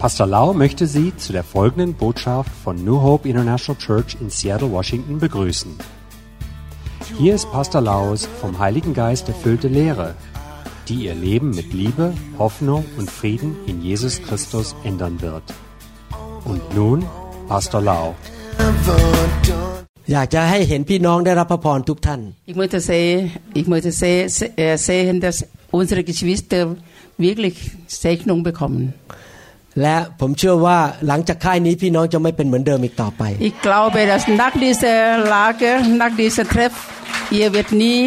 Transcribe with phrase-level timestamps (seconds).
[0.00, 4.72] Pastor Lau möchte Sie zu der folgenden Botschaft von New Hope International Church in Seattle,
[4.72, 5.72] Washington begrüßen.
[7.18, 10.14] Hier ist Pastor Laus vom Heiligen Geist erfüllte Lehre,
[10.88, 15.42] die Ihr Leben mit Liebe, Hoffnung und Frieden in Jesus Christus ändern wird.
[16.46, 17.00] Und nun
[17.52, 18.14] Pastor Lau.
[20.12, 22.20] อยากจะให้เห็นพี่น้องได้รับพระพรทุกท่าน
[22.50, 22.56] Ich
[23.72, 23.84] möchte
[24.62, 25.36] äh, sehen, dass
[25.80, 26.58] unsere Geschwister
[27.28, 27.56] wirklich
[28.04, 28.94] Segnung bekommen.
[29.82, 34.98] และผมเชื่อว่าหลังจากค่ายนี้พี่น้องจะไม่เป็นเหมือนเดิมอีกต่อไป Ich glaube, dass nach dieser
[35.36, 36.74] Lager, nach dieser Treff,
[37.38, 38.00] ihr wird nie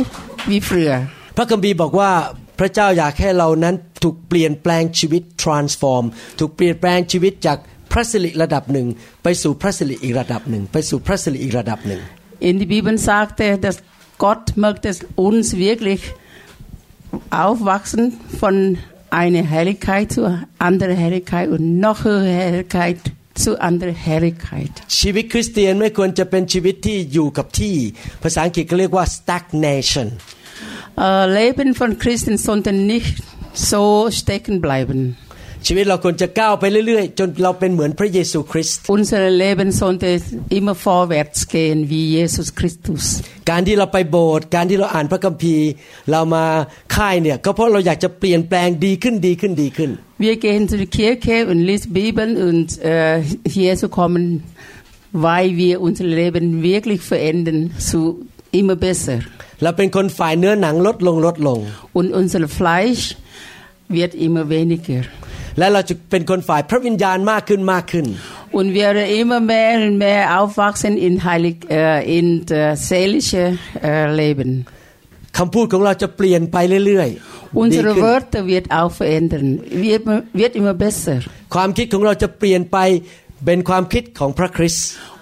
[0.51, 0.97] wie früher.
[1.35, 2.11] พระคัมภีร์บอกว่า
[2.59, 6.03] พระเจ้าอยากให้เรานั้นถูกเปลี่ยนแปลงชีวิต transform
[6.39, 7.57] ถูกเปลี่ยนแปลงชีวิตจาก
[7.91, 8.87] พระสิริระดับหนึ่ง
[9.23, 12.01] ไปสู่พระสิริอีกระดับหนึ่งไปสู่พระสิริอีกระดับหนึ่ง
[12.49, 13.77] In die Bibel sagt er, dass
[14.25, 14.89] Gott möchte
[15.27, 16.01] uns wirklich
[17.43, 18.03] aufwachsen
[18.41, 18.55] von
[19.13, 22.97] eine Heiligkeit zur anderen Herrlichkeit und noch höhere Herrlichkeit
[23.41, 24.71] zu anderen Heiligkeit.
[24.99, 27.75] ชีวิตคริสเตียนไม่ควรจะเป็นชีวิตที่อยู่กับที่
[28.23, 30.07] ภาษาอังกฤษเขาเรียกว่า stagnation
[31.05, 33.13] äh, Leben von Christen sollte nicht
[33.71, 33.83] so
[34.19, 34.99] stecken bleiben.
[35.69, 40.07] ชีวิตเราควรจะก้าวไปเรื่อย ๆ จนเราเป็นเหมือนพระเยซูคริสต์ u n s e r Leben sollte
[40.57, 43.03] immer vorwärts gehen wie Jesus Christus
[43.49, 45.65] การที่เราไปโบสถ์การที่เราอ่านพระคัมภีร์
[46.11, 46.45] เรามา
[46.95, 49.89] ค่ายเนี่ยก็เพราะเราอยากจะเปลี่ยนแปลงดีขึ้นดีขึ้นดีขึ้น
[50.25, 52.81] Wir gehen zur Kirche und lesen Bibel und äh,
[53.55, 54.23] hier zu kommen
[55.29, 57.99] weil wir unser Leben wirklich verändern zu
[58.59, 59.17] immer besser
[59.63, 61.59] เราเป็นคนฝ่ายเนื้อหนังลดลงลดลง
[61.97, 63.03] und unser Fleisch
[63.89, 65.01] wird immer weniger.
[68.51, 72.45] Und wir immer mehr und mehr aufwachsen in heilig uh, in
[72.75, 74.65] seelische uh, Leben.
[75.39, 75.81] Unsere
[77.95, 79.61] Wörter wird auch verändern.
[79.71, 80.01] Wird
[80.33, 81.19] wird immer besser.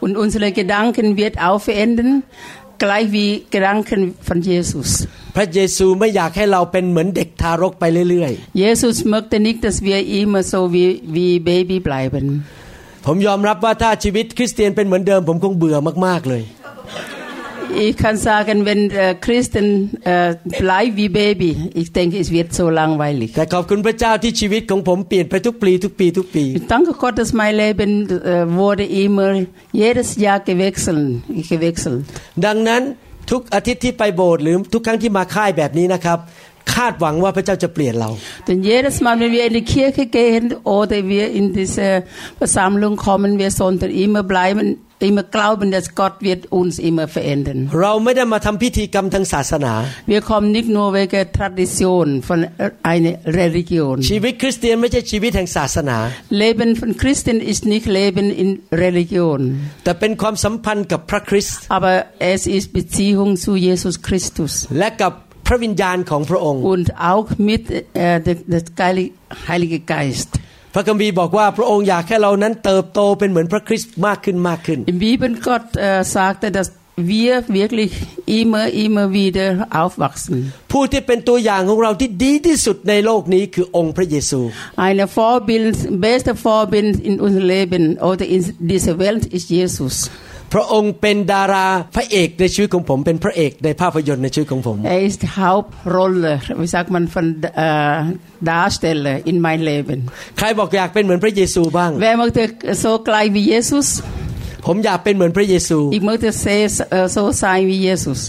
[0.01, 2.23] Und unsere Gedanken wird auch verändern
[2.81, 4.89] gleich wie Gedanken von Jesus.
[5.35, 12.25] พระเยซูไม่อยากให้เราเป็นเหมือนเด็กทารกไปเรื่อยๆ Jesus möchte nicht, dass wir immer so wie wie Baby bleiben.
[13.05, 16.43] ผมยอมรับว่าถ้าชีวิตคริสเตียนเป็นเหมือนเดิมผมคงเบื่อมากๆเลย
[17.77, 22.69] Ich kann sagen, wenn äh, Christen äh, bleibt wie Baby, ich denke, es wird so
[22.69, 23.35] langweilig.
[23.37, 23.81] Ich danke
[26.93, 32.05] Gott, dass mein Leben äh, wurde immer jedes Jahr gewechselt, gewechselt.
[32.45, 32.81] ดังนั้น
[33.31, 36.19] ทุกอาทิตย์ที่ไปโบสถ์หรือทุกครั้งที่มาค่ายแบบนี้นะครับ
[36.73, 38.09] คาดหวังว่าพระเจ้าจะเปลี่ยนเรา
[38.47, 40.45] Denn jedes Mal, wenn wir in die Kirche gehen
[40.79, 41.87] oder wir in diese
[42.37, 47.59] Versammlung kommen, wir sollten immer bleiben, immer glauben, dass Gott wird uns immer verändern.
[47.81, 49.73] เราไม่ได้มาทำพิธีกรรมทางศาสนา
[50.13, 52.39] Wir kommen nicht nur wegen Tradition von
[52.93, 53.95] einer Religion.
[54.11, 55.97] ชีวิตคริสเตียนไม่ใช่ชีวิตแห่งศาสนา
[56.43, 58.49] Leben von Christen ist nicht Leben in
[58.85, 59.39] Religion.
[59.83, 61.93] แต่เป็นความสัมพันธ์กับพระคริสต์ Aber
[62.33, 64.53] es ist Beziehung zu Jesus Christus.
[64.79, 65.13] และกับ
[65.51, 67.63] ระวิญญาณของพระองค์ und auch mit
[68.05, 68.89] äh, d e der
[69.49, 70.29] Heilige Geist
[70.73, 75.67] พระคัมภีร์บอกว่าพระองค์อยากให้เรานั้นเติบโตเป็นเหมือนพระคริสต์มากขึ้นมากขึ้น Im Bibel Gott
[76.17, 76.67] sagte dass
[77.13, 77.91] wir wirklich
[78.39, 79.47] immer immer wieder
[79.81, 80.35] aufwachsen
[80.73, 84.39] ผู้ที่เป็นตัวอย่างของเราที่ดีที่สุดในโลกนี้คือองค์พระเยซู
[84.87, 85.75] Eine Vorbild
[86.05, 88.41] beste Vorbild in unser Leben oder in
[88.71, 89.95] dieser Welt ist Jesus
[90.53, 96.31] พระองค์เป็นดาราพระเอกในชีวิตของผมเป็นพระเอกในภาพยนตร์ในชีวิตของผม Er ist Hauptrolle
[96.61, 97.25] wie sagt man von
[98.51, 99.99] Darsteller in mein Leben
[100.37, 102.41] ใครบอกอยากเป็นเหมือนพระเยซูบ้าง Wer möchte
[102.85, 103.87] so gleich wie Jesus
[104.65, 106.27] ผมอยากเป็นเหมือนพระเยซู Ich möchte
[107.15, 108.19] so sein wie Jesus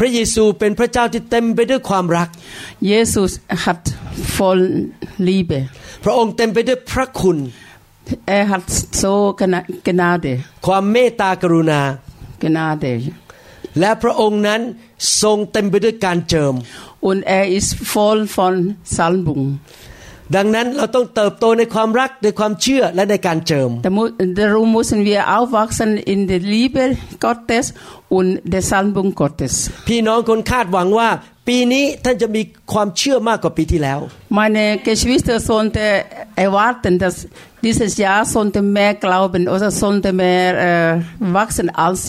[0.00, 2.28] พระเยซูเป็นพระเจ้าที่เต็มไปด้วยความรัก
[2.92, 3.30] Jesus
[3.64, 3.82] hat
[4.36, 4.62] voll
[5.28, 5.58] Liebe
[6.04, 7.38] พระองค์เต็มไปด้วยพระคุณ
[8.26, 8.64] Er hat
[9.02, 9.12] so
[9.86, 10.32] Gnade.
[10.66, 11.80] ความเมตตากรุณา
[12.42, 12.92] Gnade.
[13.80, 14.60] และพระองค์นั้น
[15.22, 16.54] ทรงเต็มไปด้วยการเจิม
[17.08, 18.54] Und er ist voll von
[18.96, 19.44] Salbung.
[20.36, 23.70] ดังนั้นเราต้องเติบโตในความรักในความเชื่อและในการเจิม
[24.40, 26.84] Darum müssen wir aufwachsen in der Liebe
[27.26, 27.64] Gottes
[28.16, 29.52] und der Salbung Gottes
[29.88, 31.08] พี่น้องคนคาดหวังว่า
[31.48, 32.42] ปีนี้ท่านจะมี
[32.72, 34.00] ความเชื่อมากกว่าปีที่แล้ว
[34.38, 35.84] Meine Geschwister sollte
[36.44, 37.16] erwarten dass
[37.66, 42.02] Dieses Jahr sollte mehr glauben oder sollte mehr äh, wachsen als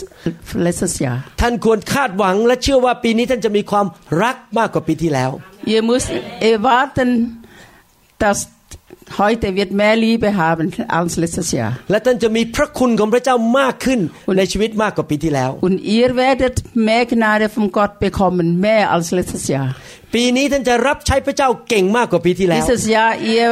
[0.60, 1.18] letztes Jahr.
[1.42, 3.86] ท่านควรคาดหวังและเชื่อว่าปีนี้ท่านจะมีความ
[4.22, 5.30] รักมากกว่าปีที่แล้ว
[5.74, 6.10] Ihr müsst
[6.54, 7.08] erwarten,
[8.24, 8.38] dass
[9.22, 10.66] heute wird mehr Liebe haben
[10.98, 11.72] als letztes Jahr.
[11.90, 14.00] และท่านจะมีพระคุณของพระเจ้ามากขึ้น
[14.38, 16.56] ในชีวิตมากกว่าปีที่แล้ว Und ihr werdet
[16.90, 19.68] mehr Gnade von Gott bekommen, mehr als letztes Jahr.
[20.14, 23.48] ปีนี้ท่านจะรับใช้พระเจ้าเก่งมากกว่าปีที่แล้ว Dieses Jahr ihr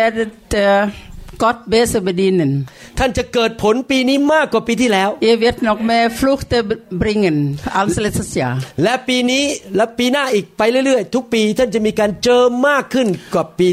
[0.00, 0.34] werdet
[0.66, 0.86] äh,
[1.40, 2.52] Gott besser bedienen
[2.98, 6.56] ท่านจะเกิดผลปีนี้มากกว่าปีที่แล้ว Ihr wird noch mehr Früchte
[7.02, 7.36] bringen
[7.80, 9.44] als letztes Jahr และปีนี้
[9.76, 13.68] และปีหน้าอีกไปเรื่อยๆทุกปีท่านจะมีการเจอมากขึ้นกว่าปี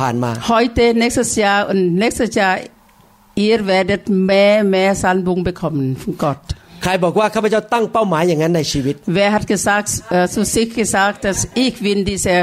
[0.02, 2.56] ่านๆมา Heute nächstes Jahr und nächstes Jahr
[3.46, 6.44] ihr werdet mehr mehr Salbung bekommen von Gott
[6.94, 9.88] รบอกว่าข้าพเจ้าตั้งเป้าหมายอย่างนั้นในชีวิต Wer hat gesagt
[10.34, 12.36] zu sich gesagt dass ich will diese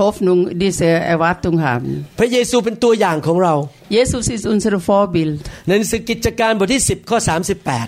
[0.00, 1.90] Hoffnung diese Erwartung haben
[2.20, 3.52] พระเยซูเป็นตัวอย่างของเรา
[3.96, 7.18] Jesus ist unser Vorbild ในหนังสือกิจการบทที่10ข้อ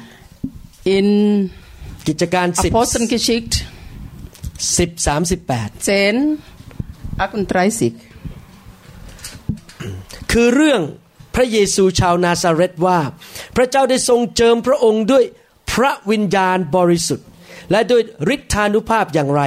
[0.02, 1.08] 38 In
[2.08, 3.54] กิจการ10 Apostelgeschichte
[4.62, 4.78] 10
[5.08, 5.34] 38
[7.28, 7.48] 10 38
[10.32, 10.82] คือเรื่อง
[11.34, 12.98] พระเยซูชาวนาซาเรตว่า
[13.56, 15.24] พระเจ้าได้ทรงเจิมพระองค์ด้วย
[15.72, 17.26] พระวิญญาณบริสุทธิ์
[17.70, 18.02] และด้วย
[18.34, 19.42] ฤทธานุภาพอย่างไร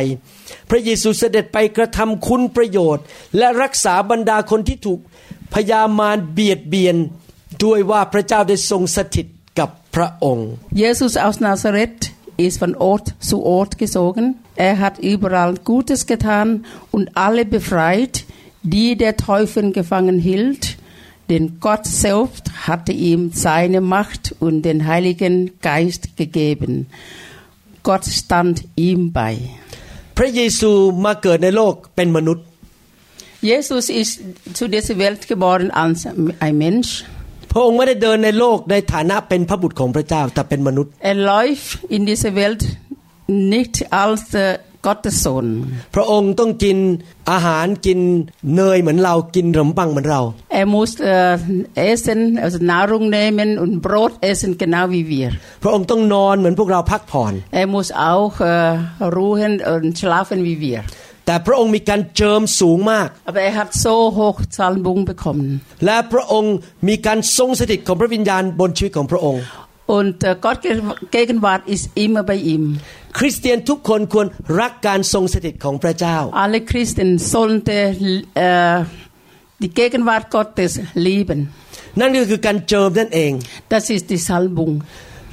[0.69, 3.05] พระเยซูเสด็จไปกระทำคุณประโยชน์
[3.37, 4.99] และรักษาบรรดาคนที่ถูก
[5.53, 6.95] พยามารเบียดเบียน
[7.63, 9.27] ด้วยว่าพระเจ้าได้ทรงสถิต
[9.59, 10.47] กับพระองค์
[10.81, 11.99] Jesus aus Nazareth
[12.45, 14.25] ist von Ort zu Ort gezogen.
[14.67, 16.47] Er hat überall Gutes getan
[16.95, 18.15] und alle befreit,
[18.73, 20.63] die der Teufel gefangen hielt
[21.31, 26.87] Denn Gott selbst hatte ihm seine Macht und den Heiligen Geist gegeben.
[27.83, 29.35] Gott stand ihm bei.
[30.17, 30.71] พระเยซู
[31.05, 32.45] มาเกิดในโลกเป็นมนุษย์
[33.51, 34.13] Jesus ist
[34.57, 35.99] zu dieser Welt geboren als
[36.45, 36.89] ein Mensch.
[37.51, 42.61] พระองค์ไม่ได้เดินในโลกในฐานะเป็นพระบุตรของพระเจ้าแต่เป็นมนุษย์ Er läuft in dieser Welt
[43.55, 44.43] nicht als äh,
[44.85, 45.45] กอตสน
[45.95, 46.77] พระองค์ต้องกิน
[47.31, 47.99] อาหารกิน
[48.55, 50.21] เนยเหมือนเรากินขนมปังเหมือนเรา
[50.53, 50.91] เอมูส
[51.75, 55.27] เอเซนเอสนารุงเนยมันอุ่นโปรดเอเซนกนาวีเวีย
[55.63, 60.79] พระองค์ต้องนอนเหมือนพวกเราพักผ่อนเอมูสเอาเรู้เห็นอนชลาฟันวีเวีย
[61.25, 63.07] แต่พระองค์มีการเจิมสูงมาก
[65.85, 66.53] และพระองค์
[66.87, 69.43] มีการทรงสถิตของพระวิญญาณบนชีวิตของพระองค์
[69.99, 70.61] Und Gott
[71.11, 72.79] geht in Wart ist immer bei ihm.
[73.17, 74.27] Christen คริสเตียนทุกคนควร
[74.61, 77.89] รักการทรงสถิตของพระเจ้า Alle Christen sollten
[78.47, 78.79] äh,
[79.61, 80.71] die Gegenwart Gottes
[81.05, 81.39] lieben
[81.99, 83.31] นั่นก็คือการเจิมนั่นเอง
[83.71, 84.73] Das ist die Salbung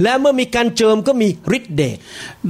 [0.03, 1.99] และเมื่อมีการเจิมก็มีฤทธิ์เดช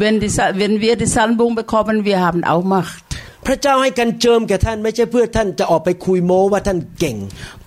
[0.01, 0.31] Wenn die
[0.61, 3.05] wenn wir die Salbung bekommen wir haben auch Macht
[3.47, 7.17] พระเจ้าให้การเจิมแก่ท่านไม่ใช่เพื่อท่านจะออกไปคุยโม้ว่าท่านเก่ง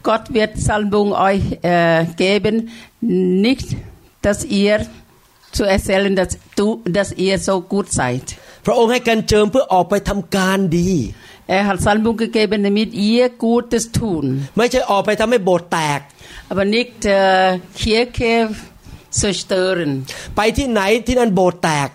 [0.08, 1.44] Gott wird Salbung euch
[1.76, 2.56] äh, geben
[3.48, 3.68] nicht
[4.26, 4.74] dass ihr
[5.52, 8.24] zu erzählen, dass du, dass ihr so gut seid.
[8.66, 10.94] พระองค์ให้การเจิมเพื่อออกไปทำการดี
[11.50, 14.26] Er hat Salbung gegeben, damit ihr Gutes tun.
[14.58, 16.02] ไม่ใช่ออกไปทำให้โบสถ์แตก
[16.52, 17.50] Aber nicht äh,
[17.84, 18.34] Kirche
[19.20, 19.92] zerstören.
[20.38, 21.90] ไปที่ไหนที่นั่นโบสถ์แตก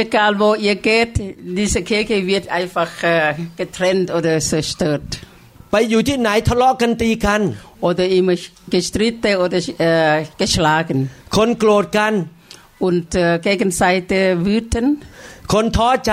[0.00, 1.12] Egal wo ihr geht,
[1.60, 3.12] diese Kirche wird einfach äh,
[3.60, 5.08] getrennt oder zerstört.
[5.70, 7.42] ไปอยู่ที่ไหนทะเลาะกันตีกัน
[7.88, 8.36] Oder immer
[8.74, 10.98] gestritten oder äh, geschlagen.
[11.36, 12.14] คนโกรธกัน
[12.80, 14.84] und äh, Gegenseite wüten.
[15.52, 16.08] คนท้อใ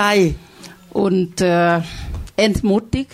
[1.04, 1.74] und äh,
[2.46, 3.10] entmutigt.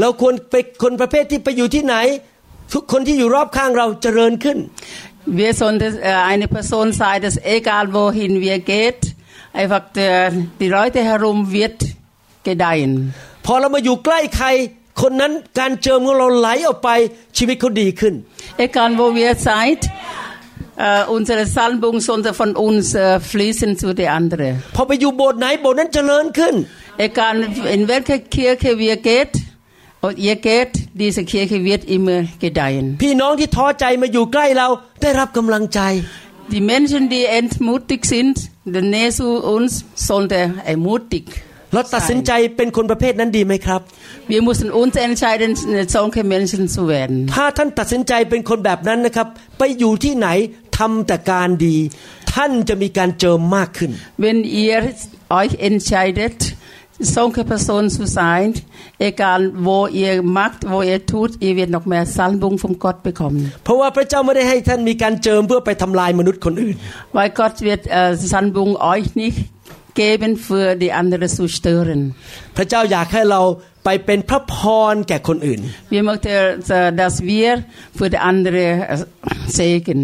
[0.00, 1.96] เราควรไปคนประเภทที่ไปอยู่ที่ไหน
[2.72, 4.58] ทุกคนที่อยู่รอบข้างเราเจริญขึ้น
[5.40, 5.78] Wir sollen
[6.12, 9.00] äh, eine Person sein, dass egal wohin wir geht,
[9.60, 10.30] einfach äh,
[10.62, 11.78] die Leute herum wird
[12.48, 12.92] gedeihen.
[13.46, 14.48] พอเรามาอยู่ใกล้ใคร
[15.02, 16.88] คนนั้นการเจิมของเราไหลออกไป
[17.36, 18.14] ชีวิตเขาดีขึ้น
[18.66, 19.80] Egal wo wir seid,
[20.80, 24.62] äh, unsere Salbung sollte von uns äh, fließen zu den anderen.
[26.96, 29.30] Egal in welche Kirche wir geht
[30.16, 32.96] ihr geht diese Kirche wird immer gedeihen.
[32.98, 33.14] Die
[36.60, 41.30] Menschen die entmutigt sind der Nähe zu uns sollte ermutigt
[41.74, 43.80] เราตัดสินใจเป็นคนประเภทนั้นดีไหมครับ
[44.32, 45.50] Wir müssen uns entscheiden
[45.96, 50.28] solche Menschen zu werden ถ้าท่านตัดสินใจเป็นคนแบบนั้นนะครับไปอยู่ที่ไหน
[50.78, 51.76] ทำแต่การดี
[52.34, 53.90] ท่านจะมีการเจิมมากขึ้น
[54.26, 54.78] Wenn ihr
[55.40, 56.36] euch entscheidet
[57.18, 58.46] solche Person zu sein
[59.10, 63.42] egal wo ihr macht wo ihr tut ihr werdet noch mehr Salbung vom Gott bekommen
[63.64, 66.76] เพราะว่าพระเจ้าไม่ได้ให้ท่านมีการเจิมเพื่อไปทำลายมนุษย์คนอื่น
[67.16, 67.82] Weil Gott wird
[68.32, 69.38] Salbung euch nicht
[69.94, 72.00] geben für die anderen zu stören
[72.56, 73.42] พระเจ้าอยากให้เรา
[73.84, 74.54] ไปเป็นพระพ
[74.92, 75.60] รแก่คนอื่น
[75.94, 77.50] Wir möchten dass wir
[77.98, 78.68] für die anderen
[79.58, 80.02] segnen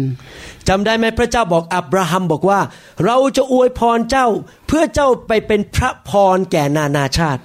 [0.67, 2.59] จำได้ไหมพระเจ้าบอกอับราฮัมบอกว่า
[3.05, 4.27] เราจะอวยพรเจ้า
[4.67, 7.43] เพื่อเจ้าไปเป็นพระพรแก่นานาชาติ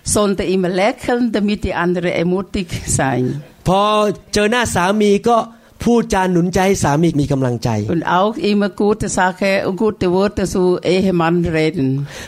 [0.03, 3.43] sollte immer lächeln, damit die anderen ermutigt sein.
[5.83, 7.69] พูดจาหนุนใจสามีมีกำลังใจ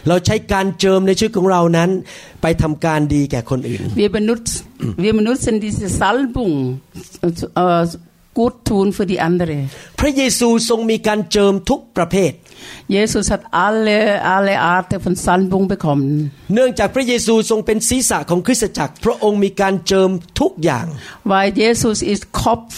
[0.08, 1.89] เราใช้การเจิมในชีวิตของเรานั้น
[2.41, 4.51] ไปทำการดีแก่คนอื่นวีมนุษย์
[5.03, 6.51] วีมนุษย์สนดิสัลบุง
[10.00, 12.32] พระเยซูทรงมีการเจิมทุกประเภท
[12.90, 16.10] Jesus hat alle, alle Arten von Salbung bekommen.
[16.54, 20.10] เนื่องจากพระเยซูทรงเป็นศีรษะของคริสตจักรพระองค์มีการเจิม
[20.40, 20.86] ทุกอย่าง
[21.32, 22.72] Weil Jesus ist Kopf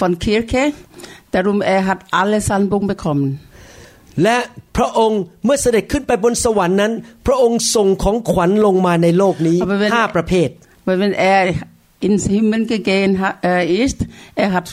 [0.00, 0.62] von Kirche,
[1.36, 3.28] darum er hat alle Salbung bekommen.
[4.24, 4.36] และ
[4.76, 6.92] พระองค์เมื่อเสด็จขึ้นไปบนสวรรค์นั้น
[7.26, 9.56] พระองค์ส่งของขวัญลงมาในโลกนี้
[9.94, 10.48] ห้าประเภท
[11.02, 11.42] Wenn er
[12.06, 13.12] ins Himmel gegangen
[13.84, 13.98] ist,
[14.44, 14.66] er hat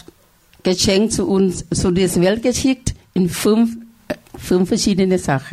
[0.69, 3.67] Geschenk zu uns, zu dieser Welt geschickt in fünf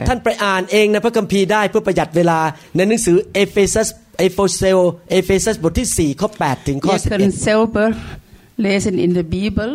[0.08, 2.38] ท่านไปอ่านเองในพระคัมภีร์ได้เพื่อประหยัดเวลา
[2.76, 3.88] ในหนังสือเอเฟซัส
[4.20, 7.86] เอโฟเซลเอเฟซัสบทที่4ข้อ8ถึงข้อ11 i ล r könnt selber
[8.66, 9.70] lesen in der Bibel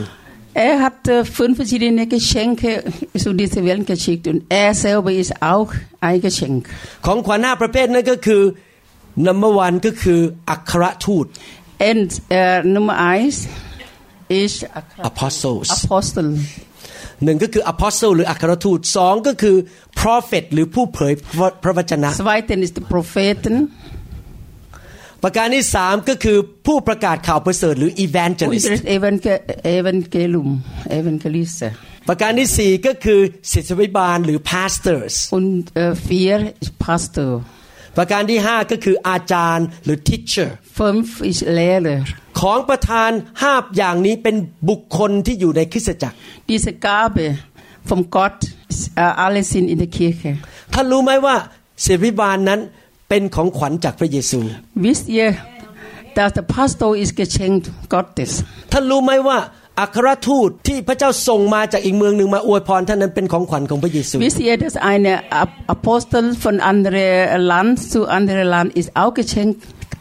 [0.54, 2.82] Er hat fünf verschiedene Geschenke
[3.16, 6.64] zu dieser Welt geschickt und er selber ist auch ein Geschenk.
[7.06, 8.42] ของขวัญห้าประเภทนั่นก็คือ
[9.26, 11.26] number one ก็คืออัครทูต
[11.90, 13.36] and uh, number e i n s
[14.42, 14.58] is t
[15.10, 16.30] apostles apostle
[17.24, 19.56] หนึ่งก็คือ apostle หรืออัครทูตสองก็คือ
[20.00, 21.12] prophet หรือผู้เผย
[21.62, 23.56] พระวจนะ z w e i t e n ist propheten
[25.24, 29.06] ประการที่สามก็คือผู้ประกาศข่าวประเสริฐหรือ evangelist e v
[29.90, 30.50] a n g e l u m
[30.98, 31.56] evangelist
[32.08, 33.20] ประการที่สี่ก็คือ
[33.52, 35.50] ศิษยบาลหรือ pastors und
[36.08, 36.38] vier
[36.84, 37.32] pastor
[37.98, 40.48] ประการที่ห้าก็คืออาจารย์หรือ teacher
[40.78, 42.00] fünf ist Lehrer
[42.40, 43.10] ของประธาน
[43.42, 44.36] ห้าอย่างนี้เป็น
[44.70, 46.16] บุคคลที่อยู่ในคริสตจักร
[46.50, 47.26] diese Gabe
[47.90, 48.38] vom Gott
[49.24, 50.32] alle sind in der Kirche
[50.74, 51.36] ท่านรู้ไหมว่า
[51.86, 52.60] ศิษยบาลนั้น
[53.10, 54.38] เป็นของขวัญจากพระเยซู
[54.86, 55.32] This year
[56.18, 57.52] that the pastor is getting
[57.94, 58.32] got this
[58.72, 59.38] ท่านรู้ไหมว่า
[59.80, 65.14] อัครทูตที่พระเจ้าส่งมาจากอีกเมืองหนึ่งมาอวยพรท่านนั้นเป็นของขวัญของพระเยซู This year t h a t I i n e
[65.74, 66.98] a p o s t l e f r o m a n d r
[67.08, 67.10] e
[67.50, 69.24] Land to a n d r e Land i s o u t g e
[69.24, 69.50] t t i n g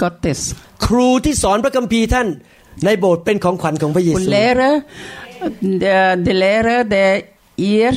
[0.01, 0.39] g o t t h i s
[0.85, 2.27] ครูที่สอนพระคัมภีร์ท่าน
[2.85, 4.61] ในโบสถ์เป็นของขวัญของพระเยซู l e h e r
[5.83, 7.17] der d e t h e l e t der t h e
[7.73, 7.95] y e a r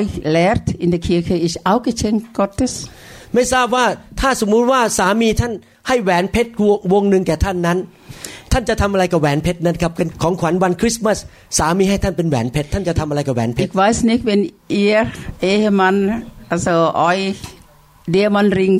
[0.36, 1.96] lehrt in t h e r Kirche i s o u t g e t
[2.02, 2.74] t i n g g o t t h i s
[3.34, 3.86] ไม่ทราบว่า
[4.20, 5.52] ถ้าสมมุติว่าสามีท่าน
[5.88, 6.50] ให้แหวนเพชร
[6.92, 7.78] วงหนึ่งแก่ท่านนั้น
[8.52, 11.18] ท่านจะทำอะไรกับแหวนเพชรนั้นครับของขวัญวันคริสต์มาส
[11.58, 14.40] สามีให้ท่านเป็นแหวนเพชรท่านจะทำอะไรกับแหวนเพชร Ich weiß nicht wenn
[14.84, 14.98] ihr
[15.52, 15.96] Ehemann
[16.52, 16.72] also
[17.08, 17.28] euch
[18.14, 18.74] Diamantring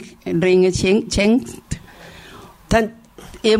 [0.47, 1.49] Ringe schenkt
[2.73, 2.85] ท่าน
[3.50, 3.59] ihr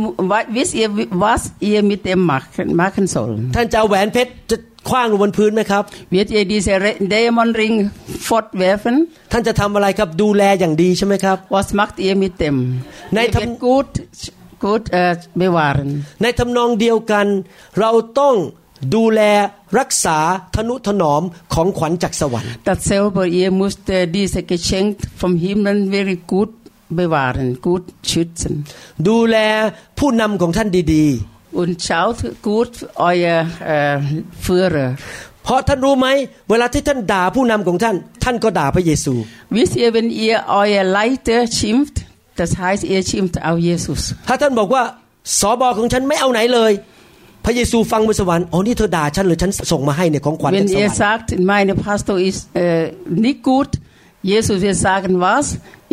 [0.57, 0.89] wisst ihr
[1.25, 4.33] was ihr mit dem machen machen sollen ท่านจะแหวนเพชร
[4.89, 5.83] คว้างลงบนพื้นไหมครับ
[6.13, 6.73] Wird ihr diese
[7.13, 7.77] Dämonring
[8.29, 8.97] fortwerfen?
[9.33, 12.57] ท่านจะทำอะไรครับดูแลอย่างดีใช่ไหมครับ Was macht ihr mit dem?
[13.15, 13.89] ในทำ gut
[14.65, 15.91] gut äh, bewahren
[16.23, 17.27] ในทำนองเดียวกัน
[17.79, 18.35] เราต้อง
[18.95, 19.21] ดูแล
[19.79, 20.19] รักษา
[20.55, 21.23] ทนุถนอม
[21.55, 26.51] ของขวัญจากสวรรค์ Dasselbe ihr müsst diese Geschenk vom Himmel very gut
[26.99, 28.55] bewahren gut schützen
[29.07, 29.37] ดูแล
[29.99, 33.99] ผู้นำของท่านดี ๆ und schaut gut euer äh,
[34.43, 34.95] Führer
[35.45, 36.09] เพราะท่านรู้ไหม
[36.51, 39.15] เวลาที่ท่านด่าผู้นำของท่านท่านก็ด่าพระเยซู
[39.59, 41.97] wisst ihr wenn ihr euer Leiter schimpft
[42.41, 44.83] das heißt ihr schimpft auch Jesus ถ้าท่านบอกว่า
[45.41, 46.73] สอบอของฉันไม่เอาไหนเลย
[47.45, 52.85] พระเยซูฟังบนสวรรค์อ๋อนี่เธอด่าฉันหรือฉันส่งมาให้เนี่ยของขวัญจากสวรรค์ wenn ihr sagt meine Pastor ist äh,
[53.27, 53.69] nicht gut
[54.33, 55.47] Jesus wird sagen was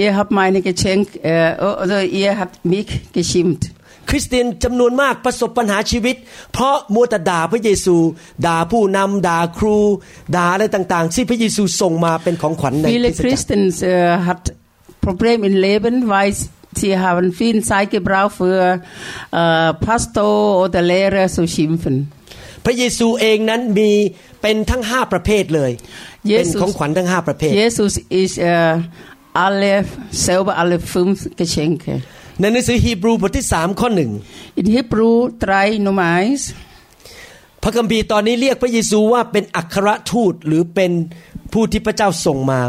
[0.04, 3.64] ihr habt meine Geschenk äh, oder ihr habt mich geschimpft
[4.10, 6.16] คริสเตียนจำนวนมากประสบปัญหาชีวิต
[6.54, 7.96] เพราะมัวแต่ด่าพระเยซู
[8.48, 9.78] ด่าผู้นำด่าครู
[10.36, 14.44] ด่าอะไรต่าง ๆ ที่พระเยซูส่งมาเป็นของขวัญในคริสตจักร Christians uh, hat
[15.06, 16.32] Problem i n Leben weil
[16.80, 18.62] sie haben viel Zeit gebraucht für
[19.42, 20.34] uh, Pastor
[20.64, 21.98] oder Lehrer zu schimpfen
[22.66, 23.90] พระเยซูเองนั้นมี
[24.42, 28.76] เป็นทั้งห้าประเภทเลย เป็นของขวัญทั้งห้าประเภท Jesus is uh,
[29.46, 29.74] alle
[30.28, 31.94] selber alle fünf Geschenke
[32.42, 34.12] ในหนังสือฮีบรูบทที่สามข้อหนึ่ง
[34.58, 35.54] อินฮีบรูไตร
[35.86, 36.04] m m ม
[36.40, 36.42] ส
[37.04, 40.92] 1พระคัมภีร์ตอนนี้เรียกพระเยซูว่าเป็นอัครทูตหรือเป็น
[41.54, 42.60] ผู้ที่พระเจ้าส่งมา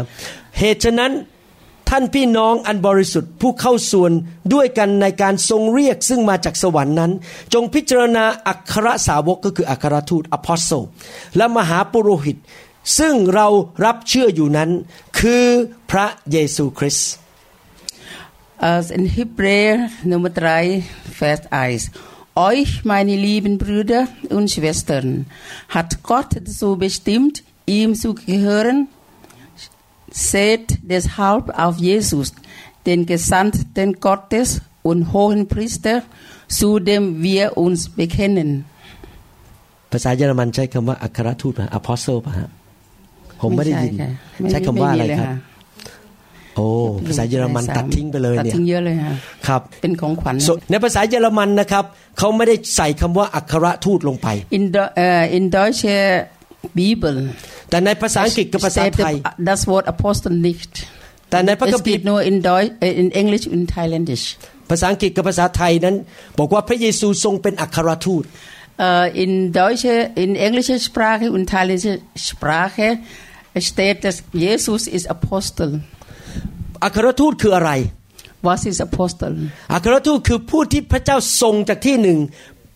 [0.57, 1.11] เหตุฉะนั้น
[1.89, 4.11] ท่านพี่น้องอันบริสุทธิ์ ผู้เข้าส่วน
[4.53, 7.11] ด้วยกันในการทรงเรียกซึ่งมาจากสวรรค์นั้น
[7.53, 10.71] จงพิจารณาอัครสาวกก็คืออัครทูตอพอสโซ
[11.37, 12.37] และมหาปุโรหิต
[12.99, 13.47] ซึ่งเรา
[13.85, 14.69] รับเชื่ออยู่นั้น
[15.19, 15.45] คือ
[15.91, 17.11] พระเยซูคริสต์
[18.59, 21.89] als in Hebräer Nummer 3, Vers 1.
[22.35, 25.25] Euch, meine lieben Brüder und Schwestern,
[25.69, 28.87] hat Gott so bestimmt, ihm zu gehören.
[30.11, 32.33] Seht deshalb auf Jesus,
[32.85, 36.03] den Gesandten Gottes und hohen Priester,
[36.49, 38.65] zu dem wir uns bekennen.
[39.93, 42.17] ภาษาเยอรมันใช้คำว่าอัครทูตป่ะ apostle
[46.57, 46.67] โอ้
[47.07, 49.13] ภาษาเยอรมันตัดทิ้งไปเลยเนี่ยตัดทิ้งเยอะเลยค่ะ
[49.47, 50.35] ครับเป็นของขวัญ
[50.69, 51.83] ในภาษาเยอรมันนะครับ
[52.17, 54.27] เขาไม่ได้ใส่คำว่าอัครทูตลงไป
[54.57, 55.99] in the uh, in deutsche
[56.79, 57.17] Bibel
[57.69, 59.13] แต่ในภาษาอังกฤษกับภาษาไทย
[59.49, 60.73] das Wort Apostel nicht
[61.29, 64.25] แต่ในพระคัมภีร์ nur in Deutsch in English und Thailändisch
[64.69, 65.95] ภาษาอังกฤษกับภาษาไทยนั้น
[66.39, 68.23] บอกว่าพระเยซูทรงเป็นอัครทูต
[69.23, 71.95] in deutsche in englische Sprache und thailändische
[72.27, 72.87] Sprache
[73.69, 75.69] steht dass Jesus ist Apostel
[76.83, 77.71] อัครทูตคืออะไร
[78.45, 79.35] What is apostle
[79.73, 82.17] อัครทูตคือผู้ที่พระเจ้าทรงจากที่หนึ่ง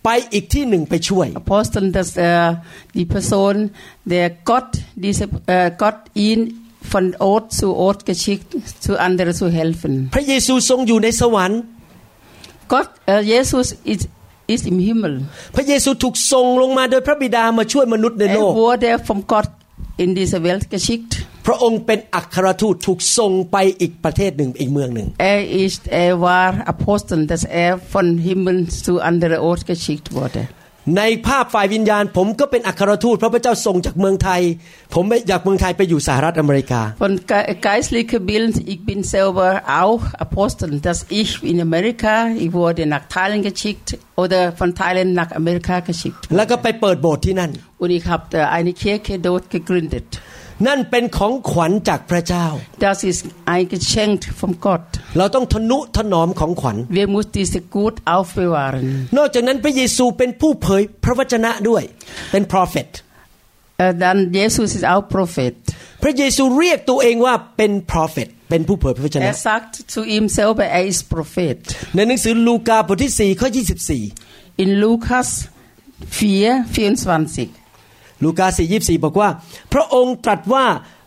[0.04, 2.50] ไปอีกที่หนึ่งไปช่วย Apostle that uh,
[2.96, 3.56] the person
[4.12, 4.66] that got
[5.02, 5.96] this uh, got
[6.28, 6.38] in
[6.90, 8.28] f r o m o l d t o u Ort g e c h
[8.32, 8.40] i c k
[8.84, 11.60] t o u n d e r to helfen พระเยซูทรงอยู่ในสวรรค์
[12.72, 14.00] God uh, Jesus is
[14.54, 15.14] is i n h e a v e n
[15.56, 19.46] พระเยซูถูกทรงลงมาโดยพระบิดามาช่วยมนุษย์ในโลก And wurde h r o m g o d
[20.04, 20.96] in t h i s w o r l t g e c h i
[20.98, 21.10] c k
[21.46, 27.58] พระองค์เป็นอัครทูตถูกส่งไปอีกประเทศหนึ่งอีกเมืองหนึ่งเอออสเอวาร์อพอสเทนเดสเอ
[27.90, 30.38] ฟอนฮิมเบนซูอันเดอร์โอสกชิกวอเต
[30.96, 34.42] ในภาพฝ่ายวิญญาณผมก็เป็นอัครทูตพระเจ้าส่งจากเมืองไทย
[34.94, 37.12] ผมไม่อยากเมืองไทยไปอยู่สหรัฐอเมริกาคน
[37.66, 39.84] กายสลิกบิลอีกบินเซลเวอร์เอา
[40.20, 43.76] อัพสตันดัสอีกในอเมริกาอีกวอร์เดนักไทยเลนก็ชิก
[44.16, 49.96] หรืฟันไทยเลนนักอเมริกากชิกแล้วก็ไปเปิดโบสถ์ที่นั่นอุนิครับแต่อันนี้เคเคโดดกรินเด
[50.66, 52.46] นั่นเป็นของขวัญจากพระเจ้า
[52.86, 53.20] Das ist
[53.54, 54.86] ein Geschenk vom Gott
[55.18, 58.82] เราต้องทนุถนอมของขวัญ Wir müssen diese gut aufbewahren
[59.16, 61.82] นอกจากนั้นพระเยซูเป็นผู้เผยพระวจนะด้วย
[62.30, 62.88] เป็น prophet
[64.02, 65.54] Dann Jesus ist auch Prophet
[66.02, 71.56] พระเยซูเรียกตัวเองว่าเป็น prophet เป็นผู้เผยพระวจนะ Er sagt zu ihm selber er ist Prophet
[71.94, 73.48] ในหนังสือลูกาบทที่4ข้อ
[74.04, 75.28] 24 In Lukas
[76.18, 77.63] 4 24
[78.22, 79.28] ลูกาสี่ยี่สี่บอกว่า
[79.72, 80.64] พระองค์ตรัสว่า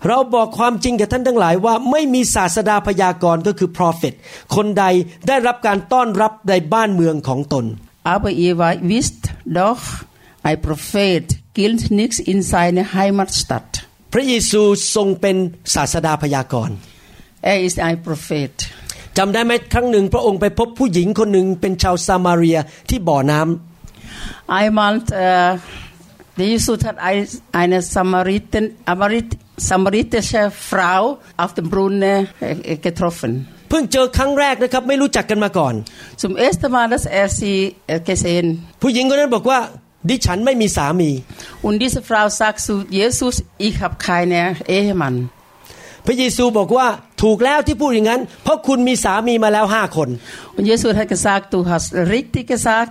[0.08, 4.14] เราบอกความจริงกับท่านทั้งหลายว่า ไม่มีศาสดาพยากรณ์ก็คือพรอเฟต
[4.56, 4.86] คนใด
[5.28, 7.66] ได้รับการต้อนรับในบ้านเมืองของตน
[8.16, 8.54] aber ihr
[8.92, 9.22] wisst
[9.60, 9.84] doch
[10.50, 11.26] ein Prophet
[11.60, 13.72] gilt nichts in seine Heimatstadt
[14.14, 14.62] พระเยซู
[14.96, 15.36] ทรงเป็น
[15.76, 16.76] ศาสดาพยากรณ์
[17.52, 18.54] er ist ein Prophet
[19.18, 22.58] จำได้ไหมครั้งหนึ่ง พระองค์ไปพบผู้หญิงคนหนึ่งเป็นชาวซามาเรีย
[22.90, 25.50] ที่บ่อน้ำ i n m a t uh,
[26.38, 26.98] เ Der Jesus hat
[27.52, 29.30] eine Samariten, Amarit,
[29.70, 31.02] s a m a r ม t i s c h e Frau
[31.44, 32.18] auf dem Brunnen
[32.84, 33.32] g e t r o f f e น
[33.70, 35.74] เพิ่งเจอครั้งแรกนะครับไม่รู้จักกันมาก่อน
[36.22, 37.54] สมเอสตมาดัสเอซี
[37.88, 38.46] เอเกเซน
[38.82, 39.60] ผู้หญิงคนนั้นบอกว่า
[40.10, 41.10] ดิฉันไม่มีสามี
[41.66, 45.16] อุนดิสฟราวซักซูเยซูสอีขับคายเนี่ยเอเมัน
[46.06, 46.88] พระเยซูบอกว่า
[47.22, 50.10] ถูกแล้วที่พูดอย่างนั้นเพราะคุณมีสามีมาแล้วห้าคน
[50.56, 52.88] อุนเยซูท่านก็สักตูฮัสริกที่ก็สัก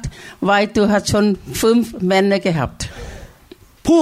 [0.47, 1.27] ไวตูฮัชชน
[1.61, 2.73] ฟึมแมนเน่เกฮับ
[3.87, 4.01] ผู้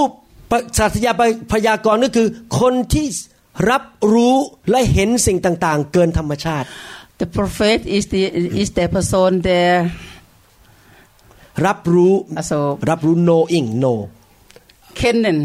[0.77, 1.11] ศาสตยา
[1.51, 2.27] พยากรณ์ก็คือ
[2.59, 3.07] คนที่
[3.69, 4.37] รับรู้
[4.71, 6.67] และเห็นสิ่งต่างๆ เกินธรรมชาติ
[7.21, 8.21] The prophet is the
[8.61, 9.79] is the person there
[11.67, 12.13] รับรู้
[12.49, 13.97] s o รับรู้ knowing know
[14.99, 15.37] kennen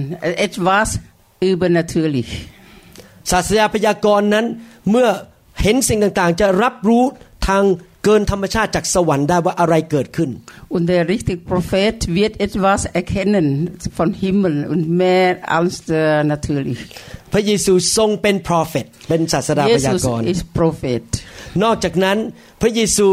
[0.47, 0.89] etwas
[1.51, 2.31] übernatürlich
[3.31, 4.47] ศาสตยาพยากรณ์นั้น
[4.91, 5.09] เมื่อ
[5.63, 7.05] เห็นสิ่งต่างๆ จะรับรู้
[7.49, 7.65] ทาง
[8.05, 10.31] เกินธรรมชาติจากสวรรค์ได้ว่าอะไรเกิดขึ้น
[10.75, 13.47] Und der richtige Prophet wird etwas erkennen
[13.99, 16.81] von Himmel und mehr als der natürlich
[17.33, 21.05] พระเยซูทรงเป็น prophet เป็นศาสดาพยากรณ์ Jesus is prophet
[21.63, 22.19] นอกจากนั้น
[22.61, 23.09] พระเยซู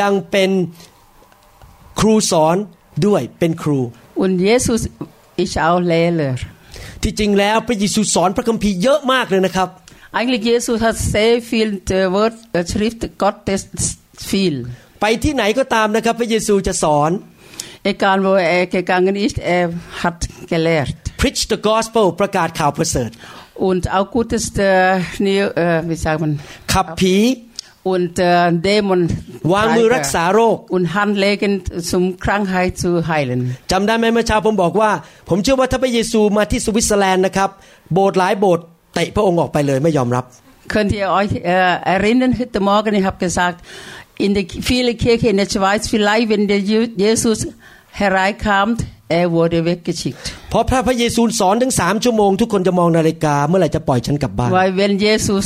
[0.00, 0.50] ยังเป็น
[2.00, 2.56] ครูสอน
[3.06, 3.80] ด้วย เป็นครู
[4.22, 4.80] Und Jesus
[5.42, 6.32] ist auch Lehrer
[7.02, 9.68] ที่จริงแล้วพระเยซูสอนพระคัมภีร์เยอะมากเลยนะครับ
[10.16, 11.68] Eigentlich Jesus hat sehr viel
[12.16, 12.34] Wort
[12.72, 13.62] Schrift Gottes
[14.32, 14.54] viel
[15.00, 17.10] ไปที่ไหนก็ตามนะครับพระเยซูจะสอน
[17.92, 19.64] Egal wo er gegangen ist er
[20.02, 20.20] hat
[20.52, 23.10] gelehrt Preach the gospel ประกาศข่าวประเสริฐ
[23.68, 25.26] und auch gutes äh,
[25.90, 26.32] wie sagt man
[26.72, 27.16] ขับผี
[27.94, 29.00] und äh, Dämon
[29.54, 31.52] วางมือรักษาโรค und Handlegen
[31.92, 33.40] zum Krankheit zu heilen
[33.72, 34.90] จำได้ไหมเมื่อเช้าผมบอกว่า
[35.28, 37.50] ผมเชื่อว่าถ้าพระเยซูมาที่สวิตเซอร์แลนด์นะครับ
[37.92, 40.26] โบสถ์หลายโบสถ์เตะพระองค์ออกไปเลยไม่ยอมรับ
[40.74, 43.58] Könnt ihr euch äh, erinnern, heute Morgen, ich habe gesagt,
[44.18, 47.46] in der viele Kirche in der Schweiz vielleicht, wenn der Jesus
[47.90, 50.32] hereinkommt, er wurde weggeschickt.
[50.54, 55.44] พอพระพระเยซูสอนถึงสามชั่วโมงทุกคนจะมองนาฬิกาเมื่อไหร่จะปล่อยฉันกลับบ้าน Weil wenn Jesus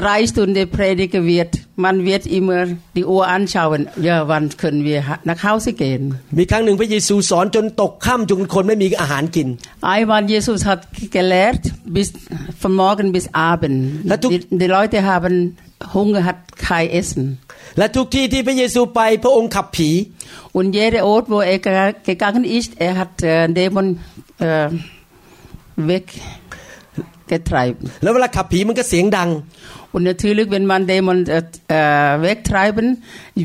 [0.00, 1.50] drei Stunden predigen wird,
[1.86, 2.60] man wird immer
[2.96, 3.80] die Uhr anschauen.
[4.08, 5.00] Ja, wann können wir
[5.30, 6.02] nach Hause gehen?
[6.38, 9.48] มีครั้งหนึ่งพระเยซูสอนจนตกค่ำจนคนไม่มีอาหารกิน
[9.94, 10.80] Einmal Jesus hat
[11.18, 11.62] gelehrt
[11.96, 12.08] bis
[12.62, 13.78] von morgen bis Abend.
[14.62, 15.32] Die Leute haben
[15.92, 17.26] Hunger hat kein Essen
[17.78, 19.90] และทุกที่ที่พระเยซูไปพระองค์ขับผี
[20.58, 21.58] und jeder Ort wo er
[22.10, 23.12] gegangen ist er hat
[23.58, 23.86] Dämon
[24.48, 24.68] äh,
[25.90, 29.30] weggetreiben แล้วเวลาขับผีมันก็เสียงดัง
[29.96, 31.40] Und natürlich, wenn man Dämon äh,
[32.26, 32.88] wegtreiben,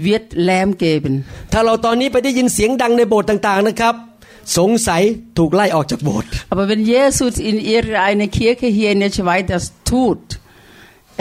[0.07, 1.13] wird Lärm geben.
[1.53, 3.95] ถ้าเราตอนนี้ไปได้ยินเสียงดังในโบสถ์ต่างๆนะครับ
[4.57, 5.01] สงสัย
[5.37, 10.23] ถูกไล่ออกจากโบสถ์ Aber wenn Jesus in irgendeiner Kirche hier in der Schweiz das tut,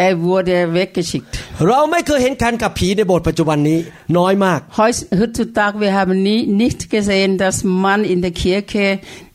[0.04, 1.34] Er wurde weggeschickt.
[1.68, 3.78] เราไม่เคยเห็นการกับผีในโบสถ์ปัจจุบันนี้
[4.18, 8.84] น้อยมาก Heutzutage wir haben nie nicht gesehen, dass man in der Kirche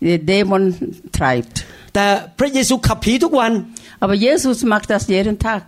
[0.09, 0.63] äh, Dämon
[1.17, 1.55] treibt.
[1.95, 2.05] แต่
[2.39, 3.51] พระเยซูขับผีทุกวัน
[4.03, 5.61] Aber Jesus macht das jeden Tag.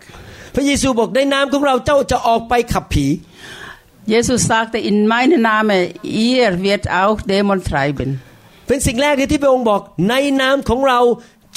[0.55, 3.05] พระเยซูบอกในนามของเราเจ้าจะออกไปขับผี
[4.13, 5.79] Jesus sagte in meinem Namen
[6.29, 8.09] ihr wird auch Dämon treiben.
[8.67, 10.99] เป็นสิ่งแรกที่พระองค์บอกในนามของเรา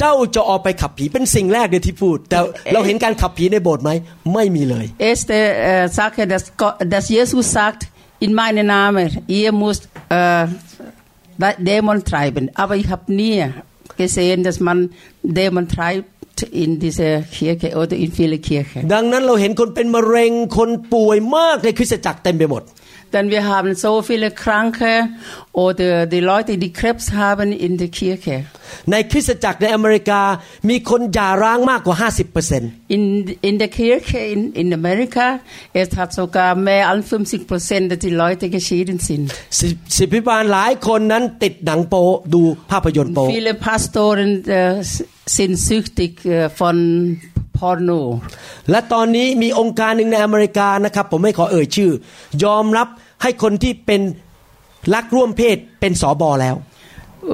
[0.00, 2.38] จ้าจะออกไปขับผีเป็นสิ่งแรกเลยที่พูด แต่
[2.72, 3.90] เราเห็นการขับผีในโบสถ์ไหม
[4.34, 5.38] ไม่มีเลย Este
[5.98, 6.44] Sache dass
[6.92, 7.80] dass Jesus sagt
[8.26, 9.06] in meinem Namen
[9.38, 9.82] ihr müsst
[11.70, 13.38] Dämon treiben aber ich habe nie
[14.02, 14.78] gesehen dass man
[15.40, 17.08] Dämon treibt in diese
[17.38, 22.62] Kirche oder in viele Kirchen ดังนั้นเราเห็นคนเป็นมะเร็งคนป่วยมากในคริสตจักรเต็มไปหมด
[23.12, 25.06] denn wir haben so viele Kranke
[25.52, 28.44] oder die Leute, die Krebs haben in der Kirche.
[28.86, 28.92] In
[33.42, 35.40] in der Kirche in in Amerika
[35.72, 39.32] es hat sogar mehr als 50% Prozent, die Leute geschieden sind.
[43.30, 44.82] Viele Pastoren äh,
[45.26, 47.20] sind süchtig äh, von
[47.60, 47.98] porno
[48.70, 51.90] และตอนนี้มีองค์การหนึ่งในอเมริกานะครับผมไม่ขอเอ่ยชื่อ
[52.44, 52.88] ยอมรับ
[53.22, 54.00] ให้คนที่เป็น
[54.94, 56.56] รักร่วมเพศเป็นสอบอแล้ว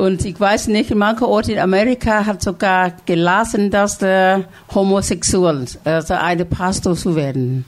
[0.06, 6.14] Und ich weiß nicht, manche Orte in Amerika hat sogar gelassen, dass der homosexuell, also
[6.14, 7.64] eine Pastor zu werden.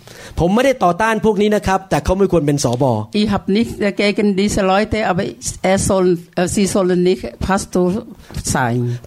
[3.14, 5.24] Ich habe nichts gegen diese Leute, aber
[5.62, 8.06] er soll, sie sollen nicht Pastor
[8.42, 8.98] sein.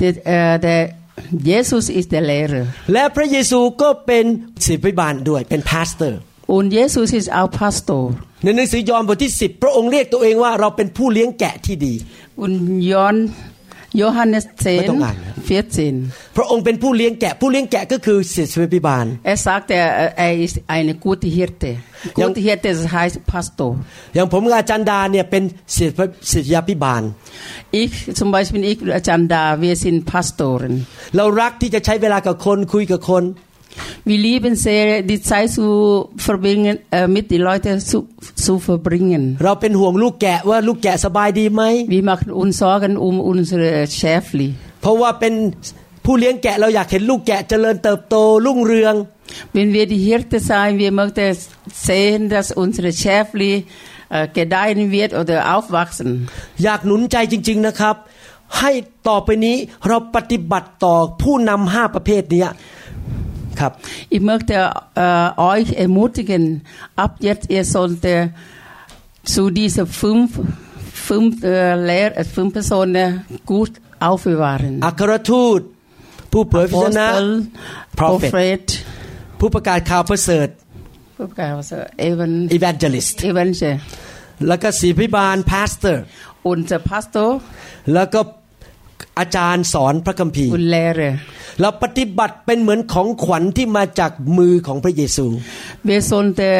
[0.00, 0.90] Der, der
[1.30, 4.24] Jesus is the leader และพระเยซูก็เป็น
[4.66, 6.18] ศิษยิบาลด้วยเป็นพาสเตอร์
[6.56, 8.04] und Jesus is our pastor
[8.42, 11.94] ในหนังสือยอห์นบทที่ 10 พระองค์เรียกตัวเองว่า เราเป็นผู้เลี้ยงแกะที่ดี
[12.44, 12.54] und
[12.90, 13.16] John
[13.94, 14.88] สเซน
[15.44, 15.70] เฟีย10
[16.04, 19.78] 14พระองค์เป็นผู้เลี้ยงแกะผู้เลี้ยงแกะก็คือศิษย์พิบาลเอสักแต่
[20.18, 20.22] ไอ
[20.68, 21.64] ไอ t นก n ติเฮเต
[22.16, 23.12] ก r ติเฮเตส i r t e das h e i ß
[24.14, 25.42] อย่างผมกับอาจารย์ดาเนี่ยเป็น
[25.76, 25.96] ศิษย์
[26.32, 27.02] ศิษยาพิบาล
[27.76, 30.62] อีกสมัย e i s p i e l i c อาจารย์ดาเวสินพาสโต t
[31.16, 33.24] เรารักที่จะใช้เวลากับคนคุยกับคน
[34.04, 39.22] Wir lieben sehr, die Zeit zu verbringen, äh, mit den Leuten zu, zu verbringen.
[39.40, 40.26] หห่่ววงลลููกก
[40.84, 41.62] กกแแะะาาสบยดีไม
[41.94, 44.48] Wir machen uns Sorgen um unsere Schäfli.
[44.80, 45.34] เพราะว่าเป็น
[46.04, 48.94] ผู้เลี้ยงแกะเราอยากเห็นลูกแกะเจริญเติบโตรุ่งเรือง
[49.56, 51.28] Wenn wir die Hirte sein, wir möchten
[51.88, 53.52] sehen, dass unsere Schäfli
[54.16, 56.10] äh, gedeihen wird oder aufwachsen.
[56.62, 57.96] อยากหนุนใจจริง ๆนะครับ
[58.58, 58.70] ให้
[59.08, 59.56] ต่อไปนี้
[59.86, 62.44] เราปฏิบัติต่อผู้นำห้าประเภทนี้
[63.54, 63.80] Cup.
[64.08, 66.62] Ich möchte äh, euch ermutigen,
[66.96, 68.32] ab jetzt ihr sollte
[69.24, 70.40] zu diesen fünf,
[70.92, 73.72] fünf, äh, Lehr fünf Personen gut
[74.06, 74.74] aufbewahren.
[74.84, 75.60] อัครทูต
[76.32, 77.12] ผู้เผยพระชนะ a
[77.98, 78.68] p r o p h e t p r p h e t
[79.40, 80.48] ผู้ประกาศข่าวประเสริฐ
[81.18, 83.74] Professor, Evan, evangelist Evangel
[84.46, 85.96] แล้วก็ศิพิบาล pastor
[86.50, 87.30] unser Pastor
[87.94, 88.20] แล้วก็
[89.20, 91.02] อาจารย์สอนพระคัมภีร์ u ุ d เลเร
[91.60, 95.26] เราปฏิบัติเป็นเหมือนของขวัญที่มาจากมือของพระเยซู
[95.88, 96.58] Wir sollte ี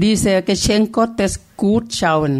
[0.00, 2.34] เ diese Geschenk Gottes gut schauen.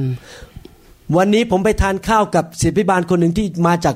[1.17, 3.95] วันนี้ผมไปทานข้าวกับศิษย์พิบาลคนหนึ่งที่มาจาก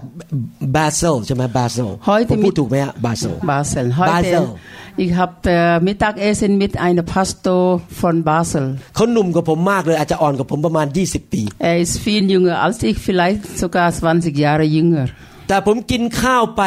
[0.76, 1.90] บาเซลใช่ไหมบาเซล
[2.31, 4.46] ผมพูดถูกไหมฮะบาเซลบาเซลบาเซล
[5.05, 5.46] Ich habe
[5.88, 7.62] Mittagessen mit einem Pastor
[8.00, 8.64] von Basel.
[8.94, 13.87] เขาหนุ่มกว่าผมมากเลยอาจจะอ่อนกว่าผมประมาณ 20 ปีเอสฟ t นยุงเออร์อัลซิกฟิ i e l l e i c h ว sogar
[14.11, 15.11] 20 Jahre j ü อ g e
[15.50, 16.62] แต่ผมกินข้าวไป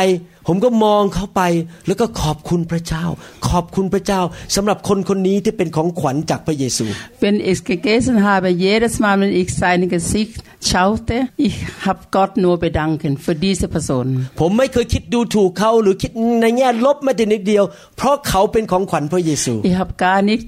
[0.47, 1.41] ผมก็มองเขาไป
[1.87, 3.05] แล้วก็ขอบคุณพระเจ้า
[3.49, 4.21] ขอบคุณพระเจ้า
[4.55, 6.85] สำหรับคนคนนี้ที่เป็นของขวัญจากพระเยซู
[7.23, 10.37] Wenn ich gegessen habe jedes Mal wenn ich sein Gesicht
[10.69, 11.15] schaute
[11.47, 11.55] ich
[11.87, 14.05] habe Gott nur bedanken für diese Person
[14.39, 17.63] ผมไม่เคยคิดดูถูกเขาหรือคิดในแง่ลบแม้แต่นิดเดียว
[17.97, 20.47] เพราะเขาเป็นของขวัญพระเยซู Ich habe gar nicht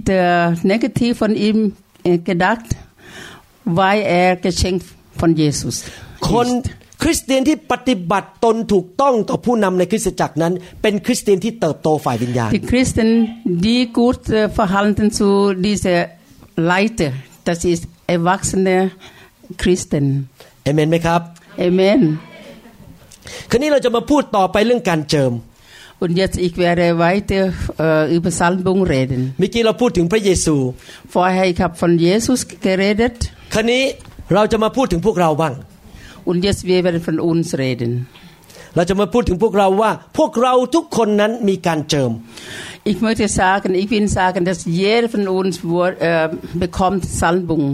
[0.71, 1.57] negativ von ihm
[2.29, 2.67] gedacht
[3.79, 4.83] weil er geschenkt
[5.21, 5.75] von Jesus
[6.31, 6.83] คน ist.
[7.01, 13.10] คริสเตียนที่ปฏิบัติตนถูกต้องต่อผู้นำในคริสตจักรนั้นเป็นคริสเตียนที่เติบโตฝ่ายวิญญาณ Die Christen
[13.65, 14.21] die gut
[14.60, 15.29] verhalten zu
[15.65, 15.93] diese
[16.71, 17.12] Leiter
[17.47, 17.84] das ist
[18.15, 18.75] erwachsene
[19.62, 20.05] Christen
[20.63, 21.21] เอเมนไหมครับ
[21.60, 22.01] เอเมน
[23.49, 25.31] คราวนี้เราจะมาพูดต่อไปเรื่องการเจิม
[26.01, 27.38] อุนย e สิก i ว h ร e ไว้เ e อ t e
[27.81, 28.31] อ äh, über
[28.65, 30.55] บุงเรดเมื่อกี้เราพูดถึงพระเยซู
[31.13, 33.84] ฟอร์ไฮครับฟอนเยซูสเกเรดด์คราวนี้
[34.34, 35.53] เราจะมาพูดถึงพวกเราบ้าง
[36.25, 37.91] Und jetzt wir werden von uns reden.
[38.77, 42.11] เราจะมาพูดถึงพวกเราว่าพวกเราทุกคนนั้นมีการเจิม
[42.91, 46.29] Ich möchte sagen, ich will sagen, dass jeder von uns wird, äh,
[46.63, 47.65] bekommt Salbung.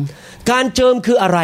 [0.51, 1.39] การเจิมคืออะไร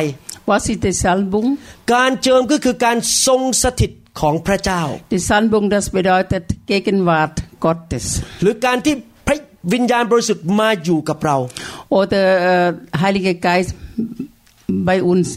[0.52, 1.48] Was ist die Salbung?
[1.96, 3.92] การเจิมก็คือการทรงสถิต
[4.22, 4.82] ของพระเจ้า
[5.14, 8.06] Die Salbung das bedeutet Gegenwart Gottes.
[8.42, 8.96] หรือการที่
[9.28, 9.38] พระ
[9.74, 11.38] วิญญาณบริสุทธิ์มาอยู่กับเรา
[12.00, 12.70] Oder äh,
[13.04, 13.72] Heiliger Geist
[14.90, 15.28] bei uns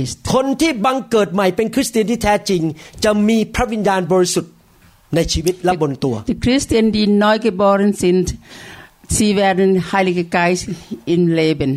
[0.00, 2.62] ist คนที่บังเกิดใหม่เป็นคริสเตียนที่แท้จริง
[3.04, 4.52] จะมีพระวิญญาณบริสุทธิ์
[5.14, 8.24] ในชีวิตและบนตัว Die Christen die neu geboren sind
[9.16, 10.64] sie werden Heilige Geist
[11.14, 11.70] im Leben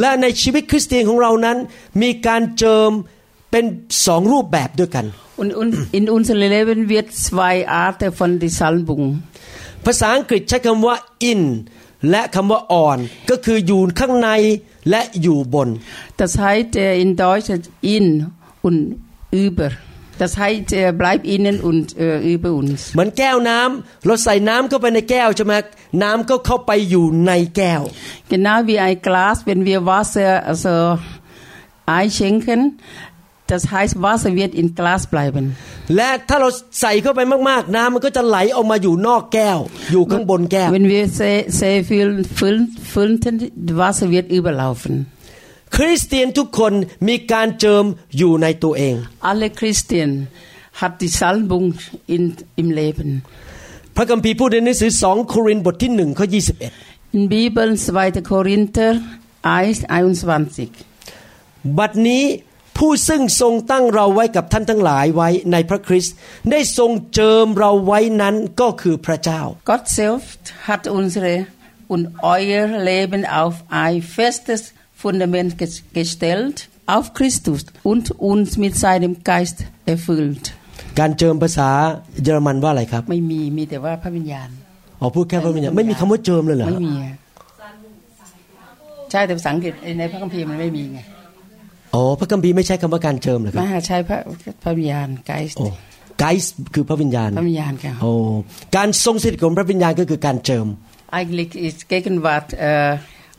[0.00, 1.56] และในชีวิตคริสเตียนของเรานั้น
[2.02, 2.90] มีการเจิม
[3.50, 3.64] เป็น
[4.06, 5.06] สองรูปแบบด้วยกัน
[5.98, 9.04] in u n s e r Leben wird zwei Arten von der Salbung
[9.84, 10.96] ภาษาอังกฤษใช้คำว่า
[11.32, 11.42] in
[12.10, 12.98] และคำว่า on
[13.30, 14.30] ก็คืออยู่ข้างใน
[14.90, 15.68] และอยู่บน
[16.20, 17.64] Das heißt er in Deutschland
[17.96, 18.06] in
[18.66, 18.80] und
[19.44, 19.70] über
[20.22, 21.84] Das heißt er bleibt innen und
[22.36, 25.54] über uns เหมือนแก้วน้ำเราใส่น้ำเข้าไปในแก้วใช่ไหม
[26.02, 27.82] น้ำก็เข้าไปอยู่ในแก้ว
[28.32, 30.72] Genau wie ein Glas wenn wir Wasser also
[31.98, 32.60] einschenken
[33.48, 35.46] Das heißt, Wasser wird im Glas bleiben.
[35.96, 36.48] และถ้าเรา
[36.80, 39.58] ใส่เข้าไปมากๆ น้ำมันก็จะไหลออกมาอยู่นอกแก้ว
[39.92, 41.04] อยู่ข้างบนแก้ว Wenn wir
[41.62, 42.08] sehr viel
[42.38, 42.64] füllen,
[43.82, 44.92] Wasser wird überlaufen.
[45.76, 46.72] คริสเตียนทุกคน
[47.08, 47.84] มีการเจิม
[48.18, 48.94] อยู่ในตัวเอง
[49.30, 50.10] Alle Christen
[50.80, 51.66] hat die Salbung
[52.14, 52.22] in
[52.62, 53.08] im Leben.
[53.96, 56.26] พระคัมภีร์พูดในหนังสือ2โครินธ์บทที่1ข้อ
[56.70, 57.68] 21 In Bibel
[58.00, 58.92] 2 Korinther
[59.68, 62.24] 1 21บัดนี้
[62.78, 66.14] ผู้ซึ่งทรงตั้งเราไว้กับท่านทั้งหลายไว้ในพระคริสต์
[66.50, 71.32] ได้ทรงเจิมเราไว้นั้นก็คือพระเจ้า Gott selbst hat unsere
[71.94, 72.02] und
[72.36, 74.60] euer Leben auf ein festes
[75.02, 75.50] Fundament
[75.98, 76.56] gestellt
[76.96, 77.60] auf Christus
[77.90, 79.58] und uns mit seinem Geist
[79.94, 80.44] erfüllt
[80.98, 81.68] การเจิมภาษา
[82.22, 84.48] เยอรมันว่าอะไรครับ ไม่มีมีแต่ว่าพระวิญญาณ
[85.00, 86.94] อ๋อพูดแค่พระวิญญาณไม่มีคำว่าเจิมเลยเหรอไม่มี
[89.10, 90.98] ใช่ แต่ภาษาอังกฤษในพระคัมภีร์มันไม่มีไง
[91.94, 94.18] อ๋อพระกัมพีไม่ใช่คำว่าการเจิมหรอครับไม่ใช่พระ
[94.62, 95.54] พระวิญญาณไกด์
[96.20, 98.10] ไกด์คือพระวิญญาณพระวิญญาณค่ะโอ้
[98.76, 100.66] การทรงสถิตของพระวิญญาณก็คือการเจิม
[101.18, 102.48] eigentlich ist Gegenwart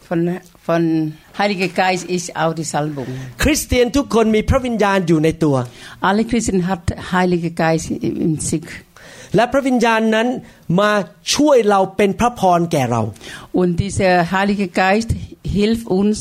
[0.08, 0.20] von
[0.68, 0.82] von
[1.42, 3.10] Heiliger Geist ist auch die Salbung
[3.44, 5.56] คริสเตียนทุกคนมีพระวิญญาณอยู่ในตัว
[6.08, 6.84] alle Christen hat
[7.14, 7.88] Heiliger Geist
[8.28, 8.70] in sich
[9.36, 10.28] และพระวิญญาณนั้น
[10.80, 10.92] มา
[11.34, 13.02] ช่วยเราเป็นพระพรแก่เรา
[13.60, 15.10] und dieser Heilige Geist
[15.60, 16.18] hilft uns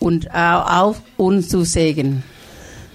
[0.00, 2.10] und auf uns zu segnen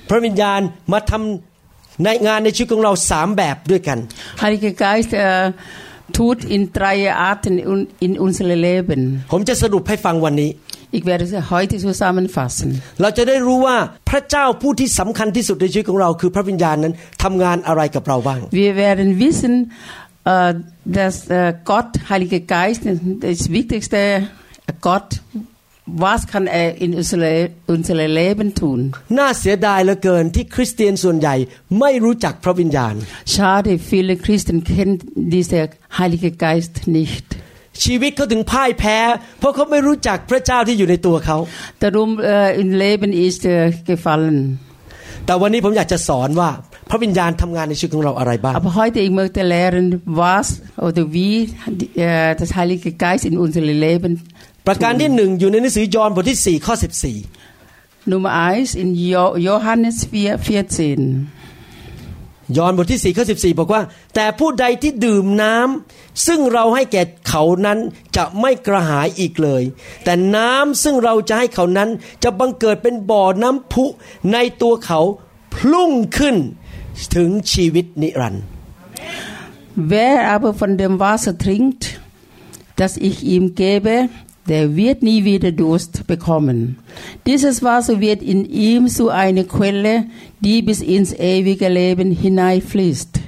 [0.09, 0.61] พระวิญญาณ
[0.93, 3.97] มาทำในงานในชีวิตของเราสามแบบด้วยกัน
[4.43, 5.11] Heilige Geist
[6.17, 6.97] tut in drei
[7.29, 7.53] Arten
[8.05, 10.51] in unser Leben ผมจะสรุปให้ฟังวันนี้
[10.99, 12.69] Ich werde es heute zusammenfassen.
[13.01, 13.77] เราจะได้รู้ว่า
[14.09, 19.53] พระเจ้าผู้ที่สำคัญที่สุดในชีวิตของเราคือพระวิญญาณนั้นทำงานอะไรกับเราบ้าง Wir werden wissen,
[20.99, 21.15] dass
[21.71, 22.81] Gott, Heiliger Geist,
[23.25, 23.99] das Wichtigste
[24.87, 25.07] Gott
[25.87, 28.81] was kann er in unser, unser Leben tun
[29.17, 31.35] น่าเสียดายเหลือเกินที่คริสเตียนส่วนใหญ่
[31.79, 32.95] ไม่รู้จักพระวิญญาณ
[33.35, 34.97] schade viele Christen kennen
[35.35, 35.57] diese
[35.99, 37.27] Heilige Geist nicht
[37.85, 38.97] ชีวิตเขาถึงพ่ายแพ้
[39.39, 41.37] เพราะเขาไม่รู้จักพระเจ้าที่อยู่ในตัวเขา
[41.83, 42.09] darum
[42.61, 43.41] in Leben ist
[43.89, 44.35] gefallen
[45.25, 46.49] แต่วันนี้ผมอยากจะสอนว่า
[46.89, 49.87] พระวิญญาณทำงานในชีวิตของเราอะไรบ้าง Aber heute ich möchte lehren
[50.23, 50.47] was
[50.87, 51.35] oder wie
[52.41, 54.13] das Heilige Geist in unser Leben
[54.67, 58.89] ประการที่หนึ่งอยู่ในหนังสือยอห์นบทที่4ข้อ14 Nummer 1 in
[59.47, 60.79] Johannes 4 14
[62.57, 63.81] ยอห์นบทที่4ข้อ14บอกว่า
[64.15, 67.79] แต่ผู้ใดที่ดื่มน้ำซึ่งเราให้แก่เขานั้น
[68.15, 69.63] จะไม่กระหายอีกเลย
[70.03, 71.89] แต่น้ำซึ่งเราจะให้เขานั้น
[72.23, 73.85] จะบังเกิดเป็นบ่อน้ำพุ
[74.33, 74.99] ในตัวเขา
[75.55, 76.35] พุ่งขึ้น
[77.15, 78.43] ถึงชีวิตนิรันดร์
[79.91, 81.83] Wer aber von dem Wasser trinkt,
[82.79, 83.95] das ich ihm gebe,
[84.47, 86.77] der wird nie wieder Durst bekommen.
[87.25, 90.03] Dieses Wasser wird in ihm zu einer Quelle,
[90.39, 93.19] die bis ins ewige Leben hineinfließt.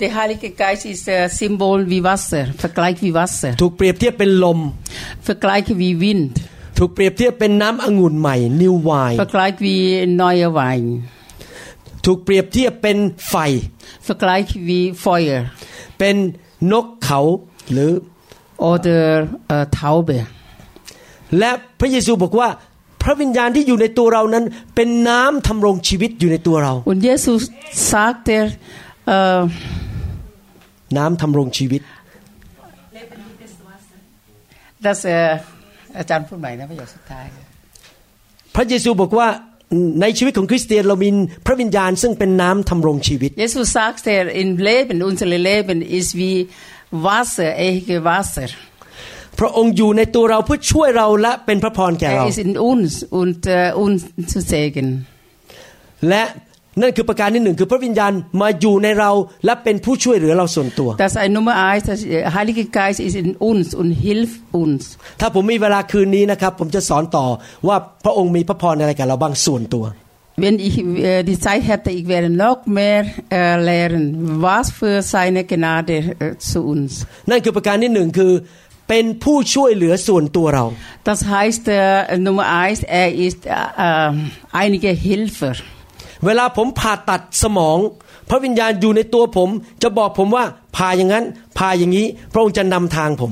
[0.00, 3.54] Der Heilige Geist ist ein Symbol wie Wasser, vergleich wie Wasser.
[5.22, 6.40] Vergleich wie Wind.
[6.76, 7.30] Vergleich
[9.64, 11.04] wie neuer Wein.
[12.10, 12.98] ถูกเปรียบเทียบเป็น
[13.30, 13.34] ไฟ
[14.10, 15.40] Vergleich wie Feuer.
[16.72, 17.20] นกเขา
[17.72, 17.90] หรือ
[18.70, 19.04] oder
[19.48, 20.16] เท Taube
[21.38, 22.48] และพระเยซูบอกว่า
[23.02, 27.40] พระวิญญาณที่อยู่ในตัวเรานั้นเป็นน้ำทำรงชีวิตอยู่ในตัวเรา und Jesus
[27.90, 28.36] sagte
[30.98, 31.80] น้ำทำรงชีวิต
[34.86, 34.98] das
[35.98, 37.24] อาจารย์พูดใหม่นะประโยคสุดท้าย
[38.54, 39.28] พระเยซูบอกว่า
[40.00, 41.10] ในชีวิตของคริสเตียนเรามี
[41.46, 46.36] พระวิญญาณซึ่งเป็นน้ำทำรงชีวิต Jesus sagt er in Leben unser Leben ist wie
[47.06, 48.48] Wasser ewige Wasser
[49.40, 53.38] พระองค์อยู่ในตัวเราเพื่อช่วยเราและเป็นพระพรแก่เรา Er ist in uns und
[53.84, 54.00] uns
[54.32, 54.88] zu segnen
[56.08, 56.22] และ
[56.82, 59.10] นั่นคือประการที่หนึ่งคือพระวิญญาณมาอยู่ในเรา
[59.44, 60.88] และเป็นผู้ช่วยเหลือเราส่วนตัว
[65.20, 67.26] ถ้าผมมีเวลาคืนนี้นะครับผมจะสอนต่อ
[67.68, 69.84] ว่าพระองค์มีพระพรอะไรกับเราบางส่วนตัว
[70.40, 70.70] เวนอิ
[71.30, 73.08] ดิไซเฮตอิกเวรนอกเมร์
[73.64, 74.06] เลรน
[74.44, 75.90] วาสเฟอร์ไซเนกนาเด
[76.50, 78.32] สอุนส์นั่นคือประการที่หนึ่งคือ
[78.88, 80.64] เป็นผู้ช่วยเหลือส่วนตัวเรา
[81.04, 81.46] แต่สาย
[82.26, 83.34] นุมอายส์เอออิส
[83.80, 83.82] อ
[84.56, 85.62] อินิกเฮลฟ์
[86.24, 87.78] เวลาผมผ่าตัดสมอง
[88.28, 89.48] พระวิญญาณอยู่ในตัวผม
[89.82, 90.44] จะบอกผมว่า
[90.76, 91.24] ผ่าอย่างนั้น
[91.58, 93.30] ผ่าอย่างนี้พระองค์จะนำทางผม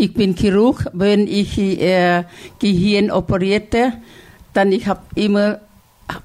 [0.00, 2.06] อีกเป็นคิรุกเป็นอีก h ihr
[2.60, 3.84] Gehirn o เ e เ i e ต t e
[4.56, 5.46] d น n n ich habe immer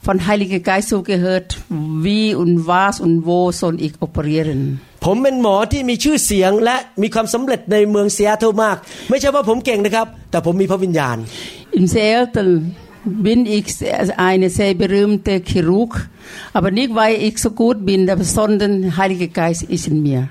[0.05, 1.47] von h e i l ก g e r Geist so gehört
[2.05, 2.55] wie นอ d w อุ und
[3.27, 3.41] wo
[3.73, 4.23] น o l l ich o p e
[5.05, 8.77] ผมเป็นหมอที่มีชื่อเสียง และมีความสำเร็จในเมืองเซียเทิมาก
[9.09, 11.17] ไม่ใช่ว่าผมเก่งนะครับ แต่ผมมีพระวิญญาณ
[11.75, 13.73] อินเซลต์ e bin ich
[14.17, 16.07] eine sehr berühmte Chirurg,
[16.53, 19.27] aber nicht weil ich so gut bin, sondern h e i l i g e
[19.27, 20.21] Geist ist in mir.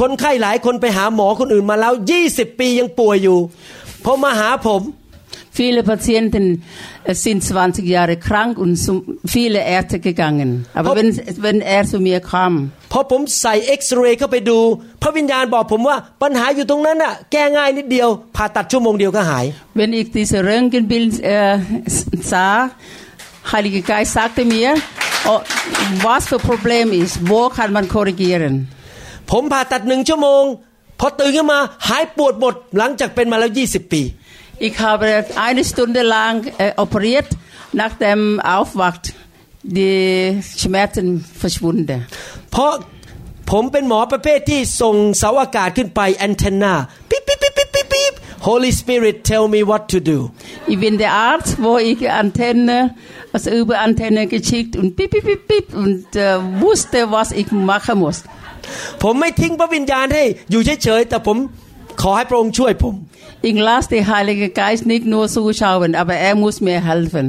[0.00, 1.94] คนไข้หลายคนไปหาหมอคนอื่นมาแล้ว
[2.28, 3.38] 20ปียังป่วยอยู่
[4.04, 4.82] พอมาหาผม
[5.54, 6.64] Viele Patienten
[7.04, 10.66] äh, sind 20 Jahre krank und zu viele Ärzte gegangen.
[10.74, 12.56] Aber wenn, wenn er zu mir kam,
[12.88, 14.58] พอผมใส่เอ็กซเรย์เข้าไปดู
[15.02, 19.44] พระวิญญาณบอกผมว่าปัญหาอยู่ตรงนั้นน่ะแก้ง่ายนิดเดียวผ่าตัดชั่วโมงเดียวก็หาย
[19.78, 21.32] Wenn ich diese Röntgenbild äh,
[22.30, 22.56] sah,
[23.52, 24.68] Heiliger Geist sagte mir,
[25.30, 25.40] oh,
[26.06, 28.54] was für Problem ist, wo kann man korrigieren?
[29.30, 30.44] ผมผ่าตัดหนึ่งชั่วโมง
[31.00, 34.02] พอตื่นขึ้นมาหายปวดหมดหลังจากเป็นมาแล้ว20ปี
[34.58, 37.26] ich habe eine Stunde lang äh, operiert,
[37.72, 39.12] nach dem Aufwacht
[39.62, 42.00] die Schmerzen verschwunden.
[42.50, 42.72] เพราะ
[43.50, 46.74] ผมเป็นหมอประเภทที่ส่งเสาอากาศขึ้นไปแอนเทนนา
[47.10, 48.14] ปิ๊บปิ๊บปิ๊บปิ๊บปิ๊บปิ๊บ
[48.48, 50.18] Holy Spirit tell me what to do
[50.72, 52.76] Ich bin der Arzt wo ich Antenne
[53.32, 56.22] also über Antenne geschickt und ปิ๊บปิ๊บปิ๊บปิ๊บ und äh,
[56.64, 58.18] wusste was ich machen muss
[59.02, 61.38] ผมไม่ทิ้งพระวิญญาณให้อยู่เฉยๆแต่ผม
[62.00, 62.94] ขอให้พระองค์ช่วยผม
[63.50, 67.26] Ich lasse den Heiligen Geist nicht nur zuschauen, aber er muss mir helfen.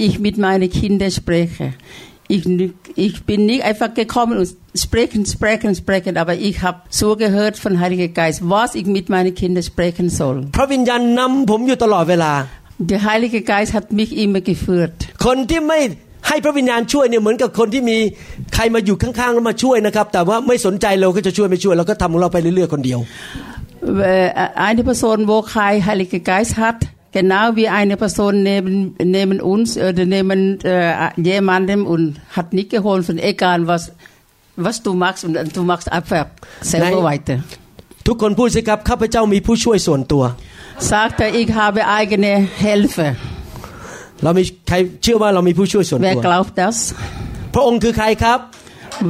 [0.06, 1.68] ich mit meinen Kindern spreche
[2.28, 4.50] ich bin nicht einfach gekommen und
[4.86, 9.36] sprechen sprechen sprechen aber ich habe so gehört von Heiligen Geist was ich mit meinen
[9.36, 10.48] Kindern sprechen soll
[12.92, 14.96] Der Heilige Geist hat mich immer geführt.
[15.26, 15.80] คนที่ไม่
[16.28, 17.98] ให้พระวิญญาณช่วยเนี่ยเหมือนกับคนที่มี
[18.56, 23.02] ใครมาอยู่ข้างๆแล้วมาช่วยนะครับแต่ว่าไม่สนใจเราก็จะช่วยไม่ช่วยเราก็ทำของเราไปเรื่อยๆคนเดียว
[24.68, 26.78] eine Person wo kein Heiliger Geist hat
[27.18, 28.74] genau wie eine Person neben
[29.18, 30.40] neben uns oder neben
[30.74, 33.84] äh, jemandem und hat nicht geholfen egal was
[34.66, 36.26] was du machst und du machst einfach
[36.72, 37.38] selber weiter
[38.08, 40.24] ทุกคนพูดสิครับข้าพเจ้ามีผู้ช่วยส่วนตัว
[40.92, 42.32] sagt er ich habe eigene
[42.68, 43.12] Helfer
[44.24, 46.22] เรามีใครเชื่อว่าเรามีผู้ช่วยส่วนตัว
[47.56, 48.40] พระองค์คือใครครับ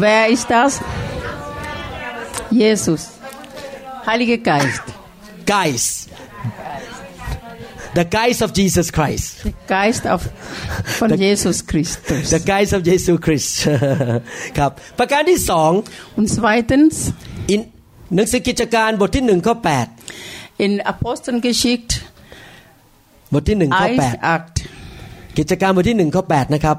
[0.04, 0.72] Wer ist das
[2.62, 3.02] Jesus
[4.08, 4.82] Heiliger Geist
[5.56, 5.96] Geist
[8.00, 10.22] The Geist of Jesus Christ The Geist of
[11.00, 13.50] ของ Jesus Christus The Geist of Jesus Christ
[14.58, 15.72] ครับประการที่สอง
[16.20, 16.96] Und zweitens
[17.54, 17.62] in
[18.16, 19.88] หนังสือกิจการบทที่หนึ่งข้อแปด
[20.66, 21.90] In Apostelgeschichte
[23.34, 24.06] บทที่หนึ่งข้อแป
[24.40, 24.42] ด
[25.38, 26.78] กิจการบทที่หนึ่งข้อแปดนะครับ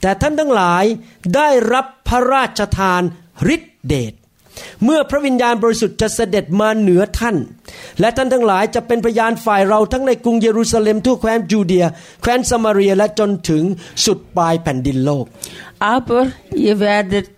[0.00, 0.84] แต่ท่านทั้งหลาย
[1.36, 3.02] ได้รับพระราชทาน
[3.54, 4.12] ฤทธิเดช
[4.84, 7.36] เมื่อพระวิญญาณบริสุทธิ์จะเสด็จมาเหนือท่าน
[8.00, 11.84] และท่านทั้งหลายจะเป็นพยานฝ่ายเราทั้งในกรุงเยรูซาเล็มทั่วแคว้นยูเดีย
[12.20, 13.62] แคว้นสมาเรียและจนถึง
[14.04, 15.24] สุดปลายแผ่นดินโลก
[15.94, 16.22] Aber
[16.64, 17.30] ihr werdet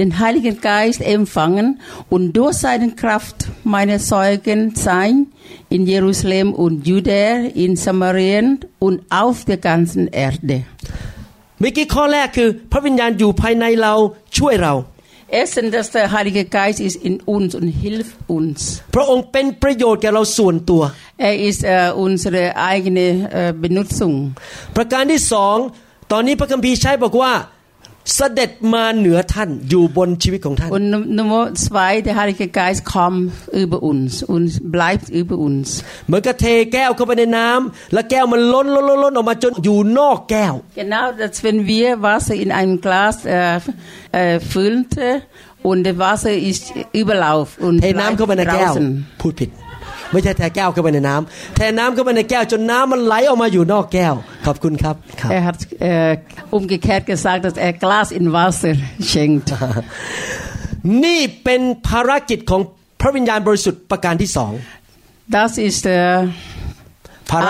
[0.00, 1.78] den Heiligen Geist empfangen
[2.08, 5.26] und durch seine Kraft meine Zeugen sein
[5.68, 10.60] in Jerusalem und Judäa, in Samarien und auf der ganzen Erde.
[11.60, 13.94] เมื่อกี้ข้อแรกคือพระวิญญาณอยู่ภายในเรา
[14.38, 14.74] ช่วยเรา
[15.40, 18.58] Erstens, dass der Heilige Geist ist in uns und hilft uns.
[21.28, 22.42] Er ist äh, unsere
[22.72, 23.06] eigene
[23.40, 24.14] äh, Benutzung.
[24.76, 25.56] ประการที่สอง
[26.12, 27.32] ตอนนี้พระคัมภีร์ใช้บอกว่า
[28.16, 30.84] เสด็จมาเหนือท่านอยู่บนชีวิตของท่าน Und
[31.18, 33.24] Nummer zwei der Heilige Geist kommt
[33.62, 35.66] über uns und bleibt über uns
[36.08, 36.20] Genau
[41.26, 43.60] als wenn wir Wasser in ein Glas äh,
[44.12, 45.06] äh füllte
[45.68, 46.64] und das Wasser ist
[47.00, 48.72] überlauf und เทน้ำเข้าไปในแก้ว
[49.22, 49.50] พูดผิด
[50.12, 54.14] ไม่ใช่แทแก้วเข้าไปในน้ำแทน้ำเข้าไปในแก้ว จนน้ำมันไหลออกมาอยู่นอกแก้ว
[54.46, 54.96] ขอบคุณครับ
[55.32, 55.58] เอ hat
[55.90, 56.12] äh,
[56.56, 57.50] u m g e k e ก r t g กแต่ t
[57.82, 58.78] ก a สอินว l a s i อ Wasser s
[61.04, 62.62] นี่เป็นภารกิจของ
[63.00, 64.52] พระวิญญาณบริสุทธิ์ประการที่สอง
[65.36, 66.10] Das ist der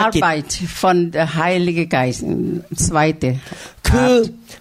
[0.02, 0.50] Arbeit
[0.82, 2.20] von der Heilige Geist
[2.86, 3.28] zweite
[3.88, 4.12] คือ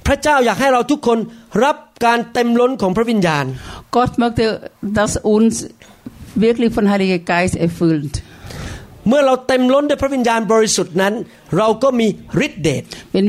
[0.07, 1.17] พระเจ้าอยากให้เราทุกคน
[1.63, 3.45] รับการเต็มล้นของพระวิญญาณ
[3.95, 4.45] Gott möchte
[4.97, 5.55] dass uns
[6.41, 8.21] wirklich von Heiliger Geist erfüllt.
[9.05, 9.17] Wenn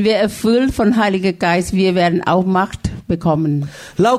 [0.05, 4.13] wir erfüllt von Heiliger Geist wir werden auch Macht bekommen Wir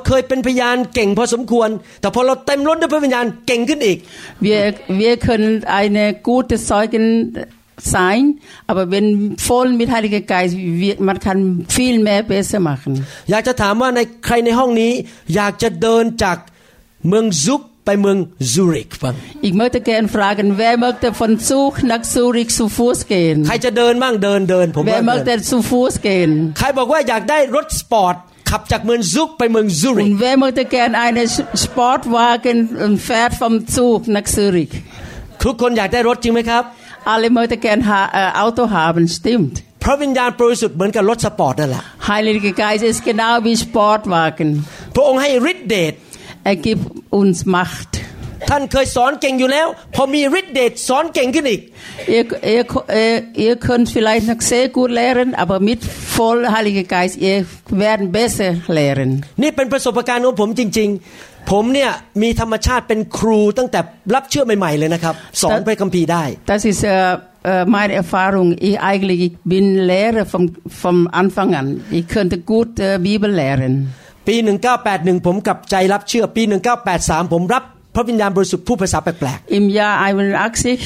[4.88, 7.38] wir können eine gute Zeugen
[7.78, 12.92] sein, aber wenn voll mit Heiliger Geist, wir, man kann viel mehr besser machen.
[13.30, 14.92] อยากจะถามว่าในใครในห้องนี้
[15.34, 16.38] อยากจะเดินจาก
[17.08, 18.18] เมืองซุกไปเมือง
[18.52, 19.14] ซูริกฟัง
[19.44, 21.60] อีกเมื่อจะเกนฟรากันแวเมื่อแต่ฟันซู
[21.90, 28.14] นักซูริกซูฟูสเกนใครจะเดินบ้างเดินเดินผมแวเมื่อแต่ซูฟูสเกนใครบอกว่าอยากได้รถสปอร์ต
[28.50, 31.20] ขับจากเมืองซุกไปเมืองซูริกแวเมื่อตะเกนไอใน
[31.64, 32.56] สปอร์ตวากัน
[33.04, 34.70] แฟดฟอมซูนักซูริก
[35.42, 36.62] ทุกคนอยากได้รถจริงไหมครับ
[37.08, 39.40] อะไรเมื่อจะเกนหาเอ่ออัลโตฮาบันสติม
[39.82, 44.48] พระวิญญาณบริสุทธิ์เหมือนกับรถสปอร์ตนั่นแหละไฮเลนกไกส์เอสเกนาวีสปอร์ตวากัน
[44.94, 45.94] พระองค์ให้ฤทธิ์เดช
[46.50, 46.82] I g i v e
[47.20, 47.92] uns Macht.
[48.50, 51.62] ท่านเคยสอนเก่งอยู่แล้ว พอมีฤทธิ์เดชสอนเก่งขึ้นอีก
[52.16, 52.24] ihr,
[52.94, 55.80] ihr, ihr könnt vielleicht noch sehr gut lehren aber mit
[56.16, 57.38] voll h e i l i g e r Geist ihr
[57.86, 59.10] werden besser lehren
[59.42, 60.88] นี่เป็นประสบการณ์ของผมจริง
[61.20, 61.90] ๆ ผมเนี่ย
[62.22, 63.80] มีธรรมชาติเป็นครูตั้งแต่
[64.14, 67.14] รับเชื่อใหม่ๆเลยนะครับ สอนไปคัมภีร์ได้ Das ist uh,
[67.76, 69.22] meine Erfahrung ich eigentlich
[69.52, 70.44] bin Lehrer vom
[70.84, 71.66] vom Anfang an
[71.98, 73.74] ich könnte gut uh, Bibel lehren
[74.28, 74.36] ปี
[74.80, 76.42] 1981 ผมกับใจรับเชื่อ ปี
[76.88, 77.62] 1983 ผม รับ
[77.94, 80.78] พระวิญญาณบริสุทธิ์ผู้ภาษาแปลกๆอิมยาไอวันอักซิก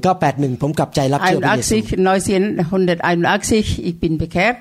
[0.00, 4.56] 1981 ผมกับใจรับเชื่อไอวันอักซิกน้อยเสียนฮันเดตไอวันอักซิกอีกปีนไปแคท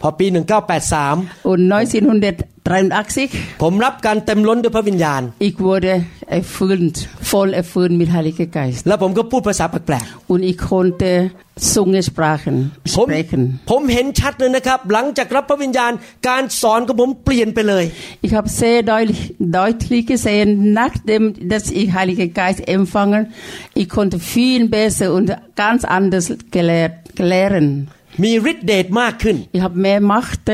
[0.00, 5.92] พอปี1983 und 1983ผมรับการเต็มล้นด้วยพระวิญญาณ ich wurde
[6.40, 6.96] erfüllt
[7.32, 11.10] voll erfüllt mit Heiliger Geist และผมก็พูดภาษาแปลกๆ und ich konnte
[11.74, 12.56] Zunge sprachen
[12.94, 14.78] sprechen ผมเห็นชัดเลยนะครับ
[18.26, 19.20] ich habe sehr deutlich
[19.60, 20.48] deutlich gesehen
[20.82, 21.22] nachdem
[21.52, 23.22] dass ich Heiliger Geist empfangen
[23.80, 25.26] ich konnte viel besser und
[25.62, 26.94] ganz anders gelehrt,
[27.32, 27.88] lehren
[28.22, 30.48] มีฤทธิ์เดชมากขึ้น Ich habe mehr Macht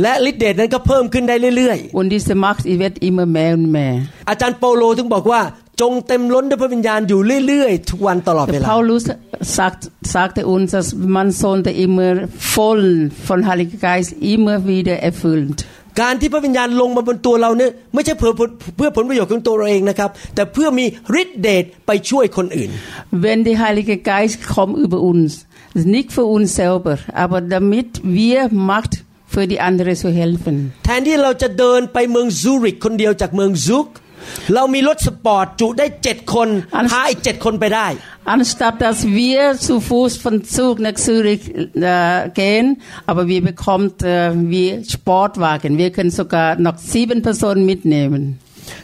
[0.00, 3.94] และฤทธิ์เดชนั้นก็เพิ่มขึ้นได้เรื่อยๆ Und diese Macht wird immer mehr und mehr
[4.28, 5.42] อาจารย์เปโลถึงบอกว่า
[5.80, 9.02] จงเต็มล้นด้วยพระวิญญาณอยู่เรื่อยๆ ทุกวันตลอดเวลา Paulus
[9.56, 9.80] sagt
[10.14, 12.10] sagte uns dass man sollte immer
[12.58, 12.86] voll
[13.28, 15.58] von Heiligen Geist immer wieder erfüllt
[16.02, 18.32] การที่พระวิญญาณลงมาบนตัวเราเนี่ยไม่ใช่เพื่อ
[18.76, 20.84] เพื่อผลประโยชน์ของตัวเราเองนะครับแต่เพื่อมี
[21.20, 22.70] ฤทธิ์เดชไปช่วยคนอื่น
[23.24, 25.30] Wenn d e า Heilige Geist kommt über uns
[25.74, 30.72] nicht für uns selber, aber damit wir Macht für die anderen zu helfen.
[38.32, 44.32] Anstatt dass wir zu Fuß von Zug nach Zürich äh, gehen, aber wir bekommen äh,
[44.34, 45.78] wie Sportwagen.
[45.78, 48.38] Wir können sogar noch sieben Personen mitnehmen.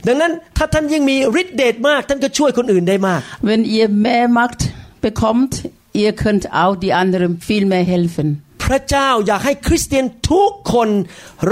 [0.07, 3.21] ดังนั้นถ้าท่านยิ่งมีฤทธิ์เดชมากท่านก็ช่วยคนอื่นได้มาก
[3.51, 4.61] Wenn ihr mehr macht
[5.07, 5.53] bekommt,
[5.97, 8.31] ihr könnt auch die anderen viel mehr helfen.
[8.67, 10.89] พระเจ้าอยากให้คริสเตียนทุกคน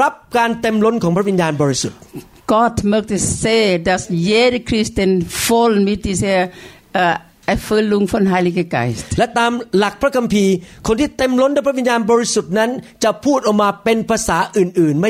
[0.01, 1.99] รับการเต็มล้นของพระวิญญาณบริสุทธิ์
[2.57, 5.11] Gott möchte sehen, dass jeder Christen
[5.47, 6.41] voll mit dieser
[6.93, 7.17] äh,
[7.57, 9.07] Erfüllung von Heiliger Geist.
[9.19, 10.53] และตามหลักพระคัมภีร์
[10.87, 12.71] คนที่เต็มล้นด้วยพระวิญญาณบริสุทธิ์นั้น
[13.05, 15.01] จะพูดออกมาเป็นภาษาอื่นๆ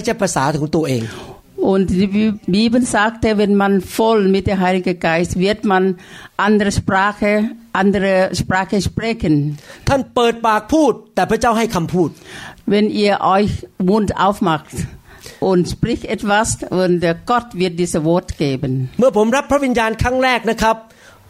[1.73, 5.99] Und die Bibel sagte, wenn man voll mit dem Heiligen Geist wird man
[6.37, 7.31] andere Sprache
[7.79, 9.35] andere Sprache sprechen.
[9.89, 12.11] ท่านเปิดปากพูดแต่พระเจ้าให้คำพูด
[12.73, 13.53] Wenn ihr euch
[13.91, 14.75] Mund aufmacht
[15.49, 16.49] und spricht etwas
[16.83, 17.01] und
[17.31, 18.73] Gott wird dieses Wort geben.
[18.99, 20.77] เมื่อผมรับพระวิญญาณครั้งแรกนะครับ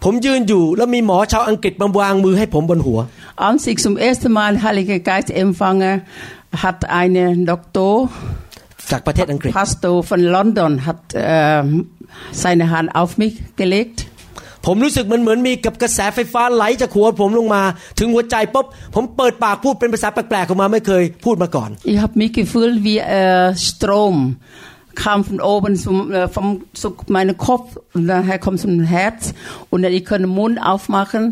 [0.05, 2.99] ผมยืนอยู่แล้วมีหมอชาวอังกฤษมาวางมือให้ผมบนหัว
[3.49, 5.91] Als ich zum ersten Mal Heilige Geist empfange
[6.65, 7.93] hat eine Doktor
[8.93, 11.21] จากประเทศอังกฤษ Pastor von London hat äh,
[12.45, 13.99] seine Hand auf mich gelegt
[14.67, 17.63] ผมรู้สึกมันเหมือนมีกับกระแสไฟฟ้าไหลจากหัวผมลงมา
[17.99, 24.17] ถึงหัวใจปุ๊บผมเปิดปากพูดเป็นภาษาแปลกๆออกมาไม่เคยพูดมาก่อน Ich habe mich gefühlt wie ein Strom
[25.03, 25.97] kam von oben zum
[26.35, 26.47] vom
[26.81, 29.21] zu meinem Kopf und daher kommt zum Herz
[29.71, 31.25] und dann ich konnte Mund aufmachen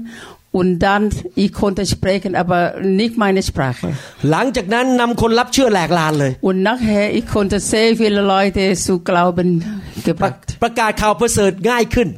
[0.59, 1.03] und dann
[1.43, 2.61] ich konnte sprechen, aber
[3.03, 3.87] nicht meine Sprache.
[4.31, 9.49] หลังจากนั้นนำคนรับเชื่อแหลกลานเลย Und nachher ich konnte sehr viele Leute zu glauben
[10.09, 10.47] gebracht.
[10.65, 12.11] ประกาศข่าวประเสริฐง่ายขึ้น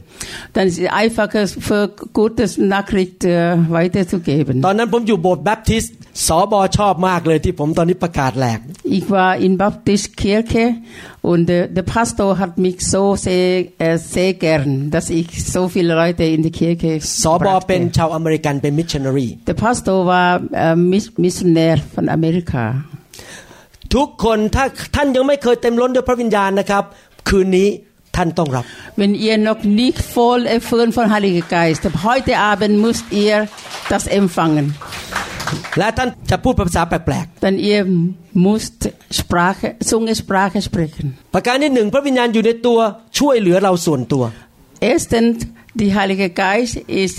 [0.53, 4.55] dann ist es einfacher für Gottes Nachricht weiterzugeben.
[4.67, 5.95] ตอนนั้นผมอยู่โบสถ์แบปทิสต์
[6.29, 8.59] สบชอบมากเลยที่ผมตอนนี้ประกาศแหลก
[8.97, 10.65] Ich war in Baptist Kirche
[11.31, 16.25] und der, der Pastor hat mich so sehr sehr gern, dass ich so viele Leute
[16.35, 16.91] in die Kirche
[17.25, 20.31] สบเป็นชาวอเมริกันเป็นมิชชันนารี Der Pastor war
[20.65, 20.77] äh,
[21.25, 22.65] Missionär von Amerika.
[23.95, 24.65] ทุกคนถ้า
[24.95, 26.85] ท่านยังไม่เคยเต็มล้นด้วยพระวิญญาณนะครับ
[27.29, 27.69] คืนนี้
[28.17, 28.65] ท่านต้องรับ
[29.01, 33.37] Wenn ihr noch nicht voll erfüllt von Heiligen Geist heute Abend müsst ihr
[33.97, 34.67] das empfangen
[35.79, 37.81] และท่านจะพูดภาษาแปลกๆ Dann ihr
[38.47, 38.79] müsst
[39.21, 42.81] Sprache Zungensprache sprechen ประการที่หนึ่งพระวิญญาณอยู่ในตัว
[43.19, 44.25] ช่วยเหลือเราส่วนตัว
[44.91, 45.37] Erstens
[45.81, 47.17] die Heilige Geist ist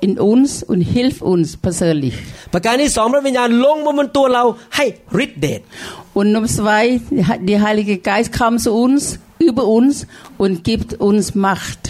[0.00, 2.14] in uns und hilf uns persönlich.
[2.54, 4.44] ประการที่สองพระวิญญาณลงมาบนตัวเรา
[4.76, 4.84] ให้
[5.24, 5.60] ฤทธิ์เดช
[6.18, 6.84] Und Nummer zwei,
[7.50, 9.02] der Heilige Geist kam zu uns,
[9.48, 9.94] über uns
[10.42, 11.80] und gibt uns Macht.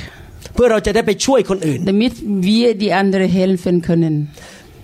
[0.55, 2.15] เพื่อเราจะได้ไปช่วยคนอื่น Damit
[2.51, 4.15] wir die anderen helfen können.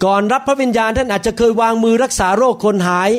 [0.04, 3.12] ก่อนรับพระวิญญาณท่านอาจจะเคยวางมือรักษาโรคคนหาย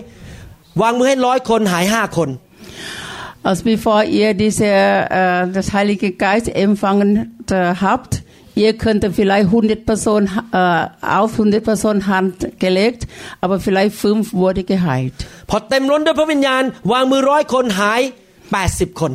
[3.50, 7.10] Als bevor ihr diese, äh, das Heilige Geist empfangen
[7.52, 8.23] äh, habt,
[8.60, 13.08] Ihr k ö n n t vielleicht 100 Personen, äh, auf 100 Personen Hand gelegt,
[13.42, 15.18] aber vielleicht fünf wurde geheilt.
[15.50, 18.02] พอเต็มล้นด้วยพระวิญญาณวางมือร้อยคนหาย
[18.64, 19.12] 80 คน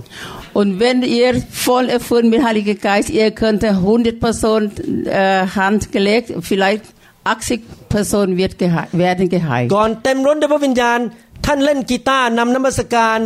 [0.60, 1.28] Und wenn ihr
[1.66, 4.66] voll erfüllt mit Heiliger Geist, ihr könnt 100 Personen
[5.06, 6.84] äh, Hand gelegt, vielleicht
[7.24, 7.60] 80
[7.94, 9.66] Personen wird geheilt, werden geheilt.
[9.76, 10.98] ก่อนเต็มล้ r ด้วย t ระวิ e ญาณ
[11.46, 13.18] ท e านเล่นกีตาร์นำนมัสการ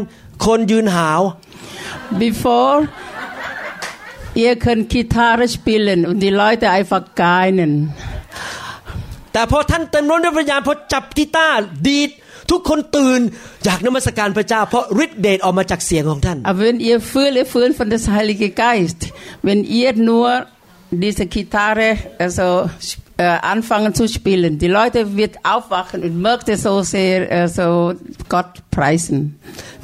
[0.47, 1.21] คนยืนหาว
[2.21, 3.12] Before d geheilt.
[4.35, 7.95] Ihr könnt Gitarre spielen und die Leute einfach geinen.
[9.35, 12.11] แต่พอท่านเต็มล้นด้วยพระญาณพอจับกีตาร์ดีด
[12.51, 13.21] ทุกคนตื่น
[13.65, 18.99] อยากนมัสการพระเจ้าเพราะฤทธิ์เดชออกมาจากเสียงของท่าน Aber wenn ihr fühlt ihr fühlt von des Heilige Geist
[19.49, 20.29] wenn ihr nur
[21.05, 21.89] diese Gitarre
[22.25, 22.49] also
[23.17, 23.23] äh,
[23.55, 27.65] anfangen zu spielen die Leute wird aufwachen und möchte so sehr also
[28.35, 29.19] Gott preisen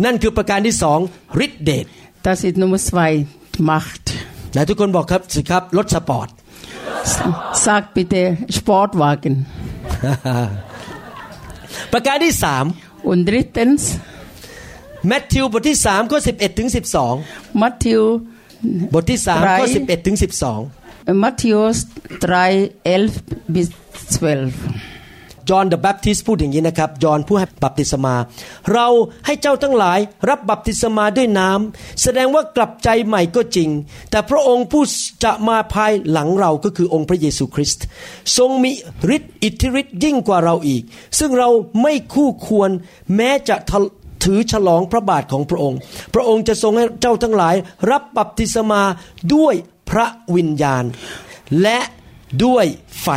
[0.05, 0.99] นั่นคือประการที่สอง
[1.45, 1.87] ฤทธิ์เดช
[2.27, 3.13] Das ist Nummer zwei
[3.73, 4.07] Macht
[4.55, 6.29] หนทุกคนบอกครับสิครับรถสปอร์ต
[7.65, 8.23] sag bitte
[8.57, 9.35] Sportwagen
[11.93, 12.65] ประการที่สาม
[13.11, 13.85] und drittens
[15.11, 17.15] มัทธิวบทที่สามข้อสิบเอ็ดถึงสิบสอง
[17.61, 18.03] มัทธิว
[18.93, 20.61] บทที่สามข้อสิบเอ็ดถึงสิบสอง
[21.23, 21.83] มัทธิวส
[22.21, 22.35] ไตร
[22.83, 23.23] เอลฟ์
[23.53, 23.63] บิ
[24.09, 24.55] สเวลฟ
[25.51, 28.15] จอห์นเดอะแบปทิสต์พูดอย่างนี้นะครับจอห์นผู้ให้บัพติศมา
[28.73, 28.89] เรา
[29.27, 29.99] ให้เจ้าทั้งหลาย
[30.31, 33.71] รับบัพติศมาด้วยน้ำ แสดงว่ากลับใจใหม่ก็จริง
[34.11, 34.83] แต่พระองค์ผู้
[35.25, 37.85] จะมาภายหลังเราก็คือองค์พระเยซูคริสต์
[38.37, 38.73] ทรงมี
[39.17, 40.83] ฤทธิ์อิทธิฤทธิ์ยิ่งกว่าเราอีก
[41.19, 41.51] ซึ่งเรา
[41.83, 42.71] ไม่คู่ควร
[43.17, 43.57] แม้จะ
[44.25, 45.79] ถือฉลองพระบาทของพระองค์
[46.15, 47.55] พระองค์จะทรงให้เจ้าทั้งหลาย
[47.91, 48.83] รับบัพติศมา
[49.35, 49.55] ด้วย
[49.91, 50.85] พระวิญญาณ
[51.63, 51.79] และ
[52.45, 52.67] ด้วย
[53.03, 53.09] ไฟ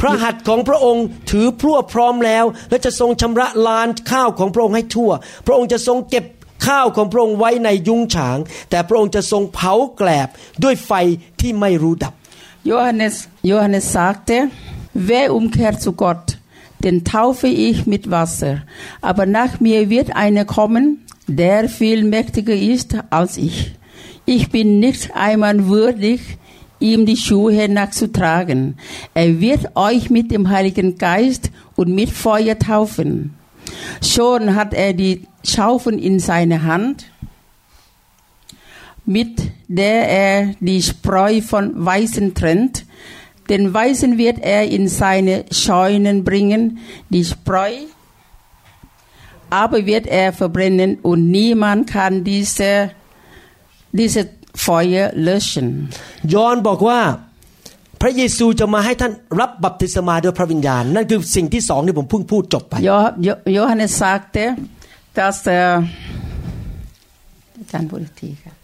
[0.00, 5.10] พระหัตถ์ของพระองค์ถือพร่วพร้อมแล้ว และจะทรงชำระลานข้าวของพระองค์ให้ทั่ว
[5.46, 6.24] พระองค์จะทรงเก็บ
[6.66, 8.38] ข้าวของพระองค์ไว้ในยุ้งฉาง
[8.70, 10.28] แต่พระองค์จะทรงเผาแกลบ
[10.62, 10.92] ด้วยไฟ
[11.40, 12.12] ที่ไม่รู้ดับ
[12.66, 13.16] โยฮันเนส
[13.46, 14.36] โยฮันเนส sagte
[15.08, 16.26] wer umkehrt zu g อต t
[16.82, 18.60] d e นทาวฟีอิชมิ t ว a เซอร์
[19.16, 20.84] b e r nach mir wird einer kommen
[21.40, 23.58] der viel mächtiger ist als ich
[24.34, 26.20] ich bin nicht einmal würdig
[26.80, 28.76] ihm die Schuhe nachzutragen.
[29.14, 33.34] Er wird euch mit dem Heiligen Geist und mit Feuer taufen.
[34.02, 37.06] Schon hat er die Schaufeln in seiner Hand,
[39.04, 42.84] mit der er die Spreu von Weißen trennt.
[43.48, 47.70] Den Weißen wird er in seine Scheunen bringen, die Spreu
[49.50, 52.90] aber wird er verbrennen und niemand kann diese,
[53.92, 55.68] diese Feuer löschen
[56.34, 57.00] ยอห์นบอกว่า
[58.00, 62.74] พระเยซูจะมาให้ท่านรับบัพติศมาด้วยพระวิญญาณนั่นคือสิ่งที่สองที่ผมเพิ่งพูดจบไป
[63.56, 64.44] Johannes sagte
[65.16, 65.66] dass der
[67.58, 68.57] อาจารย์พูดทีค่ะ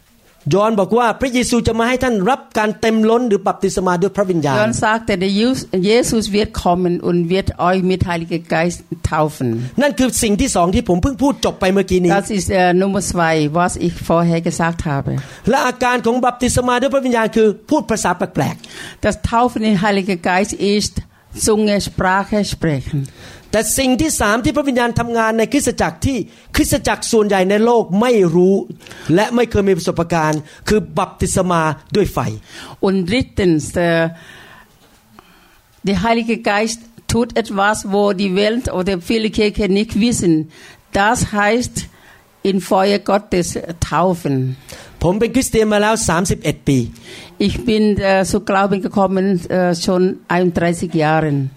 [0.53, 5.51] ยอห์นบอกว่าพระเยซูจะมาให้ท่านรับการเต็มล้นหรือบัพติสมาด้วยพระวิญญาณยอห์นสักแต่เดียว
[5.87, 8.67] เยซูสวียดคอมเมนต์อุนเวียดออยมิทาลิกกาย
[9.09, 9.51] ทาวฟน
[9.83, 15.05] นั่นคือสิ่งที่สองที่ผมเพิ่งพูดจบไปเมื่อกี้นี้ That is uh, number two was if for he ก็สักทาวฟ
[15.51, 20.87] และอาการของบัพติสมาด้วยพระวิญญาณคือพูดภาษาแปลกๆ That tauf in heilige geist i s
[21.41, 23.01] Zunge Sprache sprechen.
[23.51, 26.19] แต่สิ่งที่สามที่พระวิญญาณทำงานในคริสตจักรที่
[26.57, 28.55] คริสตจักรส่วนใหญ่ในโลกไม่รู้
[32.87, 34.09] und drittens der, äh,
[35.89, 36.81] der Heilige Geist
[37.13, 40.33] tut etwas wo die Welt oder viele Kirchen nicht wissen
[40.93, 41.75] das heißt
[42.49, 43.47] in Feuer Gottes
[43.89, 44.57] taufen
[47.39, 51.51] ich bin äh, zu Glauben gekommen äh, schon 31 Jahren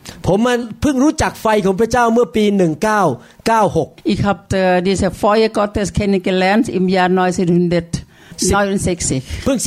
[4.04, 8.04] Ich habe äh, diese Feuer Gottes kennengelernt im Jahr 1969
[9.46, 9.58] เพิ่ง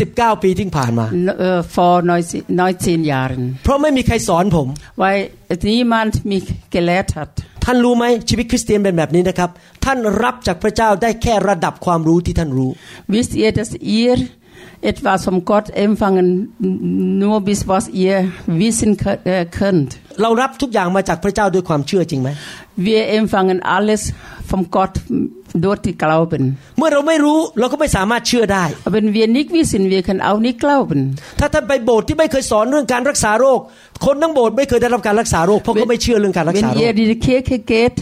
[1.76, 3.58] vor 19 Jahren
[4.96, 5.30] weil
[5.62, 7.30] niemand mich gelehrt hat
[7.72, 9.50] ท่านรู้ไหมชีวิตคริสเตียนเป็นแบบนี้นะครับ
[9.84, 12.70] ท่านรับจากพระเจ้าได้แค่ระดับความรู้ที่ท่านรู้
[13.12, 14.14] wisst ihr dass ihr
[14.88, 16.28] etwas v o m Gott empfangen,
[17.20, 18.16] nur bis was ihr
[18.62, 18.90] wissen
[19.58, 19.90] könnt.
[20.22, 22.28] เรารับทุกอย่างมาจากพระเจ้าด้วยความเชื่อจริงไหม
[22.86, 24.02] Wir empfangen alles
[24.50, 24.94] v o m Gott
[25.64, 26.42] durch die Glauben.
[26.78, 28.64] เมื่อเราไม่รู้เราก็ไม่สามารถเชื่อได้
[28.94, 30.98] Wenn wir nicht wissen, wir können auch nicht glauben.
[31.40, 33.60] ถ้าท่านไปโบสถ์ที่ไม่เคยสอนเรื่องการรักษาโรค
[34.04, 37.96] คนทั้งโบสถ์ไม่เคยได้รับการรักษาโรคเพราะเขาไม่เชื่อเรื่องการรักษาโรค Wenn ihr die Kirche geht,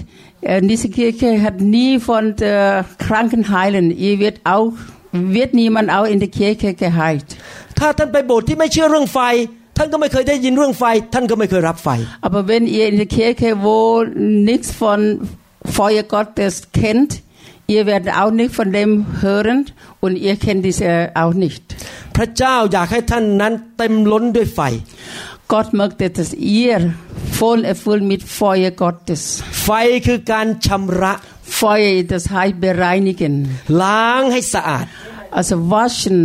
[0.70, 2.24] diese Kirche hat nie von
[3.06, 3.86] Kranken heilen.
[4.06, 4.72] Ihr wird auch
[5.12, 7.24] wird niemand auch in der Kirche geheilt.
[7.80, 9.20] ถ้าท่านไปโบสถ์ที่ไม่เชื่อเรื่องไฟ
[12.26, 15.28] Aber wenn ihr in der Kirche wo nichts von
[15.64, 17.20] Feuer Gottes kennt,
[17.68, 19.66] ihr werdet auch nicht von dem hören
[20.00, 21.62] und ihr kennt diese äh, auch nicht.
[22.16, 24.60] พระเจ้าอยากให้ท่านนั้นเต็มล้นด้วยไฟ
[25.52, 26.30] Gott möchte, dass
[26.60, 26.78] ihr
[27.40, 29.22] voll erfüllt mit Feuer Gottes.
[29.64, 29.68] ไฟ
[30.06, 31.12] คือการชำระ
[31.48, 33.34] Feuer, das heißt bereinigen.
[33.82, 34.86] ล้างให้สะอาด
[35.38, 36.18] Also waschen.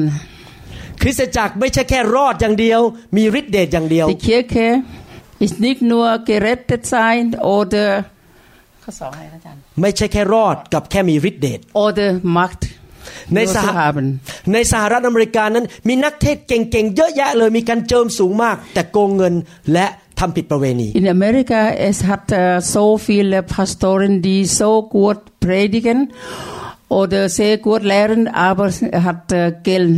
[1.02, 2.82] คริสตจักรไม่ใช่แค่รอดอย่างเดียว
[3.18, 4.66] มีฤทธิ์เดชอย่างเดียว Die Kirche
[5.46, 7.24] ist nicht nur gerettet sein
[7.58, 7.88] oder
[8.86, 12.62] ออไอร์ไม่ใช่แค่รอดกับแค่มีฤทธิ์เดช oder Macht
[13.36, 13.80] ในสห
[14.54, 19.34] ในสหรัฐอเมริกานั้นมีนักเทศเก่งๆเยอะแยะเลยมีการเจิมสูงมากแต่โกงเงิน
[19.74, 19.86] และ
[20.20, 21.60] ทำผิดประเวณี In America
[21.90, 22.38] es hat äh,
[22.76, 25.98] so viele Pastoren die so gut predigen
[27.02, 28.68] oder sehr gut lehren aber
[29.08, 29.40] hat äh,
[29.70, 29.92] Geld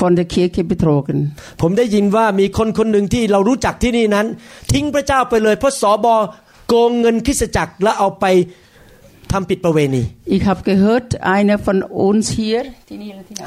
[0.00, 1.18] von der Kirche betrogen
[1.62, 4.26] ผมได้ยินว่ามีคนคนหนึ่งที่เรารู้จักที่นี่นั้น
[10.36, 11.76] Ich habe gehört einer von
[12.06, 12.58] uns hier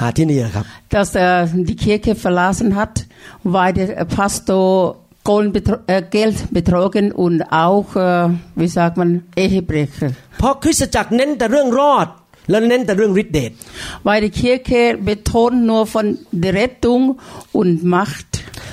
[0.01, 1.33] หาที่นี่ครับ ah, dass er
[1.69, 2.93] die Kirche verlassen hat
[3.55, 3.87] weil der
[4.19, 4.69] Pastor
[5.23, 7.95] Geld betrogen und auch,
[8.55, 9.09] wie sagt man,
[9.45, 10.09] Ehebrecher.
[10.39, 12.07] เพราะคริสตจักรเน้นแต่เรื่องรอด
[12.49, 13.51] และเน้นแต่เรื่องริดเดท
[14.07, 16.05] Weil die Kirche betont nur von
[16.43, 17.03] der Rettung
[17.59, 18.29] und Macht.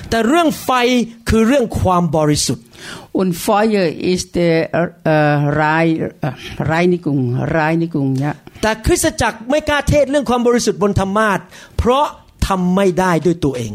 [0.09, 0.69] แต่เรื่องไฟ
[1.29, 2.65] คือเรื่องความบริสุทธิ์
[3.41, 4.55] ไฟเออ u e r ist der
[5.15, 5.37] äh,
[6.71, 7.21] Reinigung,
[7.55, 11.39] r นิกุงเนี่ยแต่คริสตจักรไม่กล้าเทศเรื่องความบริสุทธิ์บนธรรมาท
[11.77, 12.05] เพราะ
[12.47, 13.71] ทำไม่ได้ด้วยตัวเอง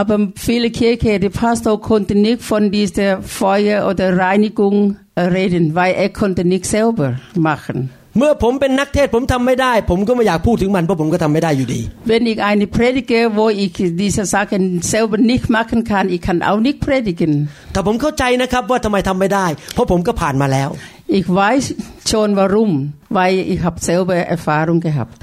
[0.00, 6.08] Aber viele Kirche, der Pastor konnte nicht von dieser Feuer oder Reinigung reden, weil er
[6.08, 7.06] konnte nicht selber
[7.48, 7.80] machen.
[8.18, 17.32] เมื่อผมเป็นนักเทศผมทำไม่ได้ผมก็ไม่อยากพูดถึงมันเพราะผมก็ทำไม่ได้อยู่ดีเป็นอีกอันพระดิเกอร์วอีกดีสซากันเซลบนิกมาคันคันอีกคันเอานิกพระดิกิน
[17.72, 20.70] แต่ผมเข้าใจนะครับว่าทำไมทำไม่ได้เพราะผมก็ผ่านมาแล้ว
[21.12, 21.74] Ich weiß
[22.08, 25.14] schon warum, weil ich habe selber Erfahrung gehabt.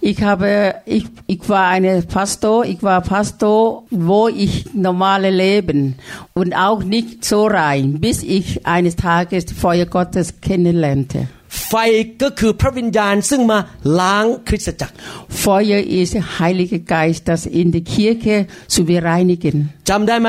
[0.00, 5.96] Ich habe ich ich war ein Pastor, ich war Pastor, wo ich normale Leben
[6.34, 11.20] und auch nicht so rein, bis ich eines Tages Feuer Gottes kennenlernte.
[11.68, 11.74] ไฟ
[12.22, 13.58] ก็คือพระวิญญาณซึ่งมา
[14.00, 14.94] ล้างคริสตจักร
[15.44, 16.12] Feuer ist
[16.42, 18.36] heilige Geist, das in die Kirche
[18.74, 19.56] zu bereinigen.
[19.88, 20.28] จำได้ไหม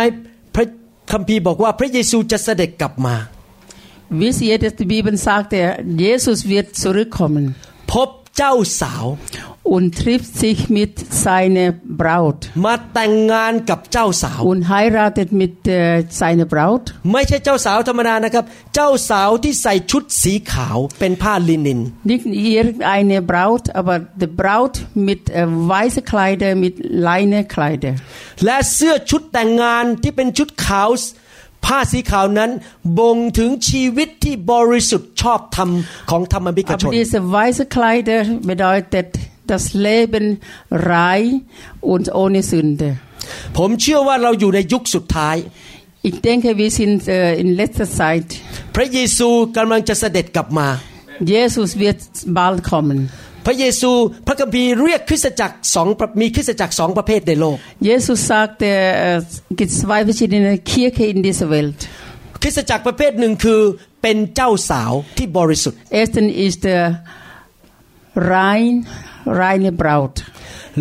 [0.55, 0.67] พระ
[1.12, 3.16] คัมภีร์บอกว่าพระเยซูจะเสด็จกลับมา
[4.20, 5.62] วิสเยตสบีเป็นสากแต่
[5.99, 7.32] เยซูสเวียดสุริคอม
[7.91, 9.05] พบเจ้าสาว
[9.68, 16.95] und trifft sich mit seiner Braut und heiratet mit äh, seiner Braut.
[17.03, 17.32] Nicht
[22.34, 27.95] irgendeine Braut, aber die Braut mit äh, weißen Kleider, mit Leinekleider.
[28.45, 30.89] และเสื้อชุดแต่งงานที่เป็นชุดขาว
[31.65, 32.51] ผ้าสีขาวนั้น
[32.99, 35.70] บ่งถึงชีวิตที่บริสุทธิ์ชอบธรรม
[36.09, 38.20] ของธรรมบิกช diese weißen Kleider
[38.51, 39.09] bedeutet
[39.48, 40.39] das Leben
[40.72, 41.45] rein
[41.89, 42.89] und ohne Sünde.
[43.58, 45.38] ผมเชื่อว่าเราอยู่ในยุคสุดท้าย
[46.10, 47.00] Ich denke wir sind
[47.41, 48.28] in letzter Zeit.
[48.76, 49.28] พระเยซู
[49.58, 50.68] กำลังจะเสด็จกลับมา
[51.34, 52.00] Jesus wird
[52.38, 53.00] bald kommen.
[53.45, 53.91] พระเยซู
[54.28, 55.88] พระคัมภีร์เรียกคริสตจักรสอง
[56.22, 58.72] มีคริสตจักรสองประเภทในโลก Jesus sagt e
[59.16, 59.18] r
[59.60, 61.80] gibt zwei verschiedene Kirche in dieser Welt
[62.43, 63.62] คริสตจักรประเภทหนึ่งคือ
[64.02, 66.84] เป็นเจ้าสาวที่บริสุทธิ์ Ersten ist der
[68.34, 68.72] rein
[69.41, 70.11] รายในบราด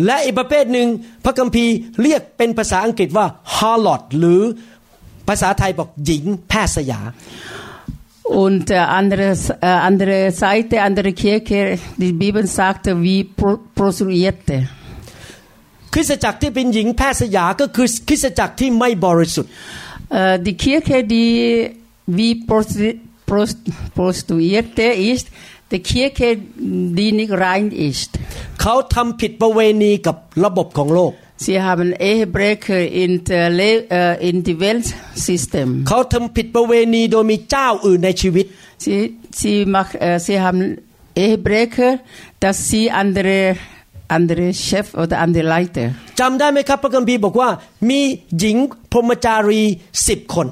[0.05, 0.87] และอีกประเภทหนึ่ง
[1.23, 3.25] พระคัมภีร์เรียกเป็นภาษาอังกฤษว่า
[3.55, 4.41] ฮาร์ลอตหรือ
[5.27, 7.01] ภาษาไทยบอกหญิงแพทย์สยา
[8.43, 8.65] und
[8.99, 9.15] a n d e
[9.65, 12.37] อ e andere Seite andere k i r c h ์ die b ร b
[12.39, 13.17] e l sagte wie
[13.77, 14.57] p r o s t i t u i e ์ t e
[15.93, 19.51] คริสตจักรที่เป็นหญิงแพทย์สยาก็คือคริสตจักรที่ไม่บริสุทธิ์
[20.45, 21.31] ท die k ี r c h e die
[22.17, 22.31] wie
[23.97, 25.25] prostituierte ist
[25.69, 28.11] The Kirche dient rein ist.
[28.61, 31.13] เขาทำผิดประเวณีกับระบบของโลก
[31.45, 33.41] Sie haben e h e b r e c h e in the
[34.29, 34.87] in the Welt
[35.27, 35.67] System.
[35.89, 38.45] เขาทำผิดประเวณีโดยมีเจ้าอื่นในชีวิต
[38.83, 38.99] Sie
[39.39, 39.89] sie mach
[40.25, 40.61] sie haben
[41.23, 41.87] e h e b r e c h e
[42.43, 43.39] dass sie andere
[44.17, 45.87] andere Chef oder andere Leiter.
[46.19, 47.49] จำได้ไหมครับพระคัมภีร์บอกว่า
[47.89, 48.01] มี
[48.39, 48.57] หญิง
[48.91, 49.63] พรหมจารี
[50.07, 50.47] สิบคน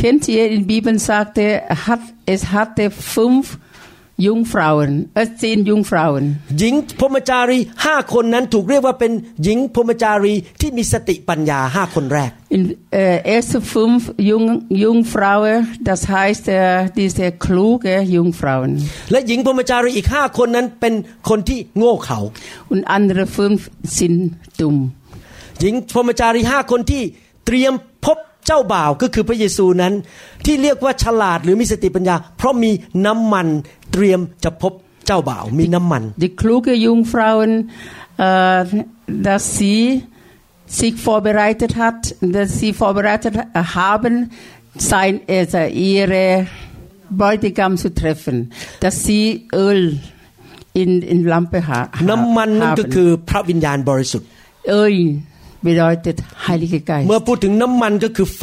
[0.00, 1.44] Kennt ihr in Bibel sagte
[1.86, 2.02] hat
[2.32, 2.84] es hatte
[3.14, 3.44] fünf
[4.18, 4.98] Jungfrauen.
[5.14, 6.24] Es zehn Jungfrauen.
[6.60, 9.12] หญิงพรหมจารีห้าคนนั้นถูกเรียกว่าเป็น
[9.44, 12.62] หญิงพรหมจารีที่มีสติปัญญาห้าคนแรก In
[13.02, 14.00] äh, erste fünf
[14.30, 14.46] Jung,
[14.84, 15.54] Jungfrauen,
[15.90, 16.56] das heißt äh,
[17.00, 18.70] diese kluge Jungfrauen.
[19.12, 20.94] และหญิงพรหมจารีอีกห้าคนนั้นเป็น
[21.28, 22.18] คนที่โง่เขลา
[22.72, 23.60] Und andere fünf
[23.98, 24.18] sind
[24.60, 24.78] dumm.
[25.60, 27.02] หญิงพรหมจารีห้าคนที่
[27.46, 27.74] เตรียม
[28.48, 29.92] จ้าบ่าวก็คือพระเยซูนั้น
[30.44, 32.70] ที่เรียกว่าฉลาดหรือมีสติปัญญาเพราะมี
[33.06, 33.48] น้ำมัน
[33.92, 34.72] เตรียมจะพบ
[35.06, 37.50] เจ้าบ่าวมีน้ำมัน Die kluge Jungfrauen
[39.28, 39.82] dass sie
[40.80, 41.98] sich vorbereitet hat
[42.36, 43.34] dass sie vorbereitet
[43.82, 44.14] haben
[44.90, 45.60] sein also
[45.92, 46.26] ihre
[47.20, 48.36] Bräutigam zu treffen
[48.84, 49.24] dass sie
[49.66, 49.82] Öl
[50.82, 54.28] in in Lampe haben น้ำมันนั่นก็คือพระวิญญาณบริสุทธิ์
[54.82, 54.94] Öl
[55.64, 57.06] bedeutet Heiliger Geist.
[57.08, 58.42] เมื่อพูดถึงน้ำมันก็คือไฟ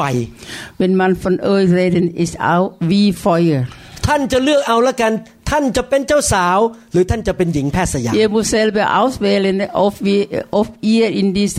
[0.80, 3.62] Wenn man von Öl reden ist auch wie Feuer.
[4.08, 6.60] ท่านจะเลือกเอาละกัน่านจะเป็นเจ้าสาว
[6.94, 10.18] หรือท่านจะเป็นหญิงแพทย์สยามเยบูเซลเบอัลสเวลนออฟวี
[10.56, 11.58] ออฟเอียอินดีเซ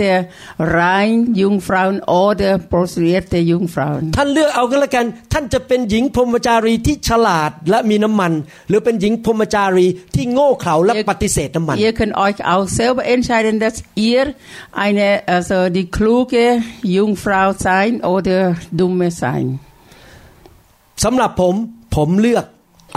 [0.72, 0.80] ไร
[1.16, 8.32] น์ยุงฟราวน์ออเดอร์โปรสเวตเตยุงฟราวท่านเลือกเอากันละกันท่านจะเป็นหญิงพรมจารีที่ฉลาดและมีน้ำมัน
[8.68, 14.18] หรือเป็นหญิงพรมจารีที่โง่เขลาและปฏิเสธน้ำมันเยคันออยเอาเซลเบอเอนชายเดนเดสเอีย
[14.76, 16.32] ไอเนเออร์ดีคลูเก
[16.95, 19.57] ยุงฟราวน์ไซน์ออเดอร์ดุมเมไซน์
[21.05, 21.55] สำหรับผม
[21.95, 22.45] ผมเลือก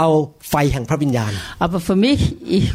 [0.00, 0.10] เอา
[0.50, 1.32] ไฟแห่งพระวิญญาณ
[1.64, 2.20] aber für mich
[2.56, 2.66] ich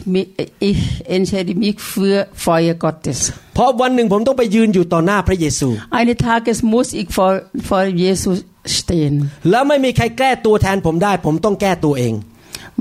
[0.69, 0.79] ich
[1.17, 3.19] entscheide mich für Feuer Gottes
[3.55, 5.67] เพราะวันหนึ่งผมต้องไปยืนอยู่ต่อหน้าพระเยซู
[5.99, 7.33] eines Tages muss ich vor
[7.69, 8.37] vor Jesus
[8.79, 9.13] stehen
[9.51, 12.15] แล้วไม่มีใครแก้ตัวแทนผมได้ ผมต้องแก้ตัวเอง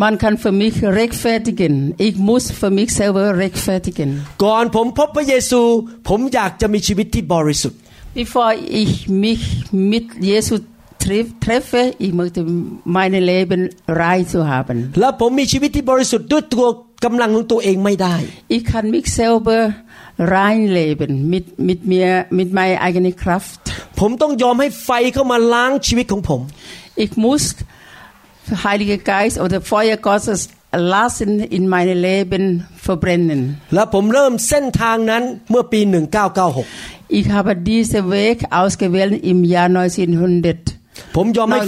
[0.04, 1.74] Man kann für mich rechtfertigen.
[1.98, 4.08] Ich muss für mich selber rechtfertigen.
[4.44, 5.60] ก่อนผมพบพระเยซู
[6.08, 7.78] ผมอยากจะมีชีวิตที่บริสุทธิ์
[8.18, 8.48] Bevor
[8.80, 8.92] ich
[9.24, 9.42] mich
[9.92, 10.60] mit Jesus
[11.04, 13.60] treffe ich möchte m e i n Leben
[14.02, 16.68] rein zu haben และผมมีชีวิตที่บริสุทธิ์ด้วยตัว
[17.04, 18.16] กำลังของตัวเองไม่ได้
[18.56, 19.58] ich kann mich selber
[20.36, 22.08] rein leben mit mit mir
[22.40, 23.62] mit meiner eigenen Kraft
[24.00, 26.40] ผมต้องยอมให้ไฟเข้ามาล้างชีวิตของผม
[27.04, 27.44] ich muss
[28.68, 30.40] Heiliger Geist oder Feuer Gottes
[30.92, 32.44] lassen in m e i n Leben
[32.88, 33.40] verbrennen
[33.74, 40.71] และผมเริ่มเส้นทางนั้นเมื่อปี1996 ich habe diese n Weg ausgewählt im Jahr 1900
[41.16, 41.60] ผมยอมให้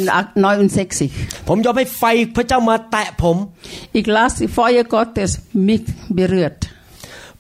[0.45, 1.09] น้อยอันเซ็กซี่
[1.49, 2.03] ผมยอมให้ไฟ
[2.37, 3.37] พระเจ้ามาแตะผม
[3.95, 5.33] อีกลาสไฟเอกอตส
[5.67, 5.83] มิก
[6.15, 6.57] เบรด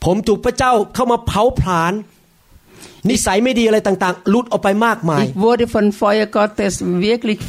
[0.04, 1.94] ผมถูกพระเจ้าเข้ามาเผาผลาญ
[3.10, 7.40] นิสัยไม่ดีอะไรต่างๆลุดออกไปมากมายอีกวอร์ดฟอนไฟเอกอตสเวียกลิก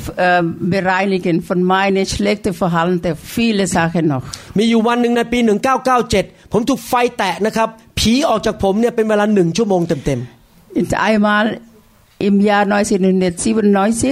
[0.70, 4.24] เบรายลิกินฟันไมเนชเล็กเตฟฮัลแต่ฟีเลซาแค่นอก
[4.58, 5.40] มีอยู่วันหนึ่งในปี
[5.96, 11.36] 1997 ผมถูกไฟแตะนะครับผีออกจากผมเนี่ยเป็นเวลาหนึ่งชั่วโมงเต็มๆอินทไอมา
[12.24, 14.12] อิมยาน้อยสินึ่งซีบันน้อยสิ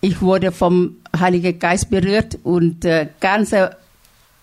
[0.00, 3.70] ich wurde vom Heiligen Geist berührt und äh, ganze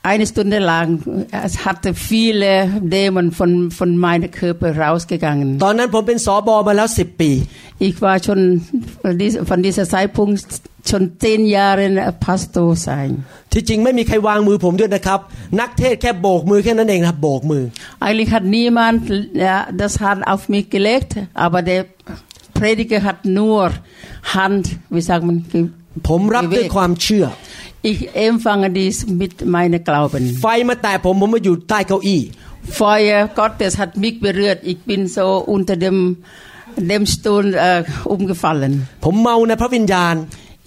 [0.03, 5.55] eine Stunde lang äh, es hatte viele Dämonen von von meinem Körper rausgegangen.
[7.77, 8.65] Ich war schon
[9.45, 10.45] von dieser Zeitpunkt
[10.87, 13.25] schon zehn Jahre Pastor sein.
[13.53, 14.03] Eigentlich
[18.31, 19.09] hat niemand
[19.73, 21.85] das Hand auf mich gelegt, aber der
[22.53, 23.71] Prediger hat nur
[24.33, 24.65] Hand
[24.95, 25.37] wie sagt man
[26.09, 27.25] ผมรับด้วยความเชื่อ
[27.91, 32.21] Ich empfange dies mit meinem Glauben ไฟมาแต่ผมผมมาอยู่ใต้เก้าอี้
[32.79, 35.97] Feuer Gottes hat mich berührt ich bin so unter dem
[36.91, 37.45] dem Stuhl
[38.13, 38.73] u m g e f a l l e n
[39.05, 40.15] ผมเมาในพระวิญญาณ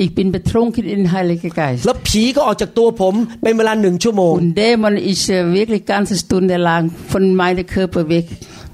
[0.04, 1.80] Ich bin betrunken in Heiliger Geist.
[1.86, 5.24] แล้วผีก็ออกจากตัวผมเป็นเวลาหนึ่งชั่วโมง Und Dämon ist
[5.58, 6.82] wirklich g a n z Stunde lang
[7.12, 8.26] von meinem Körper weg.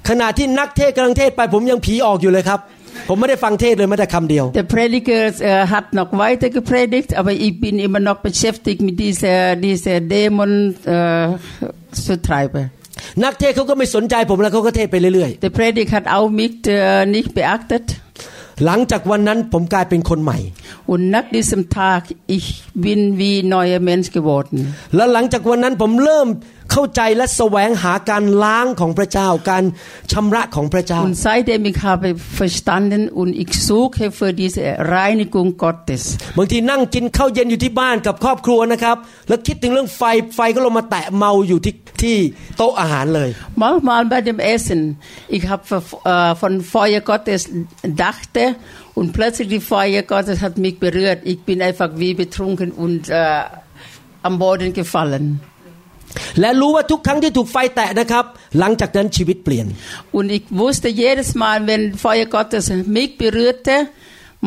[0.08, 2.60] ขณะที่นักเทศกำลังเทศไปผมยังผีออกอยู่เลยครับ
[3.08, 8.02] ผมไม่ได้ฟังเทศเลยแม้แต่คำเดียว t h e Prediger uh, h a d noch weiter gepredigt aber ich bin immer
[8.08, 10.52] noch beschäftigt mit dieser dieser Dämon
[10.96, 12.64] uh, treiben
[13.24, 17.86] นักเทศเขาก็ไม่สนใจผมแล้วเขาก็เทศไปเรื่อยๆ t h e Prediger hat auch mich uh, nicht beachtet
[18.66, 20.38] หลังจากวันนั้นผมกลายเป็นคนใหม่
[20.92, 22.02] Und nach diesem Tag
[22.36, 22.46] ich
[22.86, 24.56] bin wie neuer Mensch geworden
[24.96, 26.28] และหลังจากวันนั้นผมเริ่ม
[26.72, 29.64] เข้าใจและแสวงหาการล้างของพระเจ้าการ
[30.12, 32.08] ชำระของพระเจ้า Und seitdem ich habe
[32.40, 34.62] verstanden und ich suche für diese
[34.96, 36.02] Reinigung Gottes
[36.36, 38.96] บางทีนั่งกินข้าวเย็นอยู่ที่บ้านกับครอบครัวนะครับ
[39.28, 40.02] แล้วคิดถึงเรื่องไฟ
[40.36, 42.16] ไฟก็ลงมาแตะเมาอยู่ที่ที่
[42.56, 43.28] โต๊ะอาหารเลย
[43.62, 44.80] Manchmal bei dem Essen
[45.36, 45.64] ich habe
[46.42, 47.40] von Feuer Gottes
[48.02, 48.42] dachte
[48.98, 53.42] und plötzlich die Feuer Gottes hat mich berührt ich bin einfach wie betrunken und äh,
[54.28, 55.26] am Boden gefallen
[56.40, 58.24] และรู้ว่าทุกครั้งที่ถูกไฟแตะนะครับ
[58.58, 59.66] หลังจากนั้นชีวิตเปลี่ยน
[60.18, 62.64] und ich wusste jedes Mal wenn Feuer Gottes
[62.96, 63.74] mich berührte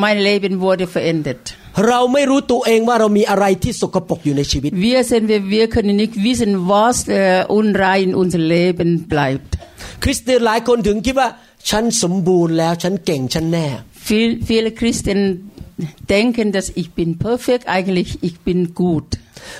[0.04, 1.42] mein Leben wurde verändert
[1.88, 6.96] เราไม่รู้ตัวเองว่าเรามีอะไรที่สกปรกอยู่ในชีวิต wir sind wir wir können nicht wissen was
[7.58, 9.50] unrein in unser Leben bleibt
[10.04, 11.28] คริสเตียนหลายคนถึงคิดว่า
[11.70, 13.66] ฉันสมบูรณ์แล้วฉันเก่งฉันแน่
[14.48, 15.20] viele Christen
[16.08, 19.08] denken dass ich bin perfekt eigentlich ich bin gut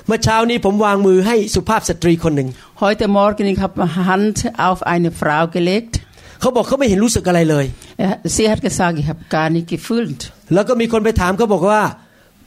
[0.07, 2.49] เมื่อเช้านี้ผมวางมือให้สุภาพสตรีคนหนึ่ง
[2.85, 4.37] heute morgen ich habe hand
[4.69, 5.93] auf eine frau gelegt
[6.41, 7.65] เขาบอกเขาไม่เห็นรู้สึกอะไรเลย
[8.35, 10.21] sie hat gesagt ich habe gar nicht gefühlt
[10.55, 11.83] แล้วก็มีคนไปถามเขาบอกว่า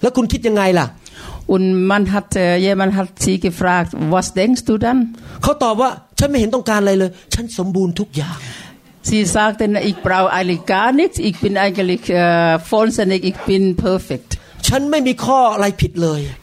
[0.02, 0.86] แล้วคุณคิดยังไงล่ะ
[1.54, 2.28] und man hat
[2.66, 5.00] jemand hat sie gefragt was denkst du dann
[5.44, 8.38] เขาตอบว่าฉันไม่เห็นต้องการอะไรเลย ฉันสมบูรณ์ทุกอย่าง
[9.04, 14.38] Sie sagten, ich brauche eigentlich gar nichts, ich bin eigentlich äh, vollständig, ich bin perfekt.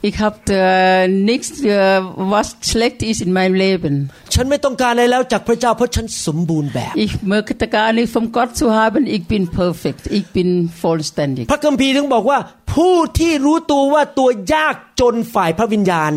[0.02, 4.10] Ich habe äh, nichts, äh, was schlecht ist in meinem Leben.
[4.40, 9.84] ฉันไม่ต้องการอะไรแล้วจากพระเจ้าเพราะฉันสมบูรณ์แบบ Ich möchte gar nicht vom Gott zu haben ich bin p e r f
[9.88, 10.50] e c t ich bin
[10.84, 12.38] vollständig พระคัมภีร์ถึงบอกว่า
[12.72, 16.12] ผู้ที่รู้ตัวว่าตัวยากจนฝ่ายพระวิญญาณ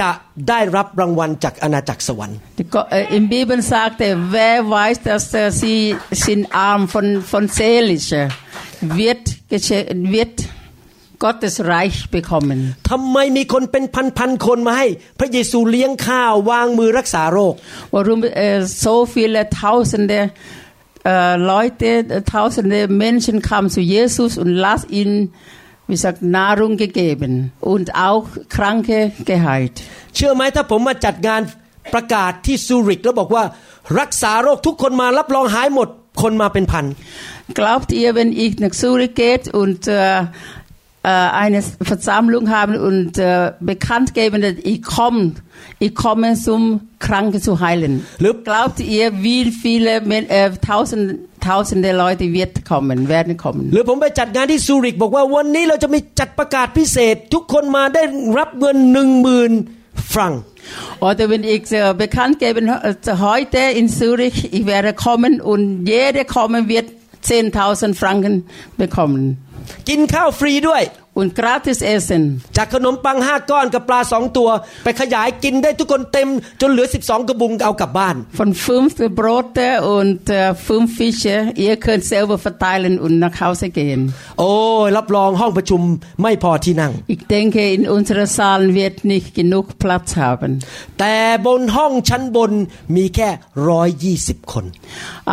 [0.00, 0.10] จะ
[0.48, 2.38] ได้รับรางวัลจากอาณาจักรสวรรค์
[2.74, 2.80] ก็
[3.18, 5.78] Im Bibel sagt er wer weiß dass er sie
[6.26, 8.26] sind arm von von seelischer
[9.00, 9.22] wird
[10.16, 10.34] wird
[11.24, 12.58] Gottes Reich bekommen
[12.90, 13.84] ทำไมมีคนเป็น
[14.18, 14.88] พันๆคนมาให้
[15.18, 17.54] พระเยซูเลี้ยงข้าววางมือรักษาโรค
[17.94, 18.18] Warum
[18.84, 20.18] so viele Tausende
[21.52, 21.88] Leute
[22.36, 25.12] Tausende Menschen kamen zu Jesus und las ihn
[25.90, 28.96] wie sagt, Nahrung gegeben und auch Kranke
[29.30, 29.76] geheilt.
[30.14, 31.42] เชื่อไหมถ้าผมมาจัดงาน
[31.94, 33.44] ประกาศที่ซูริกแล้วบอกว่า
[34.00, 35.88] รักษาโรคทุกคนมารับรองหายหมด
[36.22, 36.86] คนมาเป็นพัน
[37.58, 40.22] Glaubt ihr, wenn ich nach Zürich geht und äh,
[41.04, 45.34] Äh, eine Versammlung haben und äh, bekannt geben, dass ich komme,
[45.78, 48.04] ich komme, um Kranke zu heilen.
[48.18, 48.42] Look.
[48.44, 53.66] Glaubt ihr, wie viele äh, tausend, tausende Leute wird kommen, werden kommen?
[53.68, 58.02] Ich หรือผมไปจัดงานที่ซูริกบอกว่าวันนี้เราจะมีจัดประกาศพิเศษทุกคนมาได้
[58.38, 59.52] รับเงินหนึ่งหมื่น
[60.14, 60.32] ฟรัง
[61.08, 66.24] Oder wenn ich äh, bekannt geben äh, heute in Zürich, ich werde kommen und jeder
[66.36, 66.86] kommen wird
[67.24, 68.34] 10.000 Franken
[68.76, 69.24] bekommen.
[69.88, 70.82] กินข้าวฟรีด้วย
[71.20, 72.22] und gratis Essen.
[72.56, 74.48] จากขนมปังห้าก้อนกับปลาสองตัว
[74.84, 76.28] ไปขยายกินได้ทุกคนเต็ม
[76.60, 84.00] จนเหลือสิบสองกระบุงเอากลับบ้าน Von fünf Brote und äh, fünf Fische ihr könnt selber verteilen und nach Hause gehen.
[84.38, 84.50] โอ้
[84.96, 85.82] รับรองห้องประชุม
[86.22, 90.50] ไม่พอที่นั่ง oh, Ich denke in unserer Saal wird nicht genug Platz haben.
[90.98, 91.14] แต่
[91.46, 92.52] บนห้องชั้นบน
[92.96, 93.28] มีแค่
[93.68, 94.64] ร้อยยี่สิบคน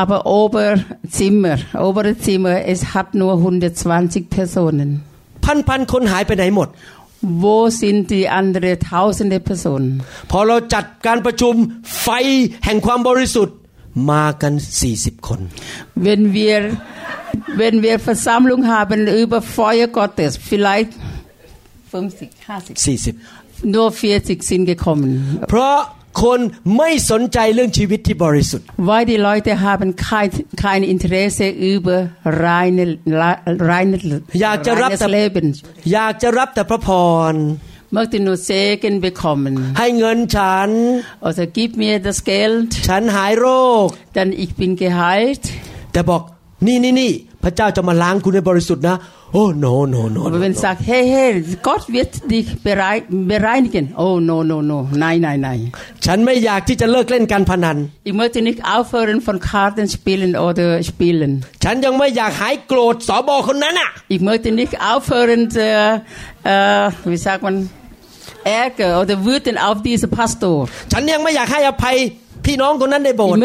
[0.02, 4.90] Aber Oberzimmer, Oberzimmer, es hat nur 120 Personen.
[5.46, 6.70] พันพันคนหายไปไหนหมด
[7.44, 9.88] Wo sind die andere tausende Personen?
[10.32, 11.54] พอเราจัดการประชุม
[12.02, 12.08] ไฟ
[12.66, 13.56] แห่งความบริสุทธิ์
[14.12, 14.54] มากัน
[14.92, 15.40] 40คน
[16.06, 16.60] Wenn wir
[17.62, 20.92] wenn wir Versammlung haben über Feuer Gottes vielleicht
[21.92, 23.16] 50 50 40
[23.76, 25.12] Nur 40 sind gekommen
[25.50, 25.78] เพราะ
[26.24, 26.40] คน
[26.78, 30.30] ไม่สนใจเรื่องชีวิตที่บริสุทธิ์ Why die Leute haben kein
[30.66, 31.96] kein Interesse über
[32.46, 32.84] reine
[33.72, 33.96] reine
[34.42, 35.08] อยากจะรับแต่
[35.94, 36.90] อยากจะรับแต่พระพ
[37.32, 37.34] ร
[37.96, 39.54] möchte nur Segen bekommen.
[39.78, 40.70] ให้เงินฉัน
[41.28, 42.68] Oder gib mir das Geld.
[42.90, 43.48] ฉันหายโร
[43.84, 43.86] ค
[44.18, 45.44] Dann ich bin geheilt.
[45.94, 46.22] แต่บอก
[46.68, 47.12] นี่นี่นี่
[47.48, 48.98] พระเจ้าจะมาล้างคุณในบริสุทธิ์นะ
[49.34, 51.24] โอ้ no no no เป็นสักเฮ้เฮ้
[51.68, 54.56] God will d i be right be right a g a i โอ้ no no
[54.70, 55.58] no นายนายนาย
[56.06, 61.34] ฉันไม่อยากที่จะเลิกเล่นการพนันอีเมื่อที่นีกอัาเฟอร์เรนฟอนคาร์ดเดนสปิลเลนออเดอร์สปิลเลน
[61.64, 65.82] ฉันยังไม่อยากหายโกรธสบอคนนั้นอ่ะอีเมื่อที่นีกอัาเฟอร์เรนเออ
[66.46, 66.50] เอ
[66.82, 67.56] อวิสักมัน
[68.46, 70.44] แอร์เกอร์ออเดอร์วูดเดนออฟดีสปาสโต
[70.92, 71.98] ฉันยังไม่อยากให้อภัย
[72.46, 73.40] พี่น้องคนนั้นได้โบสถ์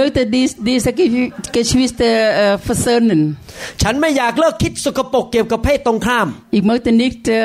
[0.69, 1.07] ดีสกิ
[1.55, 2.03] กชวิสเต
[2.65, 3.13] ฟเซน
[3.83, 7.39] ฉันไม่อยากเลิกคิดสกปรกเกี่ยวกับเพศตรงข้ามอีกเมื่อตนิกเจอ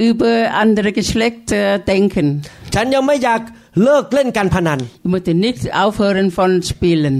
[0.00, 2.26] อเบอร์อันเดรกชเล็กเจอเต็งขึ้น
[2.74, 3.40] ฉันยังไม่อยาก
[3.84, 7.16] เลิกเล่นการพนันอีกเมื่อตนิกเอาเฟอร์นฟอนสปีลน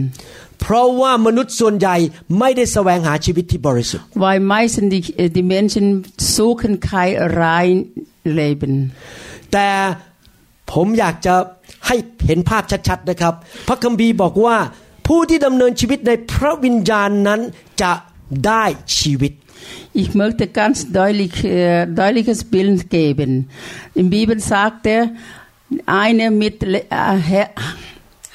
[0.63, 1.97] เพราะว่ามนุษย์ส่วนใหญ่
[2.39, 4.63] ไม่ได้แสวงหาชีวิตที่บริสุทธิ์ Why my
[5.39, 5.87] d i m e n s i o n
[6.35, 7.77] s o c a e n k e i a r e i n
[8.39, 8.73] l e b e n
[9.53, 9.69] แต่
[10.73, 11.35] ผมอยากจะ
[11.93, 13.35] ให้เห็นภาพชัดๆนะครับ
[20.03, 21.51] Ich möchte ganz deutlich, äh,
[22.01, 23.31] deutliches Bild geben.
[23.95, 25.03] Im Bibel sagt er,
[25.87, 26.81] einer mit äh,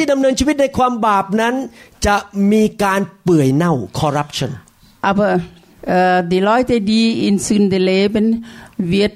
[5.82, 5.94] äh,
[6.32, 8.44] die Leute, die in Sünde leben,
[8.92, 9.14] wird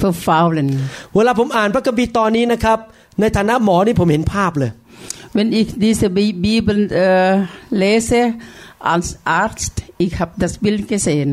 [0.00, 0.68] verfaulen
[1.14, 2.78] เวลาผมอ่านพระคัมภีร์ตอนนี้นะครับ
[3.20, 4.70] ในฐานะหมอนี่ผมเห็นภาพเลย
[5.36, 6.06] Wenn ich diese
[6.46, 7.36] Bibel äh,
[7.82, 8.20] lese
[8.94, 9.06] als
[9.42, 11.30] Arzt ich habe das Bild gesehen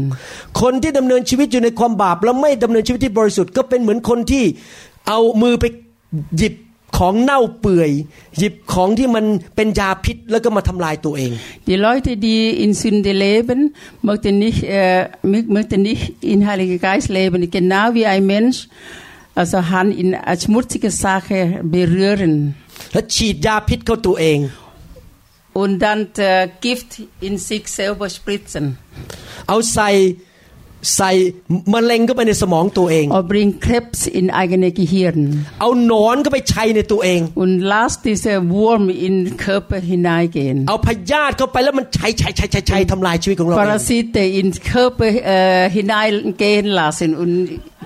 [0.62, 4.44] คนที่ดำเนินชีวิตอยู่ในความบาปและไม่ดำเนินชีวิตที่บริสุทธิ์ก็เป็นเหมือนคนที่
[5.08, 5.66] เอามือไป
[6.38, 6.54] หยิบ
[6.98, 7.92] ของเน่าเปื่อย
[8.38, 9.26] หยิบของที่มัน
[9.56, 11.32] เป็นยาพิษแล้วก็มาทำลายตัวเอง
[11.68, 13.60] Die Leute die in Sünde leben
[14.08, 15.02] möchten nicht äh,
[15.56, 18.58] möchten nicht in Heilige Geist leben genau wie ein Mensch
[19.40, 20.08] also Hand in
[20.44, 21.38] schmutzige Sache
[21.76, 22.34] berühren
[22.94, 24.40] แล้วฉีดยาพิษเข้าตัวเอง
[25.62, 26.92] Und dann äh, Gift
[27.28, 28.66] in sich selber spritzen
[29.48, 29.90] เอาใส่
[30.96, 31.10] ใส่
[31.74, 35.20] มะเร็งก็ไปในสมองตัวเอง or bring Krebs in eigene Gehirn
[35.62, 46.66] เอาหนอนก็ไปใช้ในตัวเอง und last diese Wurm in Körper hineingehen เอาพยาธิเข้าไปแล้วมันใช้ ใช้ใช้ใช้ใช้ทำลายชีวิตของเรา Parasite in Körper uh, hineingehen
[46.80, 47.34] lassen und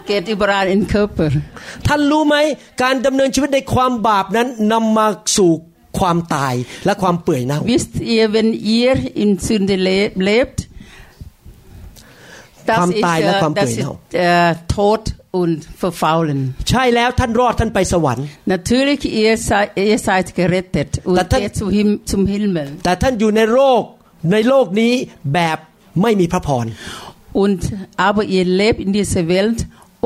[0.09, 1.29] geht überall in Körper
[1.87, 2.35] ท่านรู้ไหม
[2.83, 5.51] การดำเนินชีวิตในความบาปนั้นนำมาสู่
[5.99, 9.75] ความตายและความเปื่อยเน่า wisst ihr wenn ihr in Sünde
[10.29, 10.59] lebt
[12.77, 13.91] ความตายและความเปื่อยเน่า
[14.27, 16.39] äh, Tod äh, und verfaulen
[18.53, 23.83] Natürlich ihr seid ihr seid gerettet und geht zu him zum Himmel แต่ท่านอยู่ในโลก
[24.31, 24.93] ในโลกนี้
[25.33, 25.57] แบบ
[26.01, 26.65] ไม่มีพระพร
[27.43, 27.61] und
[28.07, 29.59] aber ihr lebt in dieser Welt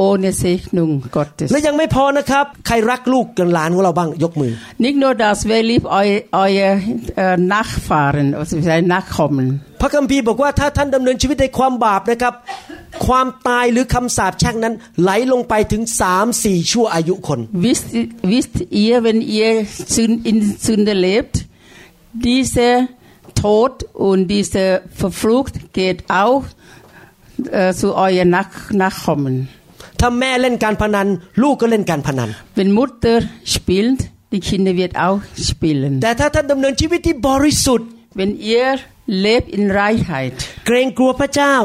[0.03, 4.51] ohne Segnung Gottes และยังไม่พอนะครับ ใครรักลูกกับหลานของเราบ้างยกมือ
[4.85, 6.71] nicht nur das wer liebt euer euer
[7.55, 9.47] Nachfahren also sein Nachkommen
[9.81, 12.33] พระคัมภีร์บอกว่า ถ้าท่านดำเนินชีวิตในความบาปนะครับ
[13.05, 17.87] ความตายหรือคำสาปแช่งนั้น ไหลลงไปถึงสามสี่ชั่วอายุคน wisst
[18.33, 19.49] wisst ihr wenn ihr
[20.31, 20.35] in
[20.67, 21.35] Sünde lebt
[22.29, 22.69] diese
[23.49, 23.73] Tod
[24.07, 24.65] und diese
[25.01, 26.43] Verflucht geht auch
[27.79, 29.35] zu euer Nach Nachkommen
[30.01, 31.07] ถ้าแม่เล่นการพนัน
[31.41, 33.17] ลูกก็เล่นการพนัน Wenn Mutter
[33.53, 33.99] spielt
[34.33, 35.19] die Kinder wird auch
[35.49, 37.87] spielen แต่ถ้าท่านดำเนินชีวิตที่บริสุทธิ์
[38.19, 38.69] Wenn ihr
[39.25, 40.33] lebt in Reinheit
[40.65, 41.55] เกรงกลัวพระเจ้า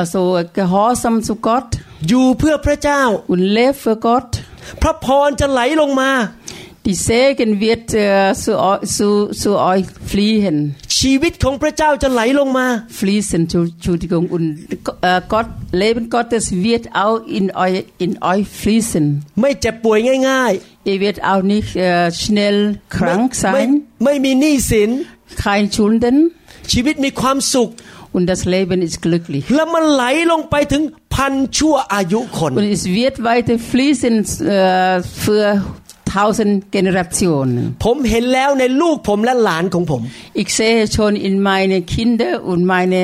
[0.00, 0.22] also
[0.58, 1.68] gehorsam zu Gott
[2.08, 3.00] อยู่เพื่อพระเจ้า
[3.32, 4.28] und lebt für Gott
[4.82, 6.10] พระพรจะไหลลงมา
[6.88, 10.70] Die Segen wird äh, zu, zu, zu euch fliehen.
[11.00, 12.66] ชีวิตของพระเจ้าจะไหลลงมา
[13.00, 14.24] Fließen, Entschuldigung.
[14.36, 14.46] Und
[15.02, 15.48] äh, Gott,
[15.84, 19.04] Leben Gottes wird auch in euch, in euch fließen.
[19.40, 20.52] ไม่เจ็บป่วยง่าย
[20.90, 22.58] Ihr werdet auch nicht äh, schnell
[22.96, 23.54] krank sein.
[24.04, 24.90] ไม่ไม่มีหนี้สิน
[25.46, 26.16] Kein Schulden.
[28.16, 29.44] und das Leben ist glücklich.
[32.58, 34.14] Und es wird weiter fließen
[34.46, 35.62] äh, für
[36.14, 37.56] tausend Generationen.
[37.84, 40.02] ผมเห็นแล้วในลูกผมและหลานของผม
[40.42, 43.02] Ich sehe schon in meine Kinder und meine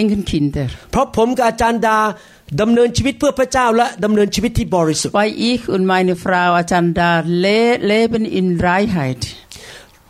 [0.00, 0.66] Enkelkinder.
[0.92, 1.98] เพราะผมกับอาจารย์ดา
[2.60, 7.10] ดำเนินชีวิตเพื่อพระเจ้าและดำเนินชีวิตที่บริสุทธิ์ Weil ich und meine Frau Ajanda
[7.92, 9.22] leben in Freiheit.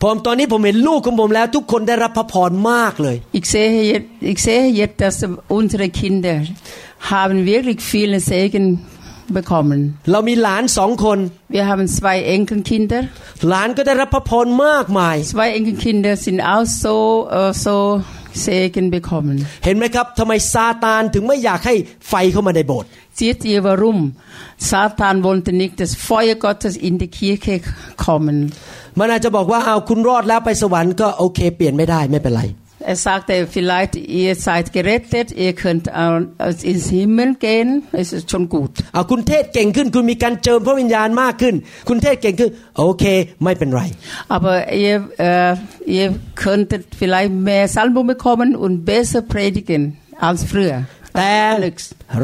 [0.03, 5.17] ผมตอนนี้ผมเห็นลูกของผมแล้วทุกคนได้รับพระพรมากเลย Ich sehe jetzt ich sehe jetzt dass
[5.59, 6.37] unsere Kinder
[7.15, 8.65] haben wirklich vielen Segen
[9.39, 9.81] bekommen
[10.13, 11.19] เรามีหลานสองคน
[11.55, 13.03] wir haben zwei Enkelkinder
[13.49, 16.95] หลานก็ได้รับพระพรมากมาย zwei Enkelkinder sind auch so
[17.41, 17.77] uh, so
[18.47, 21.75] Segen bekommen เห็นไหมครับทำไมซาตานถึงไม่อยากให้
[22.09, 23.99] ไฟเข้ามาในโบสถ์ seht ihr warum
[24.71, 27.55] Satan wollte nicht das Feuer Gottes in die Kirche
[28.07, 28.37] kommen
[28.99, 32.43] มันอาจจะบอกว่าเอาคุณรอดแล้วไปสวรรค์ก็โอเค เปลี่ยนไม่ได้ไม่เป็นไร
[32.85, 36.21] Er sagte, vielleicht ihr seid gerettet, ihr könnt äh,
[36.63, 38.79] ins Himmel gehen, es ist schon gut.
[38.93, 39.01] Ah,
[44.29, 45.57] Aber äh,
[45.87, 50.85] ihr könntet vielleicht mehr Salbung bekommen und besser predigen als früher.
[51.19, 51.37] แต่